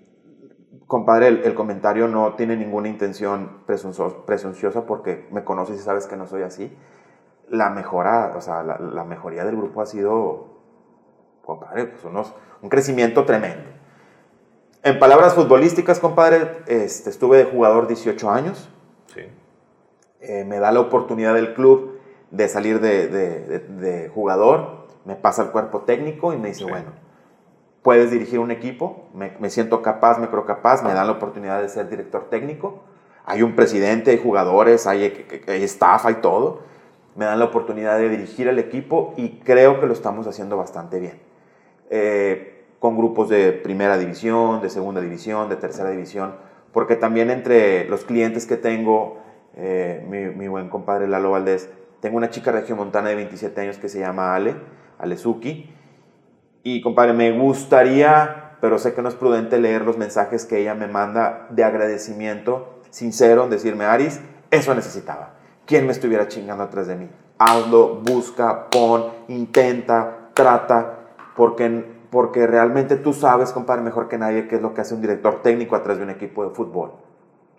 compadre, 0.87 1.29
el, 1.29 1.43
el, 1.45 1.55
comentario 1.55 2.09
no 2.09 2.35
tiene 2.35 2.57
ninguna 2.57 2.89
intención 2.89 3.63
presuncio- 3.67 4.25
presunciosa 4.25 4.87
porque 4.87 5.27
me 5.31 5.45
conoces 5.45 5.77
y 5.79 5.83
sabes 5.83 6.07
que 6.07 6.17
no 6.17 6.27
soy 6.27 6.43
así. 6.43 6.77
La 7.49 7.71
mejora, 7.71 8.33
o 8.37 8.41
sea, 8.41 8.63
la, 8.63 8.79
la 8.79 9.05
mejoría 9.05 9.45
del 9.45 9.57
grupo 9.57 9.83
ha 9.83 9.87
sido, 9.87 10.47
compadre, 11.45 11.87
pues 11.87 12.05
unos, 12.05 12.33
un 12.63 12.69
crecimiento 12.69 13.25
tremendo. 13.25 13.69
En 14.83 14.99
palabras 14.99 15.35
futbolísticas, 15.35 15.99
compadre, 16.01 16.59
este, 16.67 17.11
estuve 17.11 17.39
de 17.39 17.45
jugador 17.45 17.87
18 17.87 18.31
años. 18.31 18.71
Sí. 19.13 19.23
Eh, 20.21 20.45
me 20.45 20.59
da 20.59 20.71
la 20.73 20.81
oportunidad 20.81 21.35
del 21.35 21.55
club 21.55 21.99
de 22.31 22.49
salir 22.49 22.81
de, 22.81 23.09
de- 23.09 23.41
de- 23.41 23.59
de 23.59 24.09
jugador, 24.09 24.87
me 25.05 25.17
pasa 25.17 25.43
al 25.43 25.51
cuerpo 25.51 25.81
técnico 25.81 26.33
y 26.33 26.37
me 26.39 26.49
dice, 26.49 26.65
Sí. 26.65 26.71
bueno, 26.71 26.93
puedes 27.83 28.11
dirigir 28.11 28.39
un 28.39 28.51
equipo, 28.51 29.09
me, 29.15 29.51
siento 29.51 29.83
capaz, 29.83 30.19
me 30.19 30.29
creo 30.29 30.45
capaz, 30.45 30.83
me 30.83 30.93
dan 30.93 31.07
la 31.07 31.15
oportunidad 31.15 31.63
de 31.63 31.69
ser 31.69 31.89
director 31.89 32.29
técnico, 32.29 32.81
hay 33.25 33.43
un 33.43 33.55
presidente, 33.55 34.11
hay 34.11 34.19
jugadores, 34.19 34.87
hay, 34.87 35.27
hay 35.47 35.63
staff, 35.65 36.05
hay 36.07 36.17
todo, 36.17 36.61
me 37.17 37.25
dan 37.25 37.39
la 37.39 37.47
oportunidad 37.47 37.99
de 37.99 38.09
dirigir 38.09 38.49
el 38.49 38.59
equipo 38.59 39.15
y 39.17 39.41
creo 39.41 39.81
que 39.81 39.87
lo 39.87 39.93
estamos 39.93 40.27
haciendo 40.27 40.57
bastante 40.57 41.01
bien. 41.01 41.21
Eh, 41.91 42.65
con 42.79 42.97
grupos 42.97 43.29
de 43.29 43.53
primera 43.53 43.99
división, 43.99 44.63
de 44.63 44.71
segunda 44.71 45.01
división, 45.01 45.49
de 45.49 45.57
tercera 45.57 45.91
división, 45.91 46.35
porque 46.73 46.97
también 46.97 47.31
entre 47.31 47.85
los 47.87 48.05
clientes 48.05 48.47
que 48.47 48.57
tengo, 48.57 49.19
eh, 49.57 50.05
mi, 50.09 50.35
mi 50.35 50.49
buen 50.49 50.69
compadre 50.69 51.09
Lalo 51.09 51.33
Valdés, 51.33 51.69
tengo 52.01 52.17
una 52.17 52.31
chica 52.31 52.53
regiomontana 52.53 53.11
de 53.11 53.17
27 53.17 53.61
años 53.61 53.79
que 53.79 53.89
se 53.89 54.01
llama 54.01 54.35
Ale, 54.35 54.55
Alezuki, 54.99 55.71
y 56.63 56.81
compadre, 56.83 57.13
me 57.13 57.39
gustaría, 57.39 58.57
pero 58.61 58.79
sé 58.79 58.93
que 58.93 59.03
no 59.03 59.09
es 59.09 59.15
prudente 59.15 59.59
leer 59.59 59.83
los 59.83 59.97
mensajes 59.97 60.45
que 60.45 60.59
ella 60.59 60.75
me 60.75 60.87
manda 60.87 61.47
de 61.51 61.65
agradecimiento 61.65 62.81
sincero, 62.91 63.45
en 63.45 63.51
decirme, 63.51 63.85
Aris, 63.85 64.21
eso 64.51 64.75
necesitaba. 64.75 65.31
¿Quién 65.67 65.87
me 65.87 65.93
estuviera 65.93 66.29
chingando 66.29 66.65
atrás 66.65 66.87
de 66.87 66.97
mí? 66.97 67.09
Hazlo, 67.39 67.97
busca, 67.97 68.69
pon, 68.69 69.11
intenta, 69.29 70.31
trata, 70.35 70.99
porque, 71.37 71.87
porque 72.11 72.47
realmente 72.47 72.97
tú 72.97 73.13
sabes, 73.13 73.53
compadre, 73.53 73.83
mejor 73.83 74.09
que 74.09 74.19
nadie 74.19 74.49
qué 74.49 74.57
es 74.57 74.63
lo 74.63 74.75
que 74.75 74.83
hace 74.83 74.95
un 74.95 75.01
director 75.01 75.41
técnico 75.43 75.77
atrás 75.77 75.97
de 75.97 76.05
un 76.05 76.11
equipo 76.11 76.45
de 76.45 76.55
fútbol. 76.55 76.93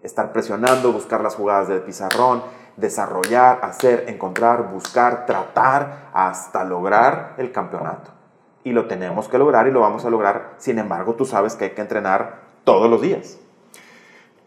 Estar 0.04 0.32
presionando, 0.32 0.92
buscar 0.92 1.22
las 1.22 1.36
jugadas 1.36 1.68
del 1.68 1.82
pizarrón, 1.82 2.44
desarrollar, 2.76 3.60
hacer, 3.64 4.06
encontrar, 4.08 4.72
buscar, 4.72 5.26
tratar, 5.26 6.10
hasta 6.14 6.64
lograr 6.64 7.36
el 7.38 7.52
campeonato. 7.52 8.21
Y 8.64 8.72
lo 8.74 8.86
tenemos 8.88 9.28
que 9.28 9.38
lograr 9.38 9.68
y 9.68 9.72
lo 9.72 9.80
vamos 9.80 10.06
a 10.06 10.10
lograr. 10.10 10.56
Sin 10.58 10.78
embargo, 10.80 11.16
tú 11.16 11.26
sabes 11.26 11.56
que 11.56 11.66
hay 11.66 11.70
que 11.72 11.82
entrenar 11.82 12.42
todos 12.64 12.90
los 12.90 13.02
días. 13.02 13.40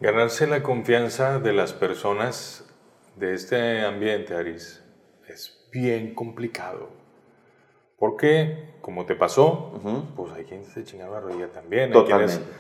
Ganarse 0.01 0.47
la 0.47 0.63
confianza 0.63 1.39
de 1.41 1.53
las 1.53 1.73
personas 1.73 2.65
de 3.17 3.35
este 3.35 3.85
ambiente, 3.85 4.35
Aris, 4.37 4.85
es 5.29 5.67
bien 5.73 6.15
complicado. 6.15 6.91
Porque, 7.99 8.75
como 8.81 9.07
te 9.07 9.15
pasó, 9.15 9.73
Ujú. 9.77 10.05
pues 10.17 10.33
hay 10.33 10.45
quien 10.45 10.65
se 10.65 10.85
chinga 10.85 11.09
la 11.09 11.21
rodilla 11.21 11.49
también. 11.49 11.93
Hay 11.95 12.05
quienes, 12.05 12.33
Totalmente. 12.33 12.53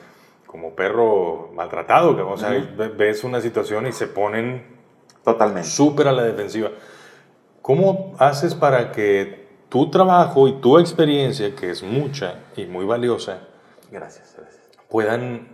como 0.47 0.75
perro 0.75 1.51
maltratado, 1.55 2.17
que, 2.17 2.23
o 2.23 2.37
sea, 2.37 2.51
Ujú. 2.51 2.77
ve- 2.77 2.88
ves 2.88 3.25
una 3.25 3.40
situación 3.40 3.87
y 3.87 3.93
se 3.93 4.07
ponen 4.07 4.64
Totalmente. 5.23 5.69
súper 5.69 6.09
a 6.09 6.12
la 6.12 6.23
defensiva. 6.23 6.71
¿Cómo 7.62 8.14
haces 8.19 8.55
para 8.55 8.93
que 8.93 9.43
tu 9.74 9.90
trabajo 9.90 10.46
y 10.46 10.52
tu 10.60 10.78
experiencia, 10.78 11.56
que 11.56 11.68
es 11.68 11.82
mucha 11.82 12.44
y 12.54 12.64
muy 12.66 12.84
valiosa, 12.84 13.40
Gracias, 13.90 14.32
gracias. 14.38 14.62
puedan, 14.88 15.48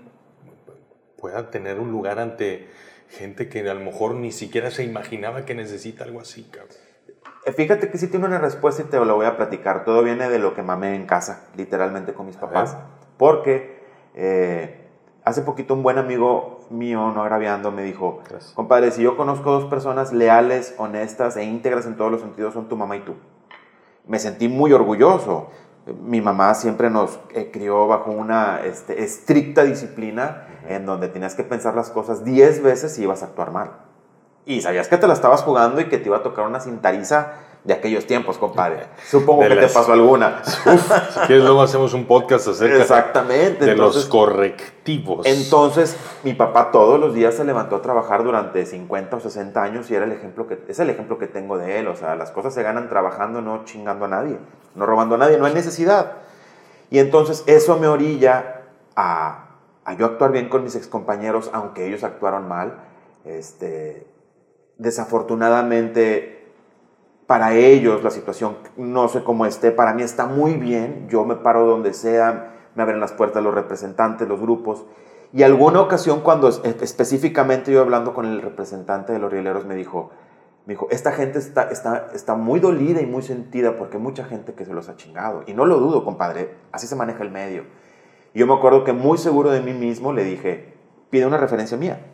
puedan 1.19 1.51
tener 1.51 1.81
un 1.81 1.91
lugar 1.91 2.19
ante 2.19 2.69
gente 3.09 3.49
que 3.49 3.61
a 3.69 3.73
lo 3.73 3.81
mejor 3.81 4.15
ni 4.17 4.31
siquiera 4.31 4.71
se 4.71 4.85
imaginaba 4.85 5.47
que 5.47 5.55
necesita 5.55 6.05
algo 6.05 6.21
así, 6.21 6.43
cabrón? 6.45 6.77
Eh, 7.47 7.53
Fíjate 7.53 7.91
que 7.91 7.97
sí 7.97 8.09
tiene 8.09 8.27
una 8.27 8.37
respuesta 8.39 8.83
y 8.83 8.85
te 8.91 9.03
lo 9.03 9.17
voy 9.17 9.25
a 9.25 9.39
platicar. 9.39 9.87
Todo 9.87 10.03
viene 10.03 10.29
de 10.29 10.39
lo 10.39 10.53
que 10.53 10.63
mamé 10.63 10.95
en 10.97 11.07
casa, 11.07 11.47
literalmente 11.57 12.13
con 12.13 12.27
mis 12.27 12.37
papás. 12.37 12.77
Porque 13.17 13.81
eh, 14.15 14.87
hace 15.25 15.41
poquito 15.41 15.73
un 15.73 15.83
buen 15.83 15.97
amigo 15.97 16.67
mío, 16.69 17.11
no 17.15 17.23
agraviando, 17.23 17.73
me 17.73 17.85
dijo, 17.85 18.21
Gracias. 18.29 18.53
compadre, 18.53 18.91
si 18.91 19.03
yo 19.03 19.17
conozco 19.17 19.51
dos 19.51 19.65
personas 19.71 20.13
leales, 20.13 20.75
honestas 20.77 21.39
e 21.39 21.45
íntegras 21.45 21.87
en 21.87 21.97
todos 21.97 22.13
los 22.13 22.21
sentidos, 22.21 22.53
son 22.53 22.69
tu 22.69 22.77
mamá 22.77 22.97
y 22.99 23.01
tú. 23.01 23.15
Me 24.07 24.19
sentí 24.19 24.49
muy 24.49 24.73
orgulloso. 24.73 25.51
Mi 26.03 26.21
mamá 26.21 26.55
siempre 26.55 26.91
nos 26.91 27.19
eh, 27.35 27.51
crió 27.53 27.87
bajo 27.87 28.11
una 28.11 28.61
este, 28.65 29.03
estricta 29.03 29.65
disciplina 29.65 30.47
en 30.69 30.87
donde 30.87 31.09
tenías 31.09 31.35
que 31.35 31.43
pensar 31.43 31.75
las 31.75 31.91
cosas 31.91 32.25
10 32.25 32.63
veces 32.63 32.95
si 32.95 33.03
ibas 33.03 33.23
a 33.23 33.27
actuar 33.27 33.51
mal. 33.51 33.73
Y 34.45 34.63
sabías 34.63 34.89
que 34.89 34.97
te 34.97 35.07
la 35.07 35.15
estabas 35.15 35.43
jugando 35.43 35.81
y 35.81 35.89
que 35.89 35.99
te 35.99 36.07
iba 36.07 36.19
a 36.19 36.23
tocar 36.23 36.47
una 36.47 36.61
cintariza 36.61 37.35
de 37.65 37.75
aquellos 37.75 38.07
tiempos, 38.07 38.39
compadre. 38.39 38.87
Supongo 39.07 39.43
De 39.43 39.51
que 39.51 39.55
las- 39.57 39.73
te 39.73 39.79
pasó 39.79 39.93
alguna. 39.93 40.41
Uf, 40.67 40.93
si 41.13 41.21
quieres 41.27 41.45
luego 41.45 41.61
hacemos 41.63 41.93
un 41.93 42.07
podcast 42.07 42.49
acerca 42.49 42.79
Exactamente. 42.79 43.65
de 43.67 43.73
entonces, 43.73 44.03
los 44.05 44.11
correctivos. 44.11 45.27
Entonces, 45.27 45.95
mi 46.25 46.33
papá 46.35 46.71
todos 46.71 46.99
los 46.99 47.13
días 47.15 47.35
se 47.35 47.45
levantó 47.45 47.77
a 47.77 47.83
trabajar 47.83 48.25
durante 48.25 48.65
50 48.65 49.17
o 49.17 49.21
60 49.21 49.63
años 49.63 49.91
y 49.91 49.95
era 49.95 50.07
el 50.07 50.13
ejemplo 50.13 50.47
que, 50.47 50.59
es 50.69 50.79
el 50.81 50.89
ejemplo 50.91 51.19
que 51.19 51.27
tengo 51.27 51.59
de 51.59 51.79
él. 51.81 51.89
O 51.89 51.97
sea, 51.97 52.15
las 52.17 52.31
cosas 52.31 52.55
se 52.55 52.63
ganan 52.63 52.89
trabajando, 52.89 53.43
no 53.43 53.65
chingando 53.65 54.07
a 54.07 54.09
nadie, 54.09 54.39
no 54.75 54.87
robando 54.87 55.17
a 55.17 55.19
nadie, 55.19 55.37
no 55.37 55.45
hay 55.47 55.53
necesidad. 55.55 56.13
Y 56.91 56.99
entonces 56.99 57.45
eso 57.47 57.79
me 57.79 57.87
orilla 57.89 58.63
a, 58.97 59.51
a 59.85 59.95
yo 59.95 60.07
actuar 60.07 60.33
bien 60.33 60.49
con 60.49 60.65
mis 60.65 60.77
excompañeros, 60.77 61.51
aunque 61.53 61.87
ellos 61.87 62.05
actuaron 62.05 62.49
mal. 62.49 62.79
Este, 63.25 64.07
desafortunadamente, 64.79 66.40
para 67.31 67.55
ellos 67.55 68.03
la 68.03 68.11
situación, 68.11 68.57
no 68.77 69.07
sé 69.07 69.23
cómo 69.23 69.47
esté, 69.47 69.71
para 69.71 69.95
mí 69.95 70.03
está 70.03 70.27
muy 70.27 70.55
bien. 70.55 71.07
Yo 71.09 71.25
me 71.25 71.37
paro 71.37 71.65
donde 71.65 71.95
sea, 71.95 72.57
me 72.75 72.83
abren 72.83 72.99
las 72.99 73.13
puertas 73.13 73.41
los 73.41 73.55
representantes, 73.55 74.27
los 74.27 74.41
grupos. 74.41 74.85
Y 75.33 75.45
alguna 75.45 75.81
ocasión 75.81 76.23
cuando 76.23 76.49
es- 76.49 76.61
específicamente 76.65 77.71
yo 77.71 77.83
hablando 77.83 78.15
con 78.15 78.27
el 78.27 78.43
representante 78.43 79.13
de 79.13 79.21
los 79.21 79.31
rieleros 79.31 79.65
me 79.65 79.77
dijo, 79.77 80.11
me 80.67 80.73
dijo, 80.75 80.89
esta 80.91 81.13
gente 81.13 81.39
está, 81.39 81.71
está, 81.71 82.09
está 82.15 82.35
muy 82.35 82.59
dolida 82.59 83.01
y 83.01 83.07
muy 83.07 83.23
sentida 83.23 83.77
porque 83.79 83.99
hay 83.99 84.03
mucha 84.03 84.25
gente 84.25 84.55
que 84.55 84.65
se 84.65 84.75
los 84.75 84.89
ha 84.89 84.97
chingado. 84.97 85.45
Y 85.47 85.55
no 85.55 85.67
lo 85.67 85.79
dudo, 85.79 86.05
compadre, 86.05 86.57
así 86.73 86.89
se 86.89 86.97
maneja 86.97 87.23
el 87.23 87.31
medio. 87.31 87.63
Y 88.35 88.41
yo 88.41 88.49
me 88.49 88.55
acuerdo 88.55 88.83
que 88.83 88.93
muy 88.93 89.19
seguro 89.19 89.53
de 89.53 89.61
mí 89.61 89.73
mismo 89.73 90.13
le 90.13 90.25
dije, 90.25 90.75
pide 91.11 91.27
una 91.27 91.37
referencia 91.37 91.77
mía, 91.77 92.05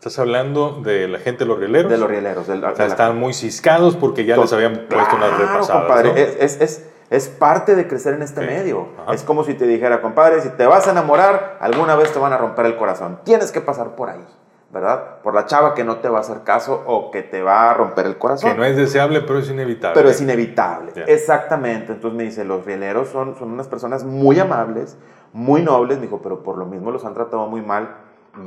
Estás 0.00 0.18
hablando 0.18 0.80
de 0.82 1.08
la 1.08 1.18
gente 1.18 1.40
de 1.40 1.48
los 1.48 1.58
rieleros. 1.58 1.90
de 1.90 1.98
los 1.98 2.08
rieleros. 2.08 2.46
del- 2.46 2.64
O 2.64 2.68
sea, 2.68 2.72
de 2.72 2.78
la- 2.78 2.86
estaban 2.86 3.18
muy 3.18 3.34
ciscados 3.34 3.96
porque 3.96 4.24
ya 4.24 4.38
les 4.38 4.50
habían 4.50 4.86
puesto 4.88 5.14
unas 5.16 5.28
Claro, 5.28 5.36
repasadas. 5.52 5.70
compadre, 5.84 6.08
¿no? 6.12 6.16
es, 6.16 6.36
es, 6.40 6.60
es, 6.62 6.90
es 7.10 7.28
parte 7.28 7.74
de 7.76 7.86
crecer 7.86 8.14
en 8.14 8.22
este 8.22 8.40
Sí. 8.40 8.46
medio. 8.46 8.88
Ajá. 9.02 9.12
Es 9.12 9.22
como 9.24 9.44
si 9.44 9.52
te 9.52 9.66
dijera, 9.66 10.00
compadre, 10.00 10.40
si 10.40 10.48
te 10.48 10.64
vas 10.66 10.88
a 10.88 10.92
enamorar, 10.92 11.58
alguna 11.60 11.96
vez 11.96 12.10
te 12.14 12.18
van 12.18 12.32
a 12.32 12.38
romper 12.38 12.64
el 12.64 12.78
corazón. 12.78 13.18
Tienes 13.24 13.52
que 13.52 13.60
pasar 13.60 13.94
por 13.94 14.08
ahí, 14.08 14.24
¿verdad? 14.72 15.20
Por 15.22 15.34
la 15.34 15.44
chava 15.44 15.74
que 15.74 15.84
no 15.84 15.96
te 15.96 16.08
va 16.08 16.16
a 16.16 16.20
hacer 16.22 16.44
caso 16.44 16.82
o 16.86 17.10
que 17.10 17.22
te 17.22 17.42
va 17.42 17.70
a 17.70 17.74
romper 17.74 18.06
el 18.06 18.16
corazón. 18.16 18.52
Que 18.52 18.56
no 18.56 18.64
es 18.64 18.78
deseable, 18.78 19.20
pero 19.20 19.38
es 19.40 19.50
inevitable. 19.50 19.94
Pero 19.94 20.08
es 20.08 20.18
inevitable. 20.22 20.92
Exactamente. 21.08 21.92
Entonces 21.92 22.16
me 22.16 22.22
dice, 22.24 22.46
los 22.46 22.64
rieleros 22.64 23.10
son, 23.10 23.36
son 23.38 23.50
unas 23.52 23.68
personas 23.68 24.02
muy 24.04 24.40
amables, 24.40 24.96
muy 25.34 25.60
nobles. 25.60 25.98
Me 25.98 26.04
dijo, 26.06 26.22
pero 26.22 26.42
por 26.42 26.56
lo 26.56 26.64
mismo 26.64 26.90
los 26.90 27.04
han 27.04 27.12
tratado 27.12 27.46
muy 27.48 27.60
mal 27.60 27.96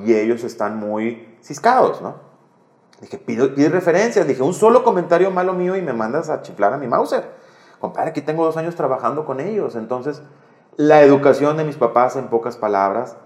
y 0.06 0.14
ellos 0.14 0.44
están 0.44 0.78
muy 0.78 1.38
ciscados, 1.42 2.02
¿no? 2.02 2.16
Dije, 3.02 3.18
pido, 3.18 3.54
pide 3.54 3.70
referencias. 3.70 4.26
Dije, 4.28 4.42
un 4.44 4.54
solo 4.54 4.84
comentario 4.84 5.30
malo 5.32 5.54
mío 5.54 5.76
y 5.76 5.82
me 5.82 5.94
mandas 5.94 6.30
a 6.30 6.42
chiflar 6.42 6.74
a 6.74 6.78
mi 6.78 6.88
Mauser. 6.88 7.24
Compadre, 7.80 8.12
aquí 8.12 8.22
tengo 8.22 8.46
dos 8.46 8.56
años 8.56 8.76
trabajando 8.76 9.26
con 9.26 9.40
ellos. 9.42 9.76
Entonces, 9.76 10.22
la 10.78 11.02
educación 11.02 11.58
de 11.58 11.66
mis 11.66 11.76
papás, 11.76 12.16
en 12.16 12.28
pocas 12.30 12.56
palabras, 12.56 13.18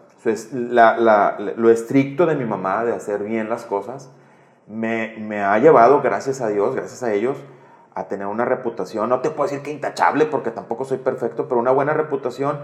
la- 0.52 0.98
la- 0.98 1.38
lo 1.56 1.70
estricto 1.70 2.26
de 2.26 2.36
mi 2.36 2.44
mamá 2.46 2.84
de 2.84 2.94
hacer 2.94 3.24
bien 3.24 3.50
las 3.50 3.66
cosas, 3.66 4.10
me, 4.68 5.16
me 5.20 5.44
ha 5.44 5.58
llevado, 5.60 6.02
gracias 6.02 6.42
a 6.42 6.48
Dios, 6.50 6.76
gracias 6.76 7.04
a 7.04 7.14
ellos, 7.14 7.38
a 7.94 8.08
tener 8.08 8.28
una 8.28 8.44
reputación, 8.46 9.10
no 9.10 9.22
te 9.22 9.30
puedo 9.30 9.50
decir 9.50 9.64
que 9.64 9.72
intachable 9.72 10.26
porque 10.26 10.52
tampoco 10.52 10.86
soy 10.86 10.98
perfecto, 10.98 11.48
pero 11.48 11.60
una 11.60 11.72
buena 11.72 11.94
reputación. 11.94 12.60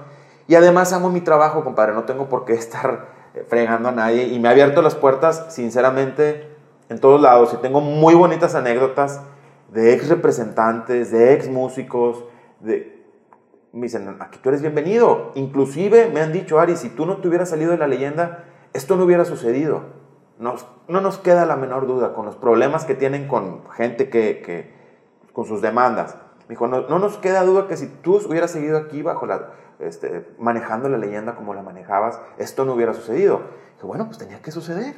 Y 0.47 0.55
además 0.55 0.91
amo 0.93 1.09
mi 1.09 1.21
trabajo, 1.21 1.63
compadre, 1.63 1.93
no 1.93 2.03
tengo 2.03 2.27
por 2.27 2.43
qué 2.43 2.53
estar 2.53 3.05
fregando 3.47 3.89
a 3.89 3.91
nadie 3.91 4.27
y 4.27 4.39
me 4.39 4.47
ha 4.47 4.51
abierto 4.51 4.81
las 4.81 4.95
puertas, 4.95 5.47
sinceramente, 5.49 6.49
en 6.89 6.99
todos 6.99 7.21
lados. 7.21 7.53
Y 7.53 7.57
tengo 7.57 7.81
muy 7.81 8.13
bonitas 8.15 8.55
anécdotas 8.55 9.21
de 9.71 9.93
ex 9.93 10.09
representantes, 10.09 11.11
de 11.11 11.33
ex 11.33 11.49
músicos, 11.49 12.25
de... 12.59 12.93
Me 13.71 13.83
dicen, 13.83 14.17
aquí 14.19 14.37
tú 14.41 14.49
eres 14.49 14.61
bienvenido. 14.61 15.31
Inclusive 15.33 16.11
me 16.13 16.21
han 16.21 16.31
dicho, 16.31 16.59
Ari, 16.59 16.75
si 16.75 16.89
tú 16.89 17.07
no 17.07 17.17
te 17.17 17.27
hubieras 17.27 17.49
salido 17.49 17.71
de 17.71 17.77
la 17.77 17.87
leyenda, 17.87 18.43
esto 18.73 18.95
no 18.95 19.03
hubiera 19.05 19.25
sucedido. 19.25 19.81
Nos- 20.37 20.67
no 20.87 21.01
nos 21.01 21.17
queda 21.17 21.45
la 21.47 21.55
menor 21.55 21.87
duda 21.87 22.13
con 22.13 22.25
los 22.27 22.35
problemas 22.35 22.85
que 22.85 22.93
tienen 22.93 23.27
con 23.27 23.63
gente 23.71 24.09
que, 24.09 24.41
que 24.45 24.71
con 25.31 25.45
sus 25.45 25.61
demandas. 25.61 26.17
Me 26.47 26.49
dijo, 26.49 26.67
no, 26.67 26.81
no 26.81 26.99
nos 26.99 27.17
queda 27.17 27.43
duda 27.43 27.67
que 27.67 27.77
si 27.77 27.87
tú 27.87 28.17
hubieras 28.27 28.51
seguido 28.51 28.77
aquí 28.77 29.01
bajo 29.01 29.25
la, 29.25 29.49
este, 29.79 30.27
manejando 30.39 30.89
la 30.89 30.97
leyenda 30.97 31.35
como 31.35 31.53
la 31.53 31.61
manejabas, 31.61 32.19
esto 32.37 32.65
no 32.65 32.73
hubiera 32.73 32.93
sucedido. 32.93 33.41
Dije, 33.75 33.85
bueno, 33.87 34.05
pues 34.05 34.17
tenía 34.17 34.41
que 34.41 34.51
suceder. 34.51 34.93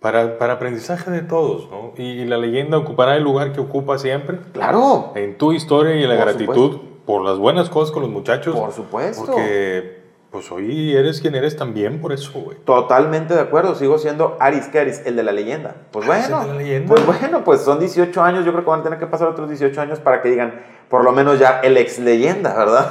Para, 0.00 0.36
para 0.38 0.54
aprendizaje 0.54 1.10
de 1.10 1.22
todos, 1.22 1.70
¿no? 1.70 1.92
Y, 1.96 2.02
y 2.02 2.24
la 2.26 2.36
leyenda 2.36 2.76
ocupará 2.76 3.16
el 3.16 3.22
lugar 3.24 3.52
que 3.52 3.60
ocupa 3.60 3.96
siempre 3.96 4.38
Claro, 4.52 5.12
en 5.14 5.38
tu 5.38 5.52
historia 5.52 5.96
y 5.96 6.02
en 6.02 6.10
la 6.10 6.16
Por 6.16 6.24
gratitud 6.26 6.80
por 7.06 7.22
las 7.22 7.38
buenas 7.38 7.70
cosas 7.70 7.90
con 7.90 8.02
los 8.02 8.10
muchachos. 8.10 8.54
por 8.54 8.72
supuesto. 8.72 9.24
Porque, 9.26 10.03
pues 10.34 10.50
hoy 10.50 10.96
eres 10.96 11.20
quien 11.20 11.36
eres 11.36 11.56
también 11.56 12.00
por 12.00 12.10
eso, 12.12 12.32
güey. 12.40 12.56
Totalmente 12.64 13.34
de 13.34 13.40
acuerdo, 13.40 13.76
sigo 13.76 13.98
siendo 13.98 14.36
Aris 14.40 14.66
Keris, 14.66 15.00
el 15.06 15.14
de 15.14 15.22
la 15.22 15.30
leyenda. 15.30 15.76
Pues 15.92 16.08
Ah, 16.10 16.18
es 16.18 16.24
el 16.26 16.32
bueno, 16.34 16.46
de 16.48 16.52
la 16.54 16.58
leyenda. 16.58 16.92
pues 16.92 17.06
bueno, 17.06 17.44
pues 17.44 17.60
son 17.60 17.78
18 17.78 18.20
años, 18.20 18.44
yo 18.44 18.50
creo 18.50 18.64
que 18.64 18.70
van 18.70 18.80
a 18.80 18.82
tener 18.82 18.98
que 18.98 19.06
pasar 19.06 19.28
otros 19.28 19.48
18 19.48 19.80
años 19.80 20.00
para 20.00 20.22
que 20.22 20.30
digan, 20.30 20.60
por 20.88 21.04
lo 21.04 21.12
menos 21.12 21.38
ya 21.38 21.60
el 21.60 21.76
ex 21.76 22.00
leyenda, 22.00 22.52
¿verdad? 22.56 22.90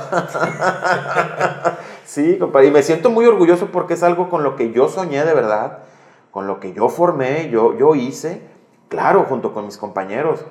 sí, 2.06 2.38
compadre, 2.38 2.68
y 2.68 2.72
me 2.72 2.82
siento 2.82 3.10
muy 3.10 3.26
orgulloso 3.26 3.68
porque 3.74 3.96
es 3.96 4.04
algo 4.04 4.30
con 4.30 4.44
lo 4.44 4.56
que 4.56 4.72
yo 4.72 4.88
soñé 4.88 5.26
de 5.26 5.34
verdad, 5.34 5.80
con 6.32 6.48
lo 6.48 6.62
que 6.62 6.72
yo 6.72 6.88
formé, 6.88 7.50
yo, 7.50 7.78
yo 7.78 7.94
hice, 7.94 8.42
claro, 8.88 9.26
junto 9.28 9.54
con 9.54 9.66
mis 9.66 9.78
compañeros, 9.78 10.46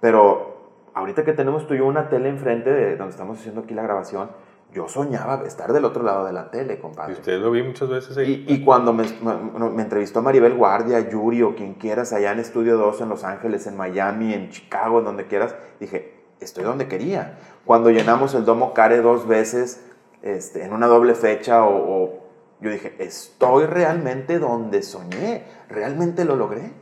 pero 0.00 0.70
ahorita 0.94 1.24
que 1.24 1.32
tenemos 1.32 1.66
tú 1.66 1.74
y 1.74 1.78
yo 1.78 1.86
una 1.86 2.08
tele 2.08 2.28
enfrente 2.28 2.70
de 2.70 2.96
donde 2.96 3.10
estamos 3.10 3.36
haciendo 3.40 3.62
aquí 3.62 3.74
la 3.74 3.82
grabación, 3.82 4.30
yo 4.72 4.88
soñaba 4.88 5.42
estar 5.46 5.72
del 5.72 5.84
otro 5.84 6.02
lado 6.02 6.24
de 6.26 6.32
la 6.32 6.50
tele, 6.50 6.74
Y 6.74 6.76
compadre. 6.78 7.14
usted 7.14 7.38
lo 7.40 7.50
vi 7.50 7.62
muchas 7.62 7.88
veces 7.88 8.16
ahí. 8.18 8.44
Y, 8.46 8.54
y 8.54 8.64
cuando 8.64 8.92
me, 8.92 9.04
me- 9.22 9.70
me 9.70 9.82
entrevistó 9.82 10.20
Maribel 10.22 10.54
Guardia, 10.54 11.00
Yuri 11.08 11.42
o 11.42 11.54
quien 11.56 11.74
quieras, 11.74 12.12
allá 12.12 12.32
en 12.32 12.40
Estudio 12.40 12.76
2, 12.76 13.00
en 13.00 13.08
Los 13.08 13.24
Ángeles, 13.24 13.66
en 13.66 13.76
Miami, 13.76 14.34
en 14.34 14.50
Chicago, 14.50 14.98
en 14.98 15.04
donde 15.06 15.26
quieras, 15.26 15.54
dije, 15.80 16.14
estoy 16.40 16.64
donde 16.64 16.88
quería. 16.88 17.38
Cuando 17.64 17.90
llenamos 17.90 18.34
el 18.34 18.44
Domo 18.44 18.74
Care 18.74 19.00
dos 19.00 19.26
veces, 19.26 19.82
este, 20.22 20.64
en 20.64 20.72
una 20.74 20.86
doble 20.88 21.14
fecha, 21.14 21.64
o, 21.64 21.74
o- 22.04 22.26
yo 22.60 22.70
dije, 22.70 22.96
estoy 22.98 23.66
realmente 23.66 24.38
donde 24.38 24.82
soñé, 24.82 25.44
realmente 25.68 26.24
lo 26.24 26.36
logré. 26.36 26.72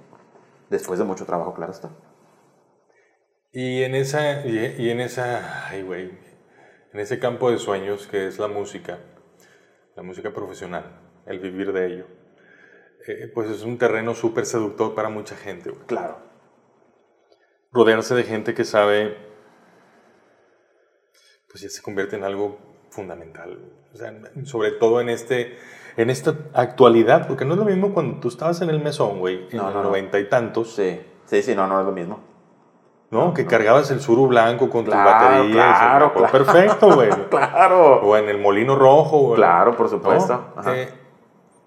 Después 0.70 0.98
de 0.98 1.04
mucho 1.04 1.26
trabajo, 1.26 1.52
claro 1.54 1.72
está. 1.72 1.90
Y 3.52 3.82
en 3.84 3.94
esa, 3.94 4.44
y, 4.46 4.74
y 4.78 4.90
en 4.90 5.00
esa, 5.00 5.68
ay 5.68 5.82
güey, 5.82 6.10
en 6.94 7.00
ese 7.00 7.18
campo 7.18 7.50
de 7.50 7.58
sueños 7.58 8.06
que 8.06 8.28
es 8.28 8.38
la 8.38 8.46
música, 8.48 9.00
la 9.96 10.02
música 10.04 10.32
profesional, 10.32 10.84
el 11.26 11.40
vivir 11.40 11.72
de 11.72 11.86
ello, 11.86 12.06
eh, 13.06 13.30
pues 13.34 13.50
es 13.50 13.64
un 13.64 13.76
terreno 13.78 14.14
súper 14.14 14.46
seductor 14.46 14.94
para 14.94 15.08
mucha 15.08 15.34
gente. 15.36 15.72
Claro. 15.86 16.18
Rodearse 17.72 18.14
de 18.14 18.22
gente 18.22 18.54
que 18.54 18.64
sabe, 18.64 19.16
pues 21.50 21.62
ya 21.62 21.68
se 21.68 21.82
convierte 21.82 22.14
en 22.16 22.22
algo 22.24 22.58
fundamental, 22.90 23.56
güey. 23.58 23.72
o 23.92 23.96
sea, 23.96 24.14
sobre 24.44 24.70
todo 24.70 25.00
en 25.00 25.08
este, 25.08 25.58
en 25.96 26.10
esta 26.10 26.36
actualidad, 26.52 27.26
porque 27.26 27.44
no 27.44 27.54
es 27.54 27.58
lo 27.58 27.64
mismo 27.64 27.92
cuando 27.92 28.20
tú 28.20 28.28
estabas 28.28 28.60
en 28.62 28.70
el 28.70 28.80
mesón, 28.80 29.18
güey, 29.18 29.48
en 29.50 29.56
No, 29.56 29.64
los 29.64 29.74
no, 29.74 29.82
no. 29.82 29.88
noventa 29.88 30.20
y 30.20 30.28
tantos, 30.28 30.74
Sí, 30.76 31.00
sí, 31.26 31.42
sí, 31.42 31.56
no, 31.56 31.66
no 31.66 31.80
es 31.80 31.86
lo 31.86 31.92
mismo. 31.92 32.33
¿No? 33.14 33.32
Que 33.32 33.46
cargabas 33.46 33.90
el 33.90 34.00
suru 34.00 34.26
blanco 34.26 34.68
con 34.68 34.84
Claro, 34.84 35.04
tu 35.04 35.24
batería. 35.24 35.48
y 35.48 35.52
claro, 35.52 36.12
claro. 36.12 36.32
Perfecto, 36.32 36.94
güey. 36.94 37.08
Claro. 37.30 38.00
O 38.02 38.16
en 38.16 38.28
el 38.28 38.38
molino 38.38 38.76
rojo. 38.76 39.18
güey. 39.20 39.36
Claro, 39.36 39.76
por 39.76 39.86
¿no? 39.86 39.90
supuesto. 39.90 40.44
Ajá. 40.56 40.76
Eh, 40.76 40.88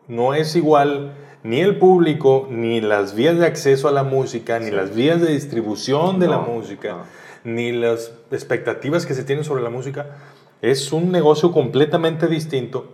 no 0.08 0.34
es 0.34 0.56
igual 0.56 1.16
ni 1.44 1.62
el 1.62 1.78
público, 1.80 2.48
ni 2.50 2.82
las 2.82 3.16
vías 3.16 3.38
de 3.38 3.46
acceso 3.46 3.88
a 3.88 3.92
la 3.92 4.04
música, 4.04 4.60
ni 4.60 4.66
Sí. 4.66 4.72
las 4.72 4.94
vías 4.94 5.22
de 5.22 5.28
distribución 5.32 6.20
de 6.20 6.28
la 6.28 6.38
No, 6.38 6.42
música, 6.44 6.90
no. 6.92 6.98
ni 7.46 7.72
las 7.72 8.12
expectativas 8.32 9.06
que 9.06 9.14
se 9.14 9.24
tienen 9.24 9.44
sobre 9.46 9.64
la 9.64 9.70
música. 9.70 10.08
Es 10.62 10.92
un 10.92 11.12
negocio 11.12 11.52
completamente 11.52 12.28
distinto 12.28 12.94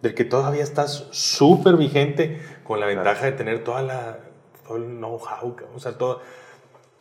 del 0.00 0.14
que 0.14 0.24
todavía 0.24 0.62
estás 0.64 1.06
súper 1.12 1.76
vigente 1.76 2.40
con 2.64 2.80
la 2.80 2.86
ventaja 2.86 3.26
de 3.26 3.32
tener 3.32 3.62
toda 3.62 3.82
la, 3.82 4.18
todo 4.66 4.78
el 4.78 4.84
know-how, 4.98 5.54
o 5.76 5.78
sea, 5.78 5.96
todo, 5.98 6.20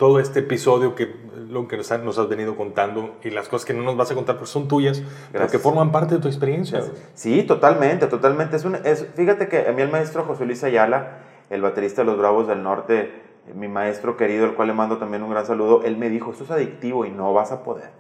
todo 0.01 0.19
este 0.19 0.39
episodio 0.39 0.95
que 0.95 1.13
lo 1.47 1.67
que 1.67 1.77
nos, 1.77 1.91
ha- 1.91 1.99
nos 1.99 2.17
has 2.17 2.27
venido 2.27 2.55
contando 2.55 3.17
y 3.23 3.29
las 3.29 3.47
cosas 3.47 3.65
que 3.67 3.73
no 3.75 3.83
nos 3.83 3.95
vas 3.95 4.09
a 4.09 4.15
contar 4.15 4.37
pues 4.39 4.49
son 4.49 4.67
tuyas, 4.67 4.97
pero 5.31 5.31
que 5.31 5.37
Gracias. 5.37 5.61
forman 5.61 5.91
parte 5.91 6.15
de 6.15 6.21
tu 6.21 6.27
experiencia. 6.27 6.81
Sí, 7.13 7.43
totalmente, 7.43 8.07
totalmente. 8.07 8.55
Es 8.55 8.65
un, 8.65 8.75
es, 8.83 9.05
fíjate 9.15 9.47
que 9.47 9.67
a 9.67 9.71
mí 9.73 9.81
el 9.83 9.91
maestro 9.91 10.23
José 10.23 10.47
Luis 10.47 10.63
Ayala, 10.63 11.19
el 11.51 11.61
baterista 11.61 12.01
de 12.01 12.07
los 12.07 12.17
Bravos 12.17 12.47
del 12.47 12.63
Norte, 12.63 13.11
mi 13.53 13.67
maestro 13.67 14.17
querido, 14.17 14.45
al 14.45 14.55
cual 14.55 14.69
le 14.69 14.73
mando 14.73 14.97
también 14.97 15.21
un 15.21 15.29
gran 15.29 15.45
saludo, 15.45 15.83
él 15.83 15.97
me 15.97 16.09
dijo, 16.09 16.31
esto 16.31 16.45
es 16.45 16.51
adictivo 16.51 17.05
y 17.05 17.11
no 17.11 17.31
vas 17.31 17.51
a 17.51 17.61
poder. 17.63 17.91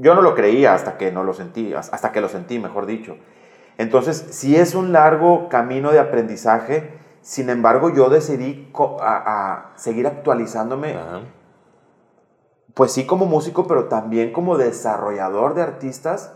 Yo 0.00 0.16
no 0.16 0.22
lo 0.22 0.34
creía 0.34 0.74
hasta 0.74 0.98
que 0.98 1.12
no 1.12 1.22
lo 1.22 1.32
sentí, 1.32 1.72
hasta 1.74 2.10
que 2.10 2.20
lo 2.20 2.28
sentí, 2.28 2.58
mejor 2.58 2.86
dicho. 2.86 3.16
Entonces, 3.78 4.26
sí 4.30 4.56
es 4.56 4.74
un 4.74 4.92
largo 4.92 5.48
camino 5.48 5.92
de 5.92 6.00
aprendizaje, 6.00 6.98
sin 7.22 7.50
embargo, 7.50 7.90
yo 7.90 8.08
decidí 8.08 8.72
a, 9.00 9.72
a 9.72 9.76
seguir 9.76 10.06
actualizándome 10.06 10.94
Ajá. 10.94 11.20
pues 12.74 12.92
sí 12.92 13.06
como 13.06 13.26
músico, 13.26 13.66
pero 13.66 13.86
también 13.88 14.32
como 14.32 14.56
desarrollador 14.56 15.54
de 15.54 15.62
artistas, 15.62 16.34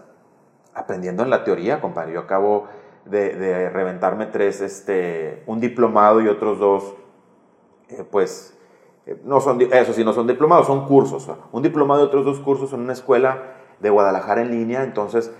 aprendiendo 0.74 1.22
en 1.22 1.30
la 1.30 1.44
teoría, 1.44 1.80
compadre. 1.80 2.12
Yo 2.12 2.20
acabo 2.20 2.66
de, 3.04 3.34
de 3.36 3.70
reventarme 3.70 4.26
tres, 4.26 4.60
este, 4.60 5.42
un 5.46 5.60
diplomado 5.60 6.20
y 6.20 6.28
otros 6.28 6.58
dos, 6.58 6.94
eh, 7.88 8.04
pues, 8.10 8.58
eh, 9.06 9.20
no 9.24 9.40
son, 9.40 9.60
eso 9.60 9.92
sí, 9.92 10.04
no 10.04 10.12
son 10.12 10.26
diplomados, 10.26 10.66
son 10.66 10.86
cursos. 10.86 11.30
Un 11.52 11.62
diplomado 11.62 12.02
y 12.02 12.06
otros 12.06 12.24
dos 12.24 12.40
cursos 12.40 12.72
en 12.72 12.80
una 12.80 12.92
escuela 12.92 13.54
de 13.80 13.90
Guadalajara 13.90 14.40
en 14.42 14.50
línea, 14.50 14.82
entonces 14.82 15.32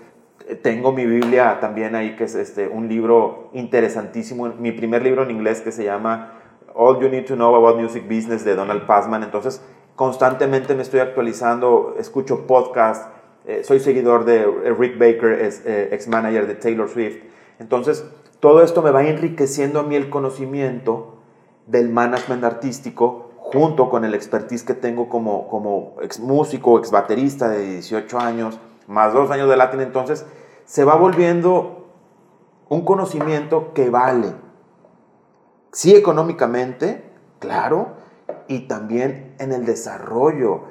tengo 0.63 0.93
mi 0.93 1.07
Biblia 1.07 1.59
también 1.61 1.95
ahí, 1.95 2.17
que 2.17 2.25
es 2.25 2.35
este, 2.35 2.69
un 2.69 2.89
libro 2.89 3.51
interesantísimo, 3.53 4.49
mi 4.59 4.73
primer 4.73 5.03
libro 5.03 5.23
en 5.23 5.31
inglés 5.31 5.61
que 5.61 5.73
se 5.73 5.85
llama 5.85 6.41
All 6.75 7.01
You 7.01 7.09
Need 7.09 7.27
to 7.27 7.35
Know 7.35 7.55
About 7.55 7.81
Music 7.81 8.05
Business 8.05 8.45
de 8.45 8.55
Donald 8.55 8.87
Passman, 8.87 9.23
entonces 9.23 9.63
constantemente 9.97 10.75
me 10.75 10.83
estoy 10.83 11.01
actualizando, 11.01 11.95
escucho 11.99 12.47
podcasts, 12.47 13.09
eh, 13.47 13.63
soy 13.65 13.81
seguidor 13.81 14.25
de 14.25 14.45
Rick 14.79 14.99
Baker, 14.99 15.41
es 15.41 15.63
ex 15.65 16.09
manager 16.09 16.47
de 16.47 16.55
Taylor 16.55 16.89
Swift, 16.89 17.23
entonces 17.59 18.05
todo 18.41 18.63
esto 18.63 18.83
me 18.83 18.91
va 18.91 19.05
enriqueciendo 19.05 19.81
a 19.81 19.83
mí 19.85 19.97
el 19.97 20.11
conocimiento 20.11 21.15
del 21.67 21.89
management 21.89 22.45
artístico 22.45 23.31
junto 23.39 23.89
con 23.89 24.05
el 24.05 24.15
expertise 24.15 24.65
que 24.65 24.75
tengo 24.75 25.09
como, 25.09 25.49
como 25.49 25.97
ex 26.03 26.21
músico, 26.21 26.79
ex 26.79 26.91
baterista 26.91 27.49
de 27.49 27.63
18 27.75 28.19
años, 28.19 28.59
más 28.87 29.13
dos 29.13 29.31
años 29.31 29.49
de 29.49 29.57
latín, 29.57 29.81
entonces 29.81 30.27
se 30.65 30.85
va 30.85 30.97
volviendo 30.97 31.93
un 32.69 32.85
conocimiento 32.85 33.73
que 33.75 33.91
vale. 33.91 34.33
Sí 35.73 35.95
económicamente, 35.95 37.11
claro, 37.39 37.97
y 38.49 38.61
también 38.69 39.35
en 39.39 39.53
el 39.53 39.67
desarrollo. 39.67 40.63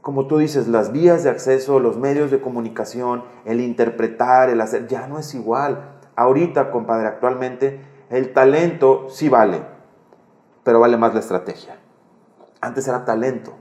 Como 0.00 0.26
tú 0.26 0.38
dices, 0.38 0.66
las 0.66 0.92
vías 0.92 1.22
de 1.22 1.30
acceso, 1.30 1.78
los 1.78 1.96
medios 1.96 2.30
de 2.30 2.40
comunicación, 2.40 3.24
el 3.44 3.60
interpretar, 3.60 4.50
el 4.50 4.60
hacer, 4.60 4.88
ya 4.88 5.06
no 5.06 5.18
es 5.18 5.34
igual. 5.34 6.00
Ahorita, 6.16 6.70
compadre, 6.70 7.06
actualmente, 7.06 7.80
el 8.10 8.32
talento 8.32 9.06
sí 9.08 9.28
vale, 9.28 9.62
pero 10.64 10.80
vale 10.80 10.96
más 10.96 11.14
la 11.14 11.20
estrategia. 11.20 11.78
Antes 12.60 12.86
era 12.88 13.04
talento. 13.04 13.54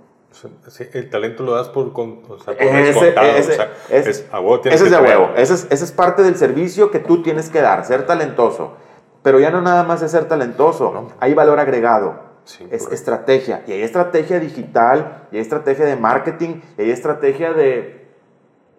El 0.93 1.09
talento 1.09 1.43
lo 1.43 1.55
das 1.55 1.69
por, 1.69 1.91
con, 1.93 2.21
o 2.29 2.39
sea, 2.39 2.55
por 2.55 2.63
ese, 2.63 3.09
ese, 3.37 3.69
es, 3.89 4.25
ese 4.65 4.85
es 4.85 4.91
de 4.91 4.97
huevo. 4.97 5.31
Ese 5.35 5.53
es, 5.53 5.67
ese 5.69 5.83
es, 5.83 5.91
parte 5.91 6.23
del 6.23 6.35
servicio 6.35 6.89
que 6.89 6.99
tú 6.99 7.21
tienes 7.21 7.49
que 7.49 7.61
dar, 7.61 7.85
ser 7.85 8.05
talentoso. 8.05 8.77
Pero 9.23 9.39
ya 9.39 9.51
no 9.51 9.61
nada 9.61 9.83
más 9.83 10.01
es 10.01 10.11
ser 10.11 10.25
talentoso, 10.25 10.91
no. 10.91 11.07
hay 11.19 11.33
valor 11.33 11.59
agregado. 11.59 12.31
Sí, 12.45 12.63
es 12.63 12.83
correcto. 12.83 12.95
estrategia. 12.95 13.63
Y 13.67 13.73
hay 13.73 13.81
estrategia 13.83 14.39
digital, 14.39 15.27
y 15.31 15.35
hay 15.35 15.41
estrategia 15.41 15.85
de 15.85 15.95
marketing, 15.95 16.61
y 16.77 16.81
hay 16.81 16.91
estrategia 16.91 17.53
de 17.53 18.00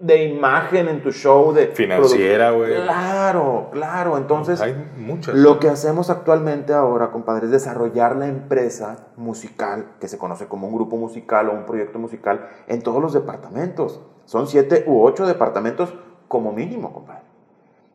de 0.02 0.24
imagen 0.24 0.88
en 0.88 1.00
tu 1.00 1.12
show, 1.12 1.52
de 1.52 1.68
financiera, 1.68 2.50
güey. 2.50 2.74
Claro, 2.74 3.68
claro. 3.70 4.18
Entonces, 4.18 4.60
hay 4.60 4.74
muchas. 4.96 5.36
Lo 5.36 5.60
que 5.60 5.68
hacemos 5.68 6.10
actualmente 6.10 6.74
ahora, 6.74 7.12
compadre, 7.12 7.46
es 7.46 7.52
desarrollar 7.52 8.16
la 8.16 8.26
empresa 8.26 9.06
musical, 9.16 9.92
que 10.00 10.08
se 10.08 10.18
conoce 10.18 10.48
como 10.48 10.66
un 10.66 10.74
grupo 10.74 10.96
musical 10.96 11.48
o 11.48 11.52
un 11.52 11.66
proyecto 11.66 12.00
musical, 12.00 12.48
en 12.66 12.82
todos 12.82 13.00
los 13.00 13.12
departamentos. 13.12 14.00
Son 14.24 14.48
siete 14.48 14.82
u 14.88 15.04
ocho 15.04 15.24
departamentos 15.24 15.94
como 16.26 16.50
mínimo, 16.50 16.92
compadre. 16.92 17.22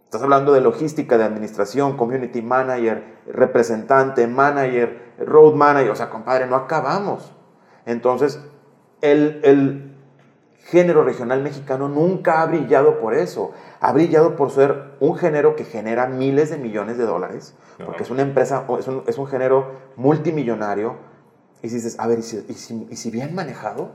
Estás 0.05 0.23
hablando 0.23 0.53
de 0.53 0.61
logística, 0.61 1.17
de 1.17 1.25
administración, 1.25 1.97
community 1.97 2.41
manager, 2.41 3.03
representante, 3.27 4.27
manager, 4.27 5.13
road 5.19 5.55
manager. 5.55 5.91
O 5.91 5.95
sea, 5.95 6.09
compadre, 6.09 6.47
no 6.47 6.55
acabamos. 6.55 7.33
Entonces, 7.85 8.41
el, 9.01 9.41
el 9.43 9.96
género 10.69 11.03
regional 11.03 11.41
mexicano 11.41 11.87
nunca 11.87 12.41
ha 12.41 12.45
brillado 12.45 12.99
por 12.99 13.13
eso. 13.13 13.51
Ha 13.79 13.93
brillado 13.93 14.35
por 14.35 14.51
ser 14.51 14.95
un 14.99 15.15
género 15.15 15.55
que 15.55 15.63
genera 15.63 16.07
miles 16.07 16.49
de 16.49 16.57
millones 16.57 16.97
de 16.97 17.05
dólares, 17.05 17.55
porque 17.85 18.03
es 18.03 18.09
una 18.09 18.21
empresa, 18.21 18.65
es 18.77 18.87
un, 18.87 19.03
es 19.07 19.17
un 19.17 19.27
género 19.27 19.71
multimillonario. 19.95 20.95
Y 21.61 21.69
dices, 21.69 21.97
a 21.99 22.07
ver, 22.07 22.19
¿y 22.19 22.21
si, 22.21 22.45
y 22.49 22.53
si, 22.53 22.87
y 22.89 22.95
si 22.97 23.11
bien 23.11 23.33
manejado? 23.33 23.91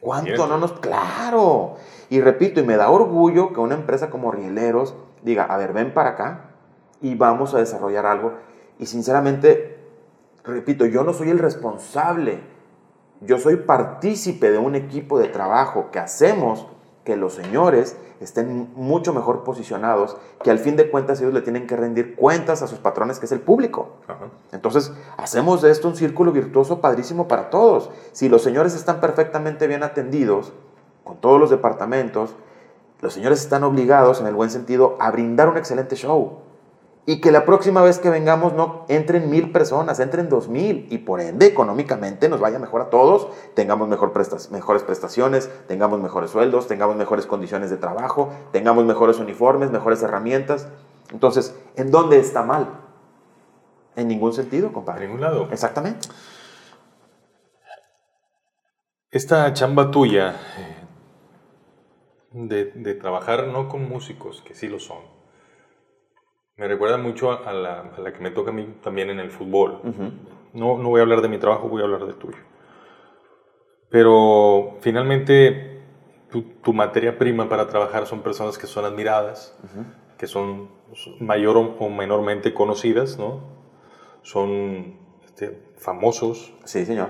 ¿Cuánto 0.00 0.46
no 0.46 0.58
nos...? 0.58 0.72
Claro. 0.80 1.76
Y 2.10 2.20
repito, 2.20 2.60
y 2.60 2.64
me 2.64 2.76
da 2.76 2.90
orgullo 2.90 3.52
que 3.52 3.60
una 3.60 3.74
empresa 3.74 4.10
como 4.10 4.32
Rieleros 4.32 4.96
diga, 5.22 5.44
a 5.44 5.56
ver, 5.58 5.72
ven 5.72 5.94
para 5.94 6.10
acá 6.10 6.50
y 7.00 7.14
vamos 7.14 7.54
a 7.54 7.58
desarrollar 7.58 8.06
algo. 8.06 8.32
Y 8.78 8.86
sinceramente, 8.86 9.78
repito, 10.42 10.86
yo 10.86 11.04
no 11.04 11.12
soy 11.12 11.30
el 11.30 11.38
responsable 11.38 12.40
yo 13.24 13.38
soy 13.38 13.56
partícipe 13.56 14.50
de 14.50 14.58
un 14.58 14.74
equipo 14.74 15.18
de 15.18 15.28
trabajo 15.28 15.90
que 15.92 15.98
hacemos 15.98 16.66
que 17.04 17.16
los 17.16 17.34
señores 17.34 17.96
estén 18.20 18.70
mucho 18.76 19.12
mejor 19.12 19.42
posicionados, 19.42 20.16
que 20.42 20.50
al 20.50 20.60
fin 20.60 20.76
de 20.76 20.88
cuentas 20.88 21.20
ellos 21.20 21.34
le 21.34 21.42
tienen 21.42 21.66
que 21.66 21.76
rendir 21.76 22.14
cuentas 22.14 22.62
a 22.62 22.68
sus 22.68 22.78
patrones, 22.78 23.18
que 23.18 23.26
es 23.26 23.32
el 23.32 23.40
público. 23.40 23.96
Ajá. 24.06 24.26
Entonces, 24.52 24.92
hacemos 25.16 25.62
de 25.62 25.72
esto 25.72 25.88
un 25.88 25.96
círculo 25.96 26.30
virtuoso 26.30 26.80
padrísimo 26.80 27.26
para 27.26 27.50
todos. 27.50 27.90
Si 28.12 28.28
los 28.28 28.42
señores 28.42 28.74
están 28.74 29.00
perfectamente 29.00 29.66
bien 29.66 29.82
atendidos, 29.82 30.52
con 31.02 31.16
todos 31.16 31.40
los 31.40 31.50
departamentos, 31.50 32.36
los 33.00 33.12
señores 33.12 33.40
están 33.40 33.64
obligados, 33.64 34.20
en 34.20 34.28
el 34.28 34.34
buen 34.34 34.50
sentido, 34.50 34.96
a 35.00 35.10
brindar 35.10 35.48
un 35.48 35.56
excelente 35.56 35.96
show 35.96 36.38
y 37.04 37.20
que 37.20 37.32
la 37.32 37.44
próxima 37.44 37.82
vez 37.82 37.98
que 37.98 38.10
vengamos 38.10 38.52
no 38.52 38.84
entren 38.88 39.28
mil 39.28 39.50
personas, 39.50 39.98
entren 39.98 40.28
dos 40.28 40.48
mil 40.48 40.86
y 40.90 40.98
por 40.98 41.20
ende 41.20 41.46
económicamente 41.46 42.28
nos 42.28 42.40
vaya 42.40 42.60
mejor 42.60 42.82
a 42.82 42.90
todos, 42.90 43.28
tengamos 43.54 43.88
mejor 43.88 44.12
prestas, 44.12 44.52
mejores 44.52 44.84
prestaciones, 44.84 45.50
tengamos 45.66 46.00
mejores 46.00 46.30
sueldos, 46.30 46.68
tengamos 46.68 46.96
mejores 46.96 47.26
condiciones 47.26 47.70
de 47.70 47.76
trabajo, 47.76 48.30
tengamos 48.52 48.84
mejores 48.84 49.18
uniformes, 49.18 49.72
mejores 49.72 50.02
herramientas. 50.02 50.68
Entonces, 51.10 51.56
¿en 51.76 51.90
dónde 51.90 52.20
está 52.20 52.44
mal? 52.44 52.68
En 53.96 54.06
ningún 54.08 54.32
sentido, 54.32 54.72
compadre. 54.72 55.04
En 55.04 55.10
ningún 55.10 55.22
lado. 55.22 55.48
Exactamente. 55.50 56.08
Esta 59.10 59.52
chamba 59.52 59.90
tuya 59.90 60.36
eh, 60.56 60.86
de, 62.30 62.64
de 62.64 62.94
trabajar 62.94 63.48
no 63.48 63.68
con 63.68 63.86
músicos, 63.86 64.40
que 64.40 64.54
sí 64.54 64.68
lo 64.68 64.78
son, 64.78 65.02
me 66.62 66.68
recuerda 66.68 66.96
mucho 66.96 67.32
a 67.32 67.52
la, 67.52 67.80
a 67.96 68.00
la, 68.00 68.12
que 68.12 68.20
me 68.20 68.30
toca 68.30 68.52
a 68.52 68.54
mí 68.54 68.76
también 68.84 69.10
en 69.10 69.18
el 69.18 69.32
fútbol. 69.32 69.80
Uh 69.82 69.88
-huh. 69.88 70.12
no, 70.52 70.78
no 70.78 70.90
voy 70.90 71.00
a 71.00 71.02
hablar 71.02 71.20
de 71.20 71.28
mi 71.28 71.38
trabajo, 71.38 71.68
voy 71.68 71.82
a 71.82 71.86
hablar 71.86 72.06
de 72.06 72.12
tuyo. 72.12 72.38
Pero 73.90 74.76
finalmente 74.80 75.82
tu, 76.30 76.42
tu 76.62 76.72
materia 76.72 77.18
prima 77.18 77.48
para 77.48 77.66
trabajar 77.66 78.06
son 78.06 78.22
personas 78.22 78.58
que 78.58 78.68
son 78.68 78.84
admiradas, 78.84 79.58
uh 79.64 79.66
-huh. 79.66 80.16
que 80.16 80.28
son 80.28 80.70
mayor 81.18 81.56
o 81.56 81.88
menormente 81.88 82.54
conocidas, 82.54 83.18
¿no? 83.18 83.40
Son 84.22 85.00
este, 85.24 85.58
famosos. 85.78 86.54
Sí, 86.64 86.84
señor. 86.84 87.08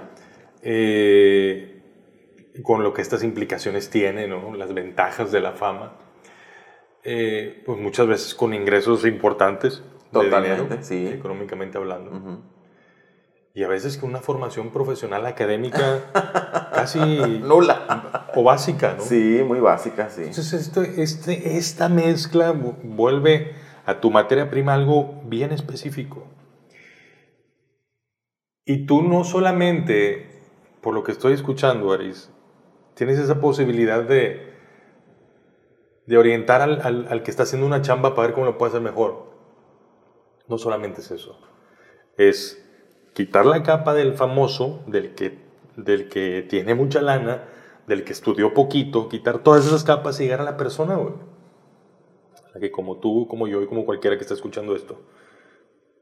Eh, 0.62 1.82
con 2.62 2.82
lo 2.82 2.94
que 2.94 3.02
estas 3.02 3.22
implicaciones 3.22 3.90
tienen, 3.90 4.30
¿no? 4.30 4.54
Las 4.54 4.72
ventajas 4.72 5.30
de 5.30 5.40
la 5.40 5.52
fama 5.52 5.98
eh, 7.04 7.62
pues 7.66 7.78
muchas 7.78 8.06
veces 8.06 8.34
con 8.34 8.54
ingresos 8.54 9.04
importantes. 9.06 9.82
Totalmente, 10.12 10.62
dinero, 10.62 10.82
sí. 10.82 11.06
Económicamente 11.06 11.78
hablando. 11.78 12.10
Uh 12.10 12.14
-huh. 12.14 12.40
Y 13.54 13.64
a 13.64 13.68
veces 13.68 13.98
con 13.98 14.10
una 14.10 14.20
formación 14.20 14.70
profesional 14.70 15.26
académica 15.26 16.70
casi 16.74 16.98
nula 16.98 18.28
o 18.34 18.42
básica, 18.42 18.94
¿no? 18.96 19.02
Sí, 19.02 19.42
muy 19.46 19.60
básica, 19.60 20.08
sí. 20.08 20.22
Entonces 20.22 20.54
esto, 20.54 20.82
este, 20.82 21.56
esta 21.58 21.88
mezcla 21.88 22.52
vuelve 22.52 23.54
a 23.84 24.00
tu 24.00 24.10
materia 24.10 24.48
prima 24.48 24.74
algo 24.74 25.20
bien 25.26 25.52
específico. 25.52 26.26
Y 28.64 28.86
tú 28.86 29.02
no 29.02 29.24
solamente, 29.24 30.28
por 30.80 30.94
lo 30.94 31.02
que 31.02 31.12
estoy 31.12 31.34
escuchando, 31.34 31.92
Aris, 31.92 32.30
tienes 32.94 33.18
esa 33.18 33.40
posibilidad 33.40 34.02
de, 34.02 34.51
de 36.06 36.18
orientar 36.18 36.60
al, 36.60 36.80
al, 36.82 37.06
al, 37.08 37.22
que 37.22 37.30
está 37.30 37.44
haciendo 37.44 37.66
una 37.66 37.82
chamba 37.82 38.14
para 38.14 38.28
ver 38.28 38.34
cómo 38.34 38.46
lo 38.46 38.58
puede 38.58 38.70
hacer 38.70 38.82
mejor. 38.82 39.32
No 40.48 40.58
solamente 40.58 41.00
es 41.00 41.10
eso. 41.10 41.38
Es 42.16 42.62
quitar 43.14 43.46
la 43.46 43.62
capa 43.62 43.94
del 43.94 44.14
famoso, 44.14 44.82
del 44.86 45.14
que, 45.14 45.38
del 45.76 46.08
que 46.08 46.44
tiene 46.48 46.74
mucha 46.74 47.00
lana, 47.00 47.44
del 47.86 48.04
que 48.04 48.12
estudió 48.12 48.54
poquito, 48.54 49.08
quitar 49.08 49.38
todas 49.40 49.66
esas 49.66 49.84
capas 49.84 50.20
y 50.20 50.24
llegar 50.24 50.40
a 50.40 50.44
la 50.44 50.56
persona, 50.56 50.96
güey. 50.96 51.14
La 52.54 52.60
que 52.60 52.70
como 52.70 52.98
tú, 52.98 53.26
como 53.28 53.46
yo 53.48 53.62
y 53.62 53.66
como 53.66 53.84
cualquiera 53.86 54.16
que 54.16 54.22
está 54.22 54.34
escuchando 54.34 54.76
esto, 54.76 55.00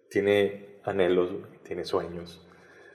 tiene 0.08 0.80
anhelos, 0.84 1.30
tiene 1.62 1.84
sueños, 1.84 2.46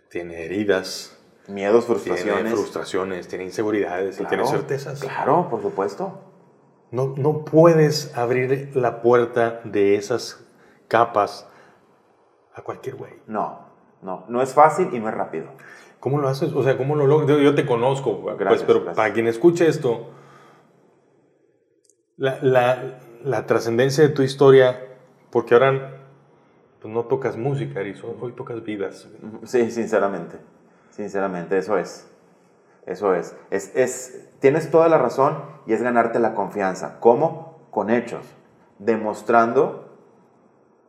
tiene 0.10 0.46
heridas. 0.46 1.18
Miedos, 1.48 1.86
frustraciones. 1.86 2.36
Tiene 2.36 2.52
frustraciones, 2.52 3.28
tiene 3.28 3.46
inseguridades 3.46 4.18
claro, 4.18 4.34
y 4.34 4.36
tiene 4.36 4.50
certezas. 4.50 5.00
Claro, 5.00 5.48
por 5.50 5.62
supuesto. 5.62 6.25
No, 6.96 7.14
no 7.18 7.44
puedes 7.46 8.16
abrir 8.18 8.72
la 8.76 9.02
puerta 9.02 9.60
de 9.66 9.96
esas 9.96 10.44
capas 10.88 11.48
a 12.54 12.62
cualquier 12.62 12.96
güey. 12.96 13.14
No, 13.28 13.60
no, 14.02 14.24
no 14.30 14.42
es 14.42 14.54
fácil 14.54 14.90
y 14.94 15.00
no 15.00 15.10
es 15.10 15.14
rápido. 15.16 15.48
¿Cómo 16.00 16.20
lo 16.20 16.28
haces? 16.30 16.54
O 16.54 16.64
sea, 16.64 16.78
¿cómo 16.78 16.96
lo 16.96 17.06
logras? 17.08 17.30
Yo, 17.30 17.40
yo 17.40 17.54
te 17.56 17.66
conozco, 17.66 18.22
pues, 18.22 18.38
Gracias, 18.38 18.64
pero 18.66 18.80
gracias. 18.80 18.96
para 18.96 19.14
quien 19.14 19.28
escuche 19.28 19.68
esto, 19.68 20.10
la, 22.18 22.40
la- 22.42 23.00
la 23.24 23.46
trascendencia 23.48 24.04
de 24.04 24.10
tu 24.14 24.22
historia, 24.22 24.80
porque 25.32 25.56
ahora 25.56 25.98
pues, 26.80 26.94
no 26.94 27.06
tocas 27.06 27.36
música, 27.38 27.80
Eris, 27.82 28.04
hoy 28.04 28.16
hoy 28.22 28.32
tocas 28.34 28.64
vidas. 28.64 29.08
Sí, 29.44 29.72
sinceramente. 29.72 30.38
Sinceramente, 30.92 31.58
eso 31.58 31.78
es. 31.78 32.08
Eso 32.86 33.16
es. 33.16 33.36
es, 33.50 33.76
es 33.76 34.28
tienes 34.40 34.70
toda 34.70 34.90
la 34.90 34.98
razón 34.98 35.38
y 35.66 35.74
es 35.74 35.82
ganarte 35.82 36.20
la 36.20 36.34
confianza. 36.36 37.00
¿Cómo? 37.00 37.68
Con 37.72 37.90
hechos. 37.90 38.26
Demostrando 38.80 39.90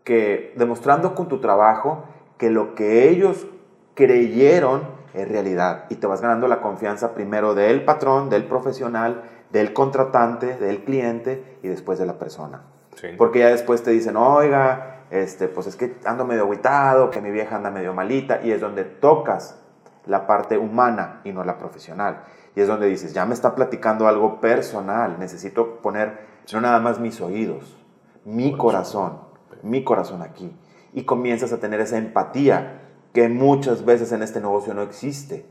que, 0.04 0.52
demostrando 0.56 1.14
con 1.14 1.28
tu 1.28 1.40
trabajo 1.40 2.04
que 2.38 2.50
lo 2.50 2.74
que 2.74 3.08
ellos 3.08 3.46
creyeron 3.94 4.82
es 5.14 5.28
realidad. 5.28 5.84
Y 5.88 5.96
te 5.96 6.06
vas 6.06 6.20
ganando 6.20 6.48
la 6.48 6.60
confianza 6.60 7.14
primero 7.14 7.54
del 7.54 7.84
patrón, 7.84 8.28
del 8.28 8.44
profesional, 8.44 9.22
del 9.50 9.72
contratante, 9.72 10.56
del 10.56 10.84
cliente 10.84 11.58
y 11.62 11.68
después 11.68 11.98
de 11.98 12.06
la 12.06 12.18
persona. 12.18 12.62
Sí. 12.94 13.08
Porque 13.16 13.40
ya 13.40 13.48
después 13.48 13.82
te 13.82 13.90
dicen, 13.90 14.16
oiga, 14.16 15.04
este, 15.10 15.48
pues 15.48 15.66
es 15.66 15.76
que 15.76 15.96
ando 16.04 16.24
medio 16.24 16.42
agüitado, 16.42 17.10
que 17.10 17.20
mi 17.20 17.30
vieja 17.30 17.56
anda 17.56 17.70
medio 17.70 17.94
malita, 17.94 18.40
y 18.42 18.50
es 18.50 18.60
donde 18.60 18.84
tocas 18.84 19.62
la 20.06 20.26
parte 20.26 20.56
humana 20.56 21.20
y 21.24 21.32
no 21.32 21.44
la 21.44 21.58
profesional. 21.58 22.22
Y 22.54 22.60
es 22.60 22.68
donde 22.68 22.86
dices, 22.86 23.12
ya 23.12 23.26
me 23.26 23.34
está 23.34 23.54
platicando 23.54 24.08
algo 24.08 24.40
personal, 24.40 25.18
necesito 25.18 25.76
poner 25.82 26.26
no 26.52 26.60
nada 26.60 26.78
más 26.80 27.00
mis 27.00 27.20
oídos, 27.20 27.76
mi 28.24 28.56
corazón, 28.56 29.20
mi 29.62 29.84
corazón 29.84 30.22
aquí. 30.22 30.56
Y 30.92 31.02
comienzas 31.02 31.52
a 31.52 31.58
tener 31.58 31.80
esa 31.80 31.98
empatía 31.98 32.80
que 33.12 33.28
muchas 33.28 33.84
veces 33.84 34.12
en 34.12 34.22
este 34.22 34.40
negocio 34.40 34.74
no 34.74 34.82
existe, 34.82 35.46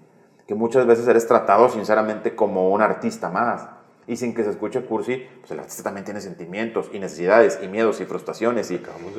que 0.47 0.55
muchas 0.55 0.85
veces 0.85 1.07
eres 1.07 1.27
tratado 1.27 1.69
sinceramente 1.69 2.35
como 2.35 2.69
un 2.71 2.81
artista 2.81 3.29
más. 3.29 3.67
Y 4.07 4.17
sin 4.17 4.35
que 4.35 4.43
se 4.43 4.51
escuche 4.51 4.85
cursi, 4.85 5.25
pues 5.39 5.51
el 5.51 5.59
artista 5.59 5.83
también 5.83 6.05
tiene 6.05 6.21
sentimientos 6.21 6.91
y 6.93 6.99
necesidades 6.99 7.59
y 7.63 7.67
miedos 7.67 7.99
y 8.01 8.05
frustraciones 8.05 8.69
y, 8.69 8.75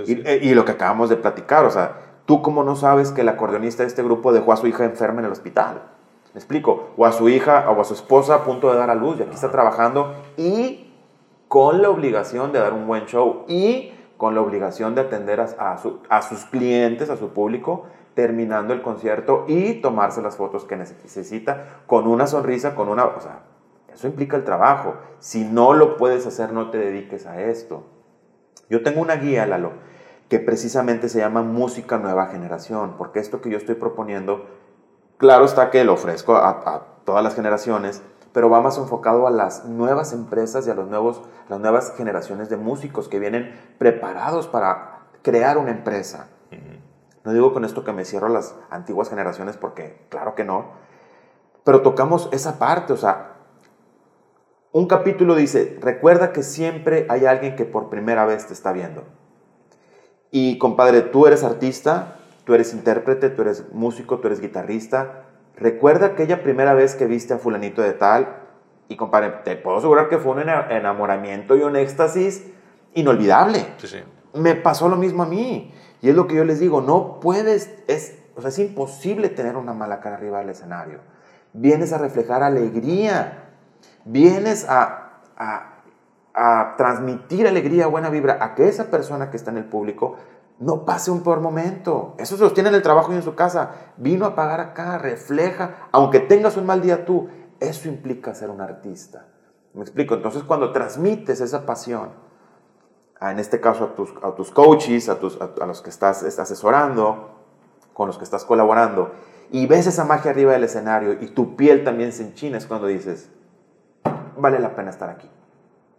y, 0.06 0.22
eh, 0.24 0.38
y 0.42 0.54
lo 0.54 0.64
que 0.64 0.72
acabamos 0.72 1.10
de 1.10 1.16
platicar. 1.16 1.64
O 1.64 1.70
sea, 1.70 1.96
tú 2.26 2.42
cómo 2.42 2.62
no 2.64 2.76
sabes 2.76 3.10
que 3.12 3.22
el 3.22 3.28
acordeonista 3.28 3.82
de 3.82 3.88
este 3.88 4.02
grupo 4.02 4.32
dejó 4.32 4.52
a 4.52 4.56
su 4.56 4.66
hija 4.66 4.84
enferma 4.84 5.20
en 5.20 5.26
el 5.26 5.32
hospital. 5.32 5.82
¿Me 6.34 6.38
explico? 6.38 6.90
O 6.98 7.06
a 7.06 7.12
su 7.12 7.28
hija 7.30 7.70
o 7.70 7.80
a 7.80 7.84
su 7.84 7.94
esposa 7.94 8.34
a 8.34 8.44
punto 8.44 8.70
de 8.70 8.76
dar 8.78 8.90
a 8.90 8.94
luz 8.94 9.18
y 9.18 9.22
aquí 9.22 9.34
está 9.34 9.50
trabajando 9.50 10.14
y 10.36 10.92
con 11.48 11.80
la 11.80 11.88
obligación 11.88 12.52
de 12.52 12.58
dar 12.58 12.72
un 12.74 12.86
buen 12.86 13.06
show 13.06 13.44
y 13.48 13.92
con 14.18 14.34
la 14.34 14.40
obligación 14.42 14.94
de 14.94 15.02
atender 15.02 15.40
a, 15.40 15.44
a 15.44 15.78
su- 15.78 16.00
a 16.08 16.20
sus 16.22 16.44
clientes, 16.46 17.08
a 17.10 17.16
su 17.16 17.30
público, 17.30 17.84
terminando 18.14 18.72
el 18.74 18.82
concierto 18.82 19.44
y 19.46 19.74
tomarse 19.74 20.20
las 20.22 20.36
fotos 20.36 20.64
que 20.64 20.76
necesita 20.76 21.82
con 21.86 22.06
una 22.06 22.26
sonrisa, 22.26 22.74
con 22.74 22.88
una... 22.88 23.04
O 23.04 23.20
sea, 23.20 23.40
eso 23.92 24.06
implica 24.06 24.36
el 24.36 24.44
trabajo. 24.44 24.94
Si 25.18 25.44
no 25.44 25.72
lo 25.74 25.96
puedes 25.96 26.26
hacer, 26.26 26.52
no 26.52 26.70
te 26.70 26.78
dediques 26.78 27.26
a 27.26 27.40
esto. 27.42 27.84
Yo 28.68 28.82
tengo 28.82 29.00
una 29.00 29.16
guía, 29.16 29.46
Lalo, 29.46 29.72
que 30.28 30.38
precisamente 30.40 31.08
se 31.08 31.18
llama 31.18 31.42
Música 31.42 31.98
Nueva 31.98 32.26
Generación, 32.26 32.94
porque 32.98 33.20
esto 33.20 33.40
que 33.40 33.50
yo 33.50 33.58
estoy 33.58 33.76
proponiendo, 33.76 34.46
claro 35.18 35.44
está 35.44 35.70
que 35.70 35.84
lo 35.84 35.94
ofrezco 35.94 36.36
a, 36.36 36.50
a 36.50 36.82
todas 37.04 37.22
las 37.22 37.34
generaciones, 37.34 38.02
pero 38.32 38.50
va 38.50 38.60
más 38.60 38.76
enfocado 38.76 39.26
a 39.26 39.30
las 39.30 39.64
nuevas 39.64 40.12
empresas 40.12 40.66
y 40.66 40.70
a 40.70 40.74
los 40.74 40.88
nuevos, 40.88 41.22
las 41.48 41.58
nuevas 41.58 41.94
generaciones 41.96 42.50
de 42.50 42.56
músicos 42.56 43.08
que 43.08 43.18
vienen 43.18 43.58
preparados 43.78 44.46
para 44.46 45.06
crear 45.22 45.58
una 45.58 45.70
empresa. 45.70 46.28
No 47.24 47.32
digo 47.32 47.52
con 47.52 47.64
esto 47.64 47.82
que 47.82 47.92
me 47.92 48.04
cierro 48.04 48.26
a 48.26 48.30
las 48.30 48.54
antiguas 48.70 49.08
generaciones, 49.10 49.56
porque 49.56 50.06
claro 50.10 50.36
que 50.36 50.44
no, 50.44 50.66
pero 51.64 51.82
tocamos 51.82 52.28
esa 52.30 52.60
parte, 52.60 52.92
o 52.92 52.96
sea, 52.96 53.32
un 54.70 54.86
capítulo 54.86 55.34
dice, 55.34 55.76
recuerda 55.80 56.32
que 56.32 56.44
siempre 56.44 57.06
hay 57.08 57.26
alguien 57.26 57.56
que 57.56 57.64
por 57.64 57.88
primera 57.88 58.26
vez 58.26 58.46
te 58.46 58.52
está 58.52 58.70
viendo. 58.70 59.02
Y 60.30 60.58
compadre, 60.58 61.02
tú 61.02 61.26
eres 61.26 61.44
artista, 61.44 62.16
tú 62.44 62.54
eres 62.54 62.72
intérprete, 62.74 63.30
tú 63.30 63.42
eres 63.42 63.64
músico, 63.72 64.18
tú 64.18 64.26
eres 64.28 64.40
guitarrista. 64.40 65.22
Recuerda 65.56 66.06
aquella 66.08 66.42
primera 66.42 66.74
vez 66.74 66.94
que 66.94 67.06
viste 67.06 67.34
a 67.34 67.38
fulanito 67.38 67.80
de 67.82 67.92
tal. 67.92 68.28
Y 68.88 68.96
compadre, 68.96 69.30
te 69.44 69.56
puedo 69.56 69.78
asegurar 69.78 70.08
que 70.08 70.18
fue 70.18 70.32
un 70.32 70.40
ena- 70.40 70.68
enamoramiento 70.70 71.56
y 71.56 71.62
un 71.62 71.76
éxtasis 71.76 72.44
inolvidable. 72.94 73.66
Sí, 73.78 73.86
sí. 73.88 73.98
Me 74.34 74.54
pasó 74.54 74.88
lo 74.88 74.96
mismo 74.96 75.22
a 75.22 75.26
mí. 75.26 75.72
Y 76.02 76.10
es 76.10 76.14
lo 76.14 76.26
que 76.26 76.34
yo 76.36 76.44
les 76.44 76.60
digo, 76.60 76.80
no 76.82 77.18
puedes, 77.20 77.72
es, 77.88 78.18
o 78.36 78.40
sea, 78.42 78.50
es 78.50 78.58
imposible 78.58 79.28
tener 79.30 79.56
una 79.56 79.72
mala 79.72 80.00
cara 80.00 80.16
arriba 80.16 80.38
del 80.40 80.50
escenario. 80.50 81.00
Vienes 81.52 81.92
a 81.94 81.98
reflejar 81.98 82.42
alegría, 82.42 83.44
vienes 84.04 84.68
a, 84.68 85.20
a, 85.38 85.75
a 86.36 86.74
transmitir 86.76 87.48
alegría, 87.48 87.86
buena 87.86 88.10
vibra, 88.10 88.36
a 88.40 88.54
que 88.54 88.68
esa 88.68 88.90
persona 88.90 89.30
que 89.30 89.38
está 89.38 89.50
en 89.50 89.56
el 89.56 89.64
público 89.64 90.16
no 90.58 90.84
pase 90.84 91.10
un 91.10 91.22
peor 91.22 91.40
momento. 91.40 92.14
Eso 92.18 92.36
se 92.36 92.42
los 92.42 92.52
tiene 92.52 92.68
en 92.68 92.74
el 92.74 92.82
trabajo 92.82 93.10
y 93.12 93.16
en 93.16 93.22
su 93.22 93.34
casa. 93.34 93.72
Vino 93.96 94.26
a 94.26 94.34
pagar 94.34 94.60
acá, 94.60 94.98
refleja, 94.98 95.88
aunque 95.92 96.20
tengas 96.20 96.58
un 96.58 96.66
mal 96.66 96.82
día 96.82 97.06
tú, 97.06 97.28
eso 97.58 97.88
implica 97.88 98.34
ser 98.34 98.50
un 98.50 98.60
artista. 98.60 99.28
¿Me 99.72 99.80
explico? 99.80 100.14
Entonces 100.14 100.42
cuando 100.42 100.72
transmites 100.72 101.40
esa 101.40 101.64
pasión, 101.64 102.10
en 103.18 103.38
este 103.38 103.58
caso 103.58 103.84
a 103.84 103.94
tus, 103.94 104.12
a 104.22 104.34
tus 104.34 104.50
coaches, 104.50 105.08
a, 105.08 105.18
tus, 105.18 105.40
a, 105.40 105.50
a 105.62 105.66
los 105.66 105.80
que 105.80 105.88
estás 105.88 106.22
asesorando, 106.22 107.30
con 107.94 108.08
los 108.08 108.18
que 108.18 108.24
estás 108.24 108.44
colaborando, 108.44 109.10
y 109.50 109.66
ves 109.66 109.86
esa 109.86 110.04
magia 110.04 110.32
arriba 110.32 110.52
del 110.52 110.64
escenario 110.64 111.14
y 111.14 111.28
tu 111.28 111.56
piel 111.56 111.82
también 111.82 112.12
se 112.12 112.24
enchina, 112.24 112.58
es 112.58 112.66
cuando 112.66 112.88
dices, 112.88 113.30
vale 114.36 114.58
la 114.58 114.74
pena 114.74 114.90
estar 114.90 115.08
aquí. 115.08 115.30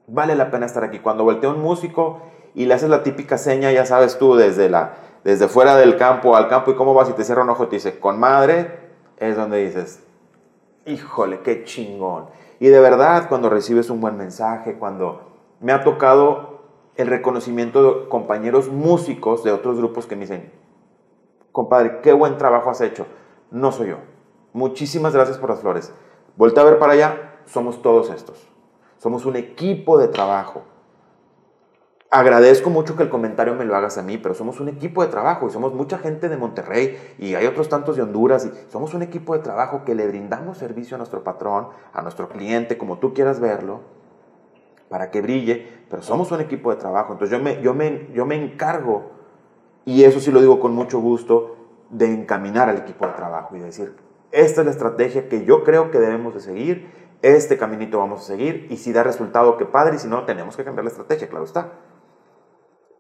Vale 0.08 0.36
la 0.36 0.50
pena 0.50 0.66
estar 0.66 0.86
aquí. 0.86 1.00
Cuando 1.00 1.26
voltea 1.26 1.50
un 1.50 1.62
músico 1.62 2.22
y 2.56 2.66
le 2.66 2.74
haces 2.74 2.90
la 2.90 3.04
típica 3.04 3.38
seña, 3.38 3.72
ya 3.74 3.86
sabes 3.86 4.18
tú, 4.18 4.36
desde, 4.36 4.70
la, 4.70 4.94
desde 5.26 5.50
fuera 5.50 5.76
del 5.76 5.98
campo 5.98 6.38
al 6.38 6.48
campo 6.48 6.72
y 6.72 6.76
cómo 6.76 6.94
vas 6.94 7.10
y 7.10 7.14
te 7.14 7.26
cierra 7.26 7.44
un 7.44 7.50
ojo 7.50 7.66
y 7.66 7.68
te 7.68 7.76
dice, 7.76 8.00
con 8.00 8.18
madre, 8.18 8.80
es 9.18 9.36
donde 9.36 9.66
dices, 9.66 10.02
híjole, 10.86 11.42
qué 11.42 11.66
chingón. 11.66 12.28
Y 12.60 12.68
de 12.68 12.80
verdad, 12.80 13.28
cuando 13.28 13.50
recibes 13.50 13.90
un 13.90 14.00
buen 14.00 14.16
mensaje, 14.16 14.76
cuando 14.76 15.22
me 15.60 15.74
ha 15.74 15.84
tocado 15.84 16.62
el 16.96 17.08
reconocimiento 17.08 17.84
de 17.84 18.10
compañeros 18.10 18.70
músicos 18.70 19.44
de 19.44 19.52
otros 19.52 19.78
grupos 19.78 20.08
que 20.08 20.16
me 20.16 20.22
dicen, 20.22 20.52
compadre, 21.52 22.00
qué 22.02 22.14
buen 22.14 22.38
trabajo 22.38 22.70
has 22.70 22.80
hecho. 22.80 23.06
No 23.52 23.74
soy 23.74 23.90
yo. 23.90 23.98
Muchísimas 24.54 25.14
gracias 25.14 25.38
por 25.38 25.50
las 25.50 25.60
flores. 25.60 25.94
Voltea 26.38 26.64
a 26.64 26.66
ver 26.66 26.80
para 26.80 26.94
allá, 26.94 27.42
somos 27.46 27.82
todos 27.82 28.10
estos. 28.10 28.48
Somos 28.98 29.26
un 29.26 29.36
equipo 29.36 29.98
de 29.98 30.08
trabajo. 30.08 30.64
Agradezco 32.10 32.70
mucho 32.70 32.96
que 32.96 33.04
el 33.04 33.10
comentario 33.10 33.54
me 33.54 33.66
lo 33.66 33.76
hagas 33.76 33.98
a 33.98 34.02
mí, 34.02 34.18
pero 34.18 34.34
somos 34.34 34.62
un 34.62 34.70
equipo 34.70 35.02
de 35.04 35.10
trabajo 35.10 35.48
y 35.48 35.52
somos 35.52 35.74
mucha 35.74 35.98
gente 35.98 36.30
de 36.30 36.38
Monterrey 36.38 36.98
y 37.20 37.36
hay 37.36 37.46
otros 37.46 37.68
tantos 37.68 37.98
de 37.98 38.02
Honduras 38.02 38.46
y 38.46 38.72
somos 38.72 38.94
un 38.94 39.02
equipo 39.02 39.34
de 39.34 39.44
trabajo 39.44 39.84
que 39.84 39.94
le 39.94 40.08
brindamos 40.08 40.58
servicio 40.58 40.96
a 40.96 41.00
nuestro 41.00 41.24
patrón, 41.24 41.68
a 41.92 42.02
nuestro 42.02 42.30
cliente, 42.30 42.78
como 42.78 43.00
tú 43.00 43.14
quieras 43.14 43.42
verlo, 43.42 43.82
para 44.88 45.12
que 45.12 45.22
brille, 45.22 45.68
pero 45.90 46.02
somos 46.02 46.32
un 46.32 46.40
equipo 46.40 46.72
de 46.72 46.78
trabajo. 46.78 47.12
Entonces 47.12 47.38
yo 47.38 47.44
me, 47.44 47.62
yo 47.62 47.74
me, 47.74 48.08
yo 48.14 48.26
me 48.26 48.36
encargo, 48.42 49.12
y 49.84 50.06
eso 50.06 50.22
sí 50.22 50.32
lo 50.32 50.40
digo 50.40 50.62
con 50.62 50.74
mucho 50.74 51.00
gusto, 51.00 51.56
de 51.90 52.14
encaminar 52.14 52.70
al 52.70 52.78
equipo 52.78 53.06
de 53.06 53.14
trabajo 53.14 53.56
y 53.56 53.60
decir, 53.60 53.96
esta 54.32 54.62
es 54.62 54.66
la 54.66 54.72
estrategia 54.72 55.30
que 55.30 55.46
yo 55.46 55.64
creo 55.64 55.92
que 55.92 56.00
debemos 56.00 56.34
de 56.34 56.40
seguir, 56.40 56.90
este 57.22 57.58
caminito 57.58 58.00
vamos 58.00 58.22
a 58.22 58.24
seguir, 58.24 58.68
y 58.70 58.78
si 58.78 58.94
da 58.94 59.04
resultado, 59.04 59.58
qué 59.58 59.66
padre, 59.66 59.96
y 59.96 60.00
si 60.00 60.08
no, 60.08 60.24
tenemos 60.26 60.56
que 60.56 60.64
cambiar 60.64 60.86
la 60.86 60.92
estrategia, 60.92 61.30
claro 61.30 61.46
está. 61.46 61.74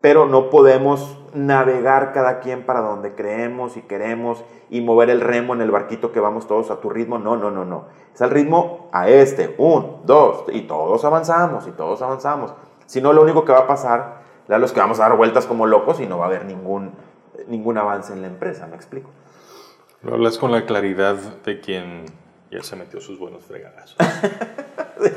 Pero 0.01 0.25
no 0.27 0.49
podemos 0.49 1.19
navegar 1.33 2.13
cada 2.13 2.39
quien 2.39 2.65
para 2.65 2.81
donde 2.81 3.15
creemos 3.15 3.77
y 3.77 3.81
queremos 3.81 4.43
y 4.69 4.81
mover 4.81 5.09
el 5.09 5.21
remo 5.21 5.53
en 5.53 5.61
el 5.61 5.71
barquito 5.71 6.11
que 6.11 6.19
vamos 6.19 6.47
todos 6.47 6.69
a 6.69 6.79
tu 6.79 6.89
ritmo. 6.89 7.17
No, 7.17 7.35
no, 7.35 7.49
no, 7.49 7.65
no. 7.65 7.85
Es 8.13 8.21
al 8.21 8.29
ritmo 8.29 8.89
a 8.91 9.09
este. 9.09 9.55
Un, 9.57 10.01
dos, 10.05 10.45
y 10.49 10.61
todos 10.61 11.03
avanzamos 11.03 11.67
y 11.67 11.71
todos 11.71 12.01
avanzamos. 12.03 12.53
Si 12.85 13.01
no, 13.01 13.11
lo 13.11 13.23
único 13.23 13.43
que 13.43 13.51
va 13.51 13.59
a 13.59 13.67
pasar, 13.67 14.21
Lalo, 14.47 14.65
es 14.65 14.71
que 14.71 14.79
vamos 14.79 14.99
a 14.99 15.09
dar 15.09 15.17
vueltas 15.17 15.45
como 15.45 15.65
locos 15.65 15.99
y 15.99 16.05
no 16.05 16.19
va 16.19 16.25
a 16.25 16.27
haber 16.27 16.45
ningún, 16.45 16.93
ningún 17.47 17.77
avance 17.77 18.13
en 18.13 18.21
la 18.21 18.27
empresa. 18.27 18.67
¿Me 18.67 18.75
explico? 18.75 19.09
Lo 20.03 20.13
hablas 20.13 20.37
con 20.37 20.51
la 20.51 20.65
claridad 20.65 21.15
de 21.43 21.59
quien 21.59 22.05
ya 22.51 22.63
se 22.63 22.75
metió 22.75 22.99
sus 23.01 23.17
buenos 23.19 23.43
fregadazos. 23.45 23.97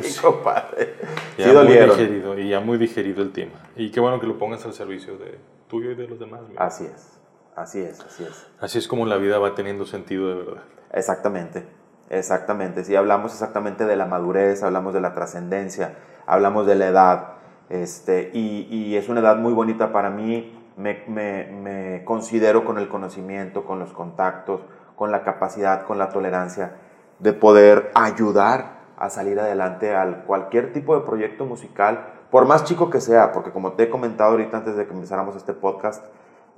Sí, 0.03 0.21
compadre. 0.21 0.95
Ya 1.39 1.45
Sí 1.47 1.51
muy 1.53 1.55
dolieron. 1.55 1.97
digerido 1.97 2.39
y 2.39 2.51
ya 2.51 2.61
muy 2.61 2.77
digerido 2.77 3.23
el 3.23 3.33
tema. 3.33 3.53
Y 3.77 3.91
qué 3.91 3.99
bueno 3.99 4.21
que 4.21 4.27
lo 4.27 4.37
pongas 4.37 4.65
al 4.67 4.75
servicio 4.75 5.17
de 5.17 5.39
tuyo 5.69 5.93
y 5.93 5.95
de 5.95 6.07
los 6.07 6.19
demás. 6.19 6.43
mira. 6.47 6.63
Así 6.63 6.85
es. 6.85 7.19
Así 7.57 7.81
es, 7.81 7.99
así 8.01 8.25
es. 8.25 8.47
Así 8.61 8.79
es 8.79 8.87
como 8.87 9.07
la 9.07 9.17
vida 9.17 9.39
va 9.39 9.55
teniendo 9.55 9.87
sentido 9.87 10.29
de 10.29 10.35
verdad. 10.35 10.63
Exactamente, 10.93 11.65
exactamente. 12.11 12.85
Sí, 12.85 12.95
hablamos 12.95 13.33
exactamente 13.33 13.87
de 13.87 13.97
la 13.97 14.05
madurez, 14.05 14.63
hablamos 14.63 14.93
de 14.93 15.01
la 15.01 15.15
trascendencia, 15.15 15.95
hablamos 16.27 16.67
de 16.67 16.75
la 16.75 16.87
edad. 16.89 17.29
Este, 17.71 18.31
y, 18.35 18.67
y 18.71 18.97
es 18.97 19.09
una 19.09 19.21
edad 19.21 19.37
muy 19.37 19.55
bonita 19.55 19.93
para 19.93 20.11
mí. 20.11 20.59
Me, 20.77 21.05
me- 21.09 21.47
me 21.47 22.05
considero 22.05 22.67
con 22.67 22.77
el 22.79 22.89
conocimiento, 22.89 23.65
con 23.65 23.79
los 23.79 23.93
contactos, 23.95 24.61
con 24.95 25.11
la 25.11 25.23
capacidad, 25.23 25.85
con 25.87 25.97
la 25.99 26.11
tolerancia 26.11 26.73
de 27.21 27.33
poder 27.33 27.91
ayudar 27.95 28.81
a 28.97 29.11
salir 29.11 29.39
adelante 29.41 29.95
a 29.95 30.25
cualquier 30.25 30.73
tipo 30.73 30.95
de 30.95 31.07
proyecto 31.07 31.47
musical, 31.47 32.07
por 32.31 32.47
más 32.47 32.65
chico 32.65 32.91
que 32.91 33.01
sea, 33.01 33.33
porque 33.33 33.51
como 33.51 33.73
te 33.73 33.85
he 33.85 33.91
comentado 33.91 34.33
ahorita 34.33 34.59
antes 34.59 34.77
de 34.77 34.87
que 34.87 34.93
empezáramos 34.93 35.37
este 35.37 35.53
podcast, 35.53 36.05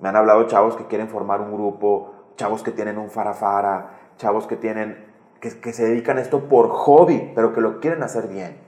me 0.00 0.08
han 0.08 0.16
hablado 0.16 0.46
chavos 0.48 0.76
que 0.76 0.86
quieren 0.86 1.08
formar 1.08 1.40
un 1.40 1.52
grupo, 1.52 2.12
chavos 2.36 2.62
que 2.62 2.72
tienen 2.72 2.98
un 2.98 3.10
farafara, 3.10 3.98
chavos 4.16 4.46
que 4.46 4.56
tienen 4.56 5.12
que, 5.40 5.60
que 5.60 5.72
se 5.72 5.84
dedican 5.84 6.18
a 6.18 6.20
esto 6.20 6.48
por 6.48 6.68
hobby, 6.68 7.32
pero 7.34 7.52
que 7.52 7.60
lo 7.60 7.80
quieren 7.80 8.02
hacer 8.02 8.28
bien. 8.28 8.58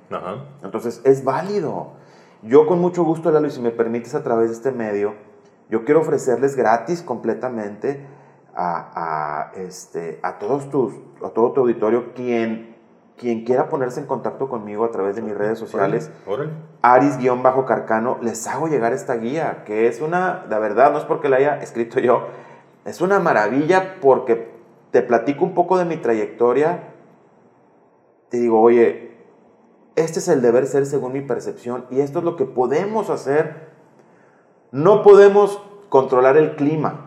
Entonces 0.62 1.01
es 1.05 1.24
válido. 1.24 1.92
Yo 2.42 2.66
con 2.66 2.80
mucho 2.80 3.05
gusto, 3.05 3.30
Lalo, 3.30 3.47
y 3.47 3.51
si 3.51 3.61
me 3.61 3.70
permites 3.70 4.14
a 4.14 4.22
través 4.22 4.51
de 4.51 4.57
este 4.57 4.72
medio, 4.72 5.14
yo 5.70 5.84
quiero 5.84 6.01
ofrecerles 6.01 6.57
gratis 6.57 7.03
completamente 7.03 8.07
a, 8.57 9.52
este, 9.57 10.20
a, 10.22 10.38
todos 10.38 10.70
tus, 10.70 10.94
a 11.24 11.30
todo 11.30 11.52
tu 11.52 11.61
auditorio 11.62 12.12
quien, 12.14 12.76
quien 13.16 13.44
quiera 13.44 13.68
ponerse 13.68 14.00
en 14.00 14.07
contacto 14.07 14.48
conmigo 14.48 14.84
a 14.84 14.90
través 14.90 15.16
de 15.16 15.22
mis 15.22 15.36
redes 15.36 15.59
sociales, 15.59 16.11
Aris-Carcano, 16.82 18.18
les 18.20 18.46
hago 18.46 18.68
llegar 18.68 18.92
esta 18.92 19.16
guía, 19.16 19.64
que 19.64 19.88
es 19.88 20.00
una, 20.00 20.46
la 20.48 20.59
verdad, 20.59 20.92
no 20.92 20.98
es 20.98 21.05
porque 21.05 21.28
la 21.28 21.36
haya 21.36 21.61
escrito 21.61 22.00
yo, 22.00 22.28
es 22.84 23.00
una 23.00 23.18
maravilla 23.20 23.96
porque 24.00 24.52
te 24.90 25.02
platico 25.02 25.44
un 25.44 25.55
poco 25.55 25.78
de 25.78 25.84
mi 25.84 25.96
trayectoria, 25.96 26.90
te 28.28 28.38
digo, 28.38 28.61
oye, 28.61 29.14
este 29.96 30.18
es 30.18 30.28
el 30.28 30.42
deber 30.42 30.66
ser 30.66 30.86
según 30.86 31.12
mi 31.12 31.20
percepción 31.20 31.86
y 31.90 32.00
esto 32.00 32.18
es 32.18 32.24
lo 32.24 32.36
que 32.36 32.44
podemos 32.44 33.11
hacer. 33.11 33.72
No 34.72 35.02
podemos 35.02 35.62
controlar 35.88 36.36
el 36.36 36.57
clima 36.57 37.03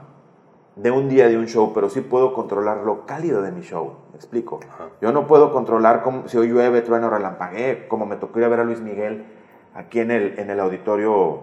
de 0.78 0.91
un 0.91 1.09
día 1.09 1.28
de 1.28 1.38
un 1.38 1.47
show, 1.47 1.71
pero 1.73 1.89
sí 1.89 2.01
puedo 2.01 2.34
controlar 2.34 2.84
lo 2.84 3.05
cálido 3.05 3.41
de 3.41 3.51
mi 3.51 3.61
show. 3.61 3.95
¿Me 4.11 4.17
explico? 4.17 4.59
Yo 5.01 5.11
no 5.11 5.28
puedo 5.28 5.51
controlar 5.51 6.03
cómo, 6.03 6.28
si 6.28 6.38
hoy 6.38 6.47
llueve, 6.47 6.82
trueno, 6.82 7.09
relampaguee, 7.09 7.88
como 7.88 8.05
me 8.05 8.15
tocó 8.15 8.39
ir 8.39 8.45
a 8.45 8.49
ver 8.49 8.59
a 8.59 8.63
Luis 8.63 8.80
Miguel 8.80 9.25
aquí 9.73 9.99
en 9.99 10.11
el, 10.11 10.39
en 10.39 10.49
el 10.49 10.59
auditorio, 10.59 11.41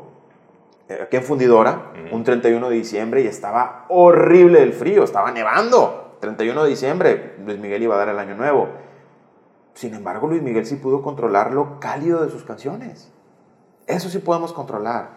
eh, 0.89 1.01
aquí 1.03 1.17
en 1.17 1.23
Fundidora, 1.25 1.93
un 2.13 2.23
31 2.23 2.69
de 2.69 2.77
diciembre 2.77 3.23
y 3.23 3.27
estaba 3.27 3.87
horrible 3.89 4.63
el 4.63 4.73
frío, 4.73 5.05
estaba 5.05 5.31
nevando. 5.31 6.17
31 6.21 6.63
de 6.63 6.71
diciembre, 6.71 7.35
Luis 7.45 7.59
Miguel 7.59 7.83
iba 7.83 7.97
a 7.97 7.99
dar 7.99 8.09
el 8.09 8.19
año 8.19 8.37
nuevo. 8.37 8.69
Sin 9.75 9.95
embargo, 9.95 10.29
Luis 10.29 10.43
Miguel 10.43 10.65
sí 10.65 10.77
pudo 10.77 11.03
controlar 11.03 11.53
lo 11.53 11.81
cálido 11.81 12.25
de 12.25 12.31
sus 12.31 12.45
canciones. 12.45 13.13
Eso 13.87 14.09
sí 14.09 14.19
podemos 14.21 14.53
controlar. 14.53 15.11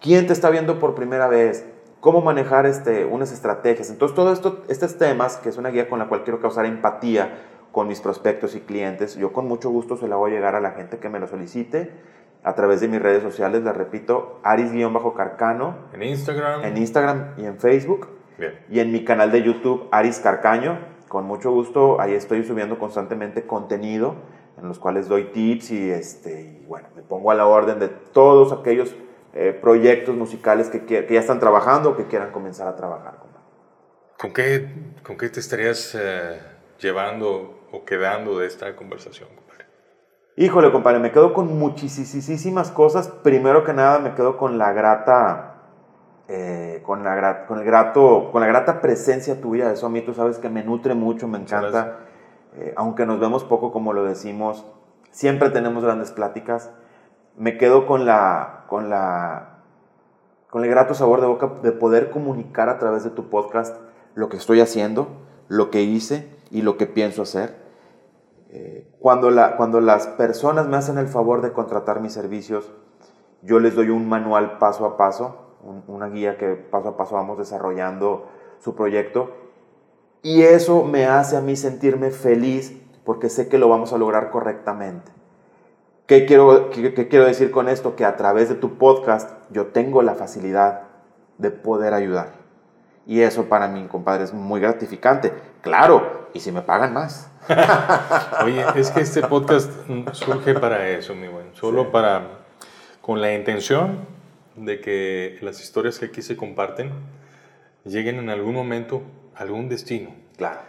¿Quién 0.00 0.26
te 0.26 0.32
está 0.32 0.48
viendo 0.50 0.78
por 0.78 0.94
primera 0.94 1.26
vez? 1.26 1.66
¿Cómo 2.00 2.20
manejar 2.20 2.66
este, 2.66 3.04
unas 3.04 3.32
estrategias? 3.32 3.90
Entonces, 3.90 4.14
todos 4.14 4.32
esto, 4.34 4.62
estos 4.68 4.98
temas, 4.98 5.36
que 5.36 5.48
es 5.48 5.56
una 5.56 5.70
guía 5.70 5.88
con 5.88 5.98
la 5.98 6.08
cual 6.08 6.22
quiero 6.22 6.40
causar 6.40 6.64
empatía 6.66 7.42
con 7.72 7.88
mis 7.88 8.00
prospectos 8.00 8.54
y 8.54 8.60
clientes, 8.60 9.16
yo 9.16 9.32
con 9.32 9.46
mucho 9.46 9.70
gusto 9.70 9.96
se 9.96 10.08
la 10.08 10.16
voy 10.16 10.30
a 10.32 10.34
llegar 10.34 10.54
a 10.54 10.60
la 10.60 10.70
gente 10.72 10.98
que 10.98 11.08
me 11.08 11.18
lo 11.18 11.26
solicite 11.26 11.90
a 12.44 12.54
través 12.54 12.80
de 12.80 12.88
mis 12.88 13.02
redes 13.02 13.22
sociales, 13.22 13.62
les 13.62 13.76
repito, 13.76 14.40
Aris-Carcano. 14.44 15.74
En 15.92 16.02
Instagram. 16.02 16.64
En 16.64 16.76
Instagram 16.76 17.34
y 17.36 17.44
en 17.44 17.58
Facebook. 17.58 18.08
Y 18.70 18.78
en 18.78 18.92
mi 18.92 19.04
canal 19.04 19.32
de 19.32 19.42
YouTube, 19.42 19.88
Aris 19.90 20.20
Carcaño 20.20 20.78
con 21.08 21.24
mucho 21.24 21.50
gusto, 21.50 22.00
ahí 22.00 22.12
estoy 22.12 22.44
subiendo 22.44 22.78
constantemente 22.78 23.46
contenido 23.46 24.14
en 24.58 24.68
los 24.68 24.78
cuales 24.78 25.08
doy 25.08 25.24
tips 25.32 25.70
y, 25.70 25.90
este, 25.90 26.60
y 26.62 26.66
bueno, 26.66 26.88
me 26.94 27.02
pongo 27.02 27.30
a 27.30 27.34
la 27.34 27.46
orden 27.46 27.78
de 27.78 27.88
todos 27.88 28.52
aquellos 28.52 28.94
eh, 29.40 29.52
proyectos 29.52 30.16
musicales 30.16 30.68
que, 30.68 30.84
que, 30.84 31.06
ya 31.08 31.20
están 31.20 31.38
trabajando 31.38 31.90
o 31.90 31.96
que 31.96 32.06
quieran 32.06 32.32
comenzar 32.32 32.66
a 32.66 32.74
trabajar. 32.74 33.18
¿Con 34.18 34.32
qué, 34.32 34.68
con 35.06 35.16
qué 35.16 35.28
te 35.28 35.38
estarías 35.38 35.94
eh, 35.94 36.40
llevando 36.80 37.68
o 37.70 37.84
quedando 37.84 38.40
de 38.40 38.48
esta 38.48 38.74
conversación, 38.74 39.28
compadre? 39.32 39.66
Híjole, 40.34 40.72
compadre, 40.72 40.98
me 40.98 41.12
quedo 41.12 41.32
con 41.32 41.56
muchísimas 41.56 42.72
cosas. 42.72 43.06
Primero 43.06 43.62
que 43.62 43.72
nada, 43.72 44.00
me 44.00 44.16
quedo 44.16 44.36
con 44.36 44.58
la 44.58 44.72
grata 44.72 45.54
eh, 46.26 46.82
con, 46.84 47.04
la, 47.04 47.46
con, 47.46 47.60
el 47.60 47.64
grato, 47.64 48.30
con 48.32 48.40
la 48.40 48.48
grata 48.48 48.80
presencia 48.80 49.40
tuya. 49.40 49.72
Eso 49.72 49.86
a 49.86 49.88
mí 49.88 50.02
tú 50.02 50.14
sabes 50.14 50.38
que 50.38 50.48
me 50.48 50.64
nutre 50.64 50.94
mucho, 50.94 51.28
me 51.28 51.38
encanta. 51.38 52.00
Eh, 52.56 52.74
aunque 52.76 53.06
nos 53.06 53.20
vemos 53.20 53.44
poco 53.44 53.70
como 53.70 53.92
lo 53.92 54.02
decimos, 54.02 54.66
siempre 55.12 55.50
tenemos 55.50 55.84
grandes 55.84 56.10
pláticas. 56.10 56.72
Me 57.38 57.56
quedo 57.56 57.86
con 57.86 58.04
la, 58.04 58.64
con 58.66 58.90
la, 58.90 59.60
con 60.50 60.64
el 60.64 60.70
grato 60.70 60.94
sabor 60.94 61.20
de 61.20 61.26
boca 61.26 61.52
de 61.62 61.72
poder 61.72 62.10
comunicar 62.10 62.68
a 62.68 62.78
través 62.78 63.04
de 63.04 63.10
tu 63.10 63.30
podcast 63.30 63.76
lo 64.14 64.28
que 64.28 64.36
estoy 64.36 64.60
haciendo, 64.60 65.08
lo 65.48 65.70
que 65.70 65.82
hice 65.82 66.28
y 66.50 66.62
lo 66.62 66.76
que 66.76 66.86
pienso 66.86 67.22
hacer. 67.22 67.56
Eh, 68.50 68.90
cuando, 68.98 69.30
la, 69.30 69.56
cuando 69.56 69.80
las 69.80 70.06
personas 70.06 70.66
me 70.66 70.76
hacen 70.76 70.98
el 70.98 71.06
favor 71.06 71.42
de 71.42 71.52
contratar 71.52 72.00
mis 72.00 72.12
servicios, 72.12 72.70
yo 73.42 73.60
les 73.60 73.74
doy 73.74 73.90
un 73.90 74.08
manual 74.08 74.58
paso 74.58 74.84
a 74.84 74.96
paso 74.96 75.48
una 75.62 76.08
guía 76.08 76.36
que 76.36 76.54
paso 76.54 76.88
a 76.88 76.96
paso 76.96 77.14
vamos 77.14 77.38
desarrollando 77.38 78.28
su 78.60 78.74
proyecto. 78.74 79.30
Y 80.22 80.42
eso 80.42 80.84
me 80.84 81.06
hace 81.06 81.36
a 81.36 81.40
mí 81.40 81.56
sentirme 81.56 82.10
feliz 82.10 82.80
porque 83.04 83.28
sé 83.28 83.48
que 83.48 83.58
lo 83.58 83.68
vamos 83.68 83.92
a 83.92 83.98
lograr 83.98 84.30
correctamente. 84.30 85.12
¿Qué 86.08 86.24
quiero, 86.24 86.70
qué, 86.70 87.06
quiero 87.06 87.26
decir 87.26 87.50
con 87.50 87.68
esto? 87.68 87.94
Que 87.94 88.06
a 88.06 88.16
través 88.16 88.48
de 88.48 88.54
tu 88.54 88.78
podcast 88.78 89.30
yo 89.50 89.66
tengo 89.66 90.00
la 90.00 90.14
facilidad 90.14 90.84
de 91.36 91.50
poder 91.50 91.92
ayudar. 91.92 92.32
Y 93.06 93.20
eso 93.20 93.50
para 93.50 93.68
mí, 93.68 93.86
compadre, 93.88 94.24
es 94.24 94.32
muy 94.32 94.58
gratificante. 94.58 95.34
Claro, 95.60 96.30
y 96.32 96.40
si 96.40 96.50
me 96.50 96.62
pagan 96.62 96.94
más. 96.94 97.30
Oye, 98.42 98.64
es 98.76 98.90
que 98.90 99.02
este 99.02 99.20
podcast 99.20 99.70
surge 100.12 100.54
para 100.54 100.88
eso, 100.88 101.14
mi 101.14 101.28
buen. 101.28 101.54
Solo 101.54 101.92
para, 101.92 102.38
con 103.02 103.20
la 103.20 103.34
intención 103.34 104.06
de 104.56 104.80
que 104.80 105.36
las 105.42 105.60
historias 105.60 105.98
que 105.98 106.06
aquí 106.06 106.22
se 106.22 106.38
comparten 106.38 106.90
lleguen 107.84 108.18
en 108.18 108.30
algún 108.30 108.54
momento 108.54 109.02
a 109.36 109.42
algún 109.42 109.68
destino. 109.68 110.14
Claro. 110.38 110.60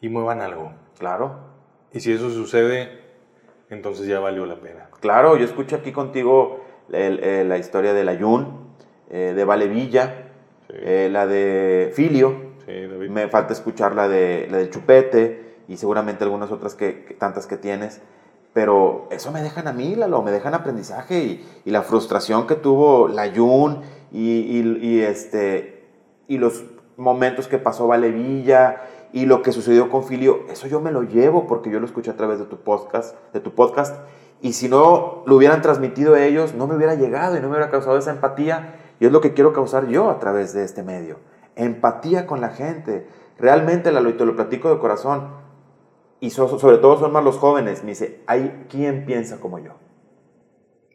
Y 0.00 0.08
muevan 0.08 0.40
algo. 0.40 0.72
Claro. 0.98 1.52
Y 1.92 2.00
si 2.00 2.12
eso 2.12 2.30
sucede, 2.30 3.03
entonces 3.70 4.06
ya 4.06 4.20
valió 4.20 4.46
la 4.46 4.56
pena. 4.56 4.88
Claro, 5.00 5.36
yo 5.36 5.44
escucho 5.44 5.76
aquí 5.76 5.92
contigo 5.92 6.60
la 6.88 7.58
historia 7.58 7.92
de 7.92 8.04
la 8.04 8.14
Yun, 8.14 8.74
eh, 9.10 9.32
de 9.34 9.44
Vale 9.44 9.68
Villa, 9.68 10.30
eh, 10.68 11.08
la 11.10 11.26
de 11.26 11.92
Filio. 11.94 12.54
Me 13.10 13.28
falta 13.28 13.52
escuchar 13.52 13.94
la 13.94 14.08
de 14.08 14.48
la 14.50 14.58
del 14.58 14.70
Chupete 14.70 15.56
y 15.68 15.76
seguramente 15.76 16.24
algunas 16.24 16.50
otras 16.50 16.74
que 16.74 16.92
tantas 17.18 17.46
que 17.46 17.56
tienes 17.56 18.00
pero 18.54 19.08
eso 19.10 19.32
me 19.32 19.42
dejan 19.42 19.66
a 19.66 19.72
mí, 19.72 19.96
Lalo, 19.96 20.22
me 20.22 20.30
dejan 20.30 20.54
aprendizaje 20.54 21.18
y, 21.18 21.44
y 21.64 21.70
la 21.70 21.82
frustración 21.82 22.46
que 22.46 22.54
tuvo 22.54 23.08
la 23.08 23.30
Jun 23.34 23.80
y, 24.12 24.60
y, 24.80 25.00
este, 25.00 25.88
y 26.28 26.38
los 26.38 26.62
momentos 26.96 27.48
que 27.48 27.58
pasó 27.58 27.88
Valevilla 27.88 28.76
y 29.14 29.26
lo 29.26 29.42
que 29.42 29.52
sucedió 29.52 29.90
con 29.90 30.02
Filio, 30.02 30.40
eso 30.50 30.66
yo 30.66 30.80
me 30.80 30.90
lo 30.90 31.04
llevo 31.04 31.46
porque 31.46 31.70
yo 31.70 31.78
lo 31.78 31.86
escuché 31.86 32.10
a 32.10 32.16
través 32.16 32.40
de 32.40 32.46
tu 32.46 32.56
podcast, 32.56 33.16
de 33.32 33.38
tu 33.38 33.54
podcast 33.54 33.94
y 34.40 34.54
si 34.54 34.68
no 34.68 35.22
lo 35.24 35.36
hubieran 35.36 35.62
transmitido 35.62 36.16
ellos, 36.16 36.52
no 36.54 36.66
me 36.66 36.74
hubiera 36.74 36.96
llegado 36.96 37.36
y 37.36 37.40
no 37.40 37.46
me 37.46 37.54
hubiera 37.54 37.70
causado 37.70 37.96
esa 37.96 38.10
empatía 38.10 38.74
y 38.98 39.06
es 39.06 39.12
lo 39.12 39.20
que 39.20 39.32
quiero 39.32 39.52
causar 39.52 39.86
yo 39.86 40.10
a 40.10 40.18
través 40.18 40.52
de 40.52 40.64
este 40.64 40.82
medio. 40.82 41.20
Empatía 41.54 42.26
con 42.26 42.40
la 42.40 42.48
gente. 42.48 43.06
Realmente, 43.38 43.92
y 43.92 44.12
te 44.14 44.24
lo 44.26 44.34
platico 44.34 44.68
de 44.68 44.80
corazón, 44.80 45.28
y 46.18 46.30
sobre 46.30 46.78
todo 46.78 46.98
son 46.98 47.12
más 47.12 47.22
los 47.22 47.36
jóvenes, 47.36 47.84
me 47.84 47.90
dice, 47.90 48.20
hay 48.26 48.66
quien 48.68 49.06
piensa 49.06 49.38
como 49.38 49.60
yo. 49.60 49.74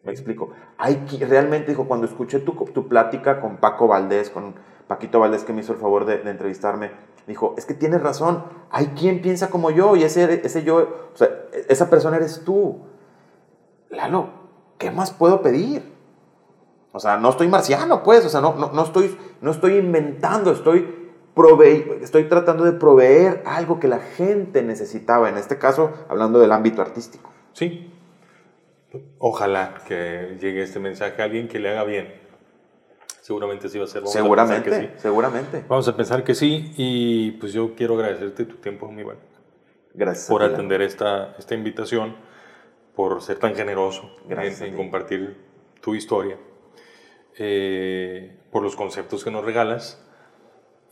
Me 0.03 0.11
explico. 0.11 0.51
Hay 0.78 1.05
realmente, 1.22 1.72
dijo, 1.72 1.88
cuando 1.88 2.05
escuché 2.05 2.39
tu, 2.39 2.51
tu 2.51 2.89
plática 2.89 3.39
con 3.39 3.57
Paco 3.57 3.88
Valdés, 3.88 4.30
con 4.30 4.55
Paquito 4.89 5.20
Valdés 5.20 5.43
que 5.43 5.53
me 5.53 5.61
hizo 5.61 5.74
el 5.74 5.78
favor 5.78 6.05
de, 6.05 6.28
entrevistarme, 6.28 6.89
dijo, 7.28 7.55
es 7.57 7.65
que 7.65 7.74
tienes 7.74 8.01
razón, 8.01 8.43
hay 8.72 8.88
quien 8.88 9.22
piensa 9.22 9.49
como 9.49 9.72
yo 9.72 9.95
y 9.95 10.03
ese, 10.03 10.41
ese 10.45 10.63
yo, 10.63 11.09
o 11.13 11.17
sea, 11.17 11.30
esa 11.67 11.89
persona 11.89 12.17
eres 12.17 12.43
tú. 12.45 12.86
Lalo, 13.89 14.30
¿qué 14.78 14.91
más 14.91 15.11
puedo 15.11 15.41
pedir? 15.41 15.93
O 16.91 16.99
sea, 16.99 17.17
no 17.17 17.30
estoy 17.30 17.47
marciano, 17.47 18.03
pues, 18.03 18.26
o 18.26 18.30
sea, 18.30 18.41
no, 18.41 18.55
no, 18.55 18.72
no, 18.72 18.84
estoy, 18.84 19.17
no 19.41 19.51
estoy 19.51 19.78
inventando, 19.78 20.51
estoy 20.51 20.99
estoy 22.01 22.26
tratando 22.26 22.65
de 22.65 22.74
proveer 22.74 23.43
algo 23.45 23.80
que 23.80 23.88
la 23.88 23.99
gente 23.99 24.61
necesitaba, 24.61 25.30
en 25.30 25.38
este 25.38 25.57
caso 25.57 25.91
hablando 26.09 26.39
del 26.39 26.51
ámbito 26.51 26.82
artístico. 26.82 27.32
Sí. 27.53 27.93
Ojalá 29.20 29.76
que 29.88 30.38
llegue 30.39 30.63
este 30.63 30.80
mensaje 30.80 31.22
a 31.22 31.26
alguien 31.26 31.47
que 31.47 31.59
le 31.59 31.70
haga 31.70 31.84
bien. 31.84 32.13
Seguramente 33.30 33.69
sí 33.69 33.77
va 33.77 33.84
a 33.84 33.88
ser. 33.88 34.07
seguramente, 34.07 34.93
seguramente. 34.97 35.63
Vamos 35.67 35.88
a 35.88 35.95
pensar 35.95 36.23
que 36.23 36.34
sí 36.34 36.73
y 36.77 37.30
pues 37.34 37.53
yo 37.53 37.75
quiero 37.75 37.93
agradecerte 37.93 38.43
tu 38.45 38.55
tiempo, 38.55 38.91
mi 38.91 39.03
buen. 39.03 39.19
Gracias. 39.93 40.27
Por 40.27 40.41
atender 40.41 40.82
esta, 40.82 41.36
esta 41.38 41.53
invitación, 41.53 42.15
por 42.95 43.21
ser 43.21 43.38
tan 43.38 43.53
generoso 43.53 44.09
en, 44.27 44.75
compartir 44.75 45.38
tu 45.80 45.93
historia, 45.93 46.38
eh, 47.38 48.36
por 48.51 48.63
los 48.63 48.75
conceptos 48.75 49.23
que 49.23 49.30
nos 49.30 49.45
regalas 49.45 50.03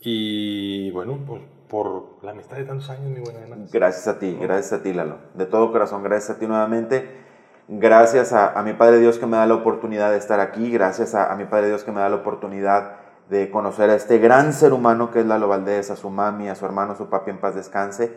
y 0.00 0.92
bueno, 0.92 1.18
pues 1.26 1.42
por 1.68 2.22
la 2.22 2.30
amistad 2.30 2.58
de 2.58 2.66
tantos 2.66 2.88
años, 2.88 3.10
mi 3.10 3.18
buena 3.18 3.40
Gracias 3.72 4.06
a 4.06 4.20
ti, 4.20 4.38
gracias 4.40 4.78
a 4.78 4.82
ti, 4.84 4.92
Lalo. 4.92 5.18
De 5.34 5.46
todo 5.46 5.72
corazón, 5.72 6.04
gracias 6.04 6.36
a 6.36 6.38
ti 6.38 6.46
nuevamente. 6.46 7.26
Gracias 7.68 8.32
a, 8.32 8.60
mi 8.62 8.72
Padre 8.72 8.98
Dios 8.98 9.18
que 9.18 9.26
me 9.26 9.36
da 9.36 9.46
la 9.46 9.54
oportunidad 9.54 10.10
de 10.10 10.16
estar 10.16 10.40
aquí. 10.40 10.70
Gracias 10.70 11.14
a, 11.14 11.34
mi 11.36 11.44
Padre 11.44 11.68
Dios 11.68 11.84
que 11.84 11.92
me 11.92 12.00
da 12.00 12.08
la 12.08 12.16
oportunidad 12.16 12.96
de 13.28 13.50
conocer 13.50 13.90
a 13.90 13.94
este 13.94 14.18
gran 14.18 14.52
ser 14.54 14.72
humano 14.72 15.10
que 15.10 15.20
es 15.20 15.26
Lalo 15.26 15.48
Valdés, 15.48 15.90
a 15.90 15.96
su 15.96 16.08
mami, 16.08 16.48
a 16.48 16.54
su 16.54 16.64
hermano, 16.64 16.92
a 16.92 16.96
su 16.96 17.08
papi 17.08 17.30
en 17.30 17.38
paz 17.38 17.54
descanse. 17.54 18.12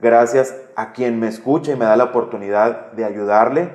Gracias 0.00 0.54
a 0.76 0.92
quien 0.92 1.20
me 1.20 1.28
escucha 1.28 1.72
y 1.72 1.76
me 1.76 1.84
da 1.84 1.96
la 1.96 2.04
oportunidad 2.04 2.92
de 2.92 3.04
ayudarle. 3.04 3.70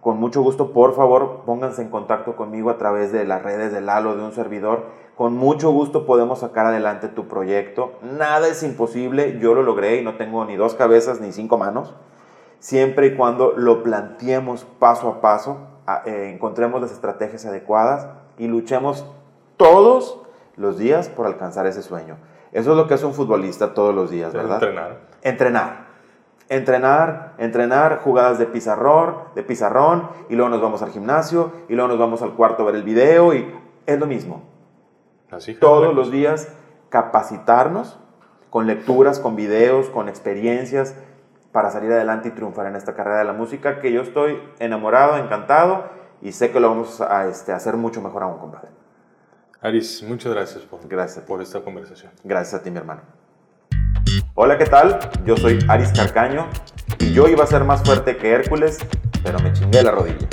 Con 0.00 0.18
mucho 0.18 0.42
gusto, 0.42 0.72
por 0.72 0.94
favor, 0.94 1.42
pónganse 1.46 1.82
en 1.82 1.88
contacto 1.88 2.36
conmigo 2.36 2.70
a 2.70 2.78
través 2.78 3.12
de 3.12 3.24
las 3.24 3.42
redes 3.42 3.72
de 3.72 3.80
Lalo, 3.80 4.16
de 4.16 4.22
un 4.22 4.32
servidor 4.32 5.06
con 5.16 5.34
mucho 5.34 5.70
gusto 5.70 6.04
podemos 6.04 6.40
sacar 6.40 6.66
adelante 6.66 7.08
tu 7.08 7.26
proyecto. 7.26 7.92
Nada 8.02 8.48
es 8.48 8.62
imposible, 8.62 9.38
yo 9.40 9.54
lo 9.54 9.62
logré 9.62 9.96
y 9.96 10.04
no 10.04 10.16
tengo 10.16 10.44
ni 10.44 10.56
dos 10.56 10.74
cabezas 10.74 11.22
ni 11.22 11.32
cinco 11.32 11.56
manos. 11.56 11.94
Siempre 12.58 13.08
y 13.08 13.16
cuando 13.16 13.52
lo 13.56 13.82
planteemos 13.82 14.64
paso 14.78 15.08
a 15.08 15.20
paso, 15.20 15.58
eh, 16.04 16.30
encontremos 16.34 16.80
las 16.80 16.92
estrategias 16.92 17.46
adecuadas 17.46 18.08
y 18.38 18.48
luchemos 18.48 19.06
todos 19.56 20.20
los 20.56 20.78
días 20.78 21.08
por 21.08 21.26
alcanzar 21.26 21.66
ese 21.66 21.82
sueño. 21.82 22.16
Eso 22.52 22.70
es 22.70 22.76
lo 22.76 22.86
que 22.86 22.94
es 22.94 23.02
un 23.02 23.14
futbolista 23.14 23.74
todos 23.74 23.94
los 23.94 24.10
días, 24.10 24.32
¿verdad? 24.32 24.62
Entrenar. 24.62 24.98
Entrenar. 25.22 25.86
Entrenar, 26.48 27.34
entrenar, 27.38 27.98
jugadas 27.98 28.38
de 28.38 28.46
pizarrón, 28.46 29.16
de 29.34 29.42
pizarrón, 29.42 30.08
y 30.28 30.36
luego 30.36 30.48
nos 30.48 30.60
vamos 30.60 30.80
al 30.80 30.90
gimnasio, 30.90 31.50
y 31.68 31.74
luego 31.74 31.88
nos 31.88 31.98
vamos 31.98 32.22
al 32.22 32.34
cuarto 32.34 32.62
a 32.62 32.66
ver 32.66 32.76
el 32.76 32.84
video, 32.84 33.34
y 33.34 33.52
es 33.84 33.98
lo 33.98 34.06
mismo 34.06 34.42
todos 35.60 35.94
los 35.94 36.10
días 36.10 36.48
capacitarnos 36.88 37.98
con 38.50 38.66
lecturas, 38.66 39.18
con 39.18 39.36
videos, 39.36 39.88
con 39.90 40.08
experiencias 40.08 40.94
para 41.56 41.70
salir 41.70 41.90
adelante 41.90 42.28
y 42.28 42.32
triunfar 42.32 42.66
en 42.66 42.76
esta 42.76 42.92
carrera 42.92 43.20
de 43.20 43.24
la 43.24 43.32
música 43.32 43.80
que 43.80 43.90
yo 43.90 44.02
estoy 44.02 44.38
enamorado, 44.58 45.16
encantado 45.16 45.88
y 46.20 46.32
sé 46.32 46.50
que 46.50 46.60
lo 46.60 46.68
vamos 46.68 47.00
a 47.00 47.28
este, 47.28 47.50
hacer 47.50 47.78
mucho 47.78 48.02
mejor 48.02 48.24
aún, 48.24 48.38
compadre. 48.38 48.68
Aris, 49.62 50.02
muchas 50.02 50.34
gracias 50.34 50.64
por, 50.64 50.86
gracias 50.86 51.24
por 51.24 51.40
esta 51.40 51.62
conversación. 51.62 52.12
Gracias 52.24 52.60
a 52.60 52.62
ti, 52.62 52.70
mi 52.70 52.76
hermano. 52.76 53.00
Hola, 54.34 54.58
¿qué 54.58 54.66
tal? 54.66 54.98
Yo 55.24 55.34
soy 55.38 55.58
Aris 55.66 55.92
Carcaño 55.96 56.46
y 56.98 57.14
yo 57.14 57.26
iba 57.26 57.44
a 57.44 57.46
ser 57.46 57.64
más 57.64 57.82
fuerte 57.82 58.18
que 58.18 58.32
Hércules, 58.32 58.76
pero 59.24 59.38
me 59.38 59.50
chingué 59.54 59.82
la 59.82 59.92
rodilla. 59.92 60.28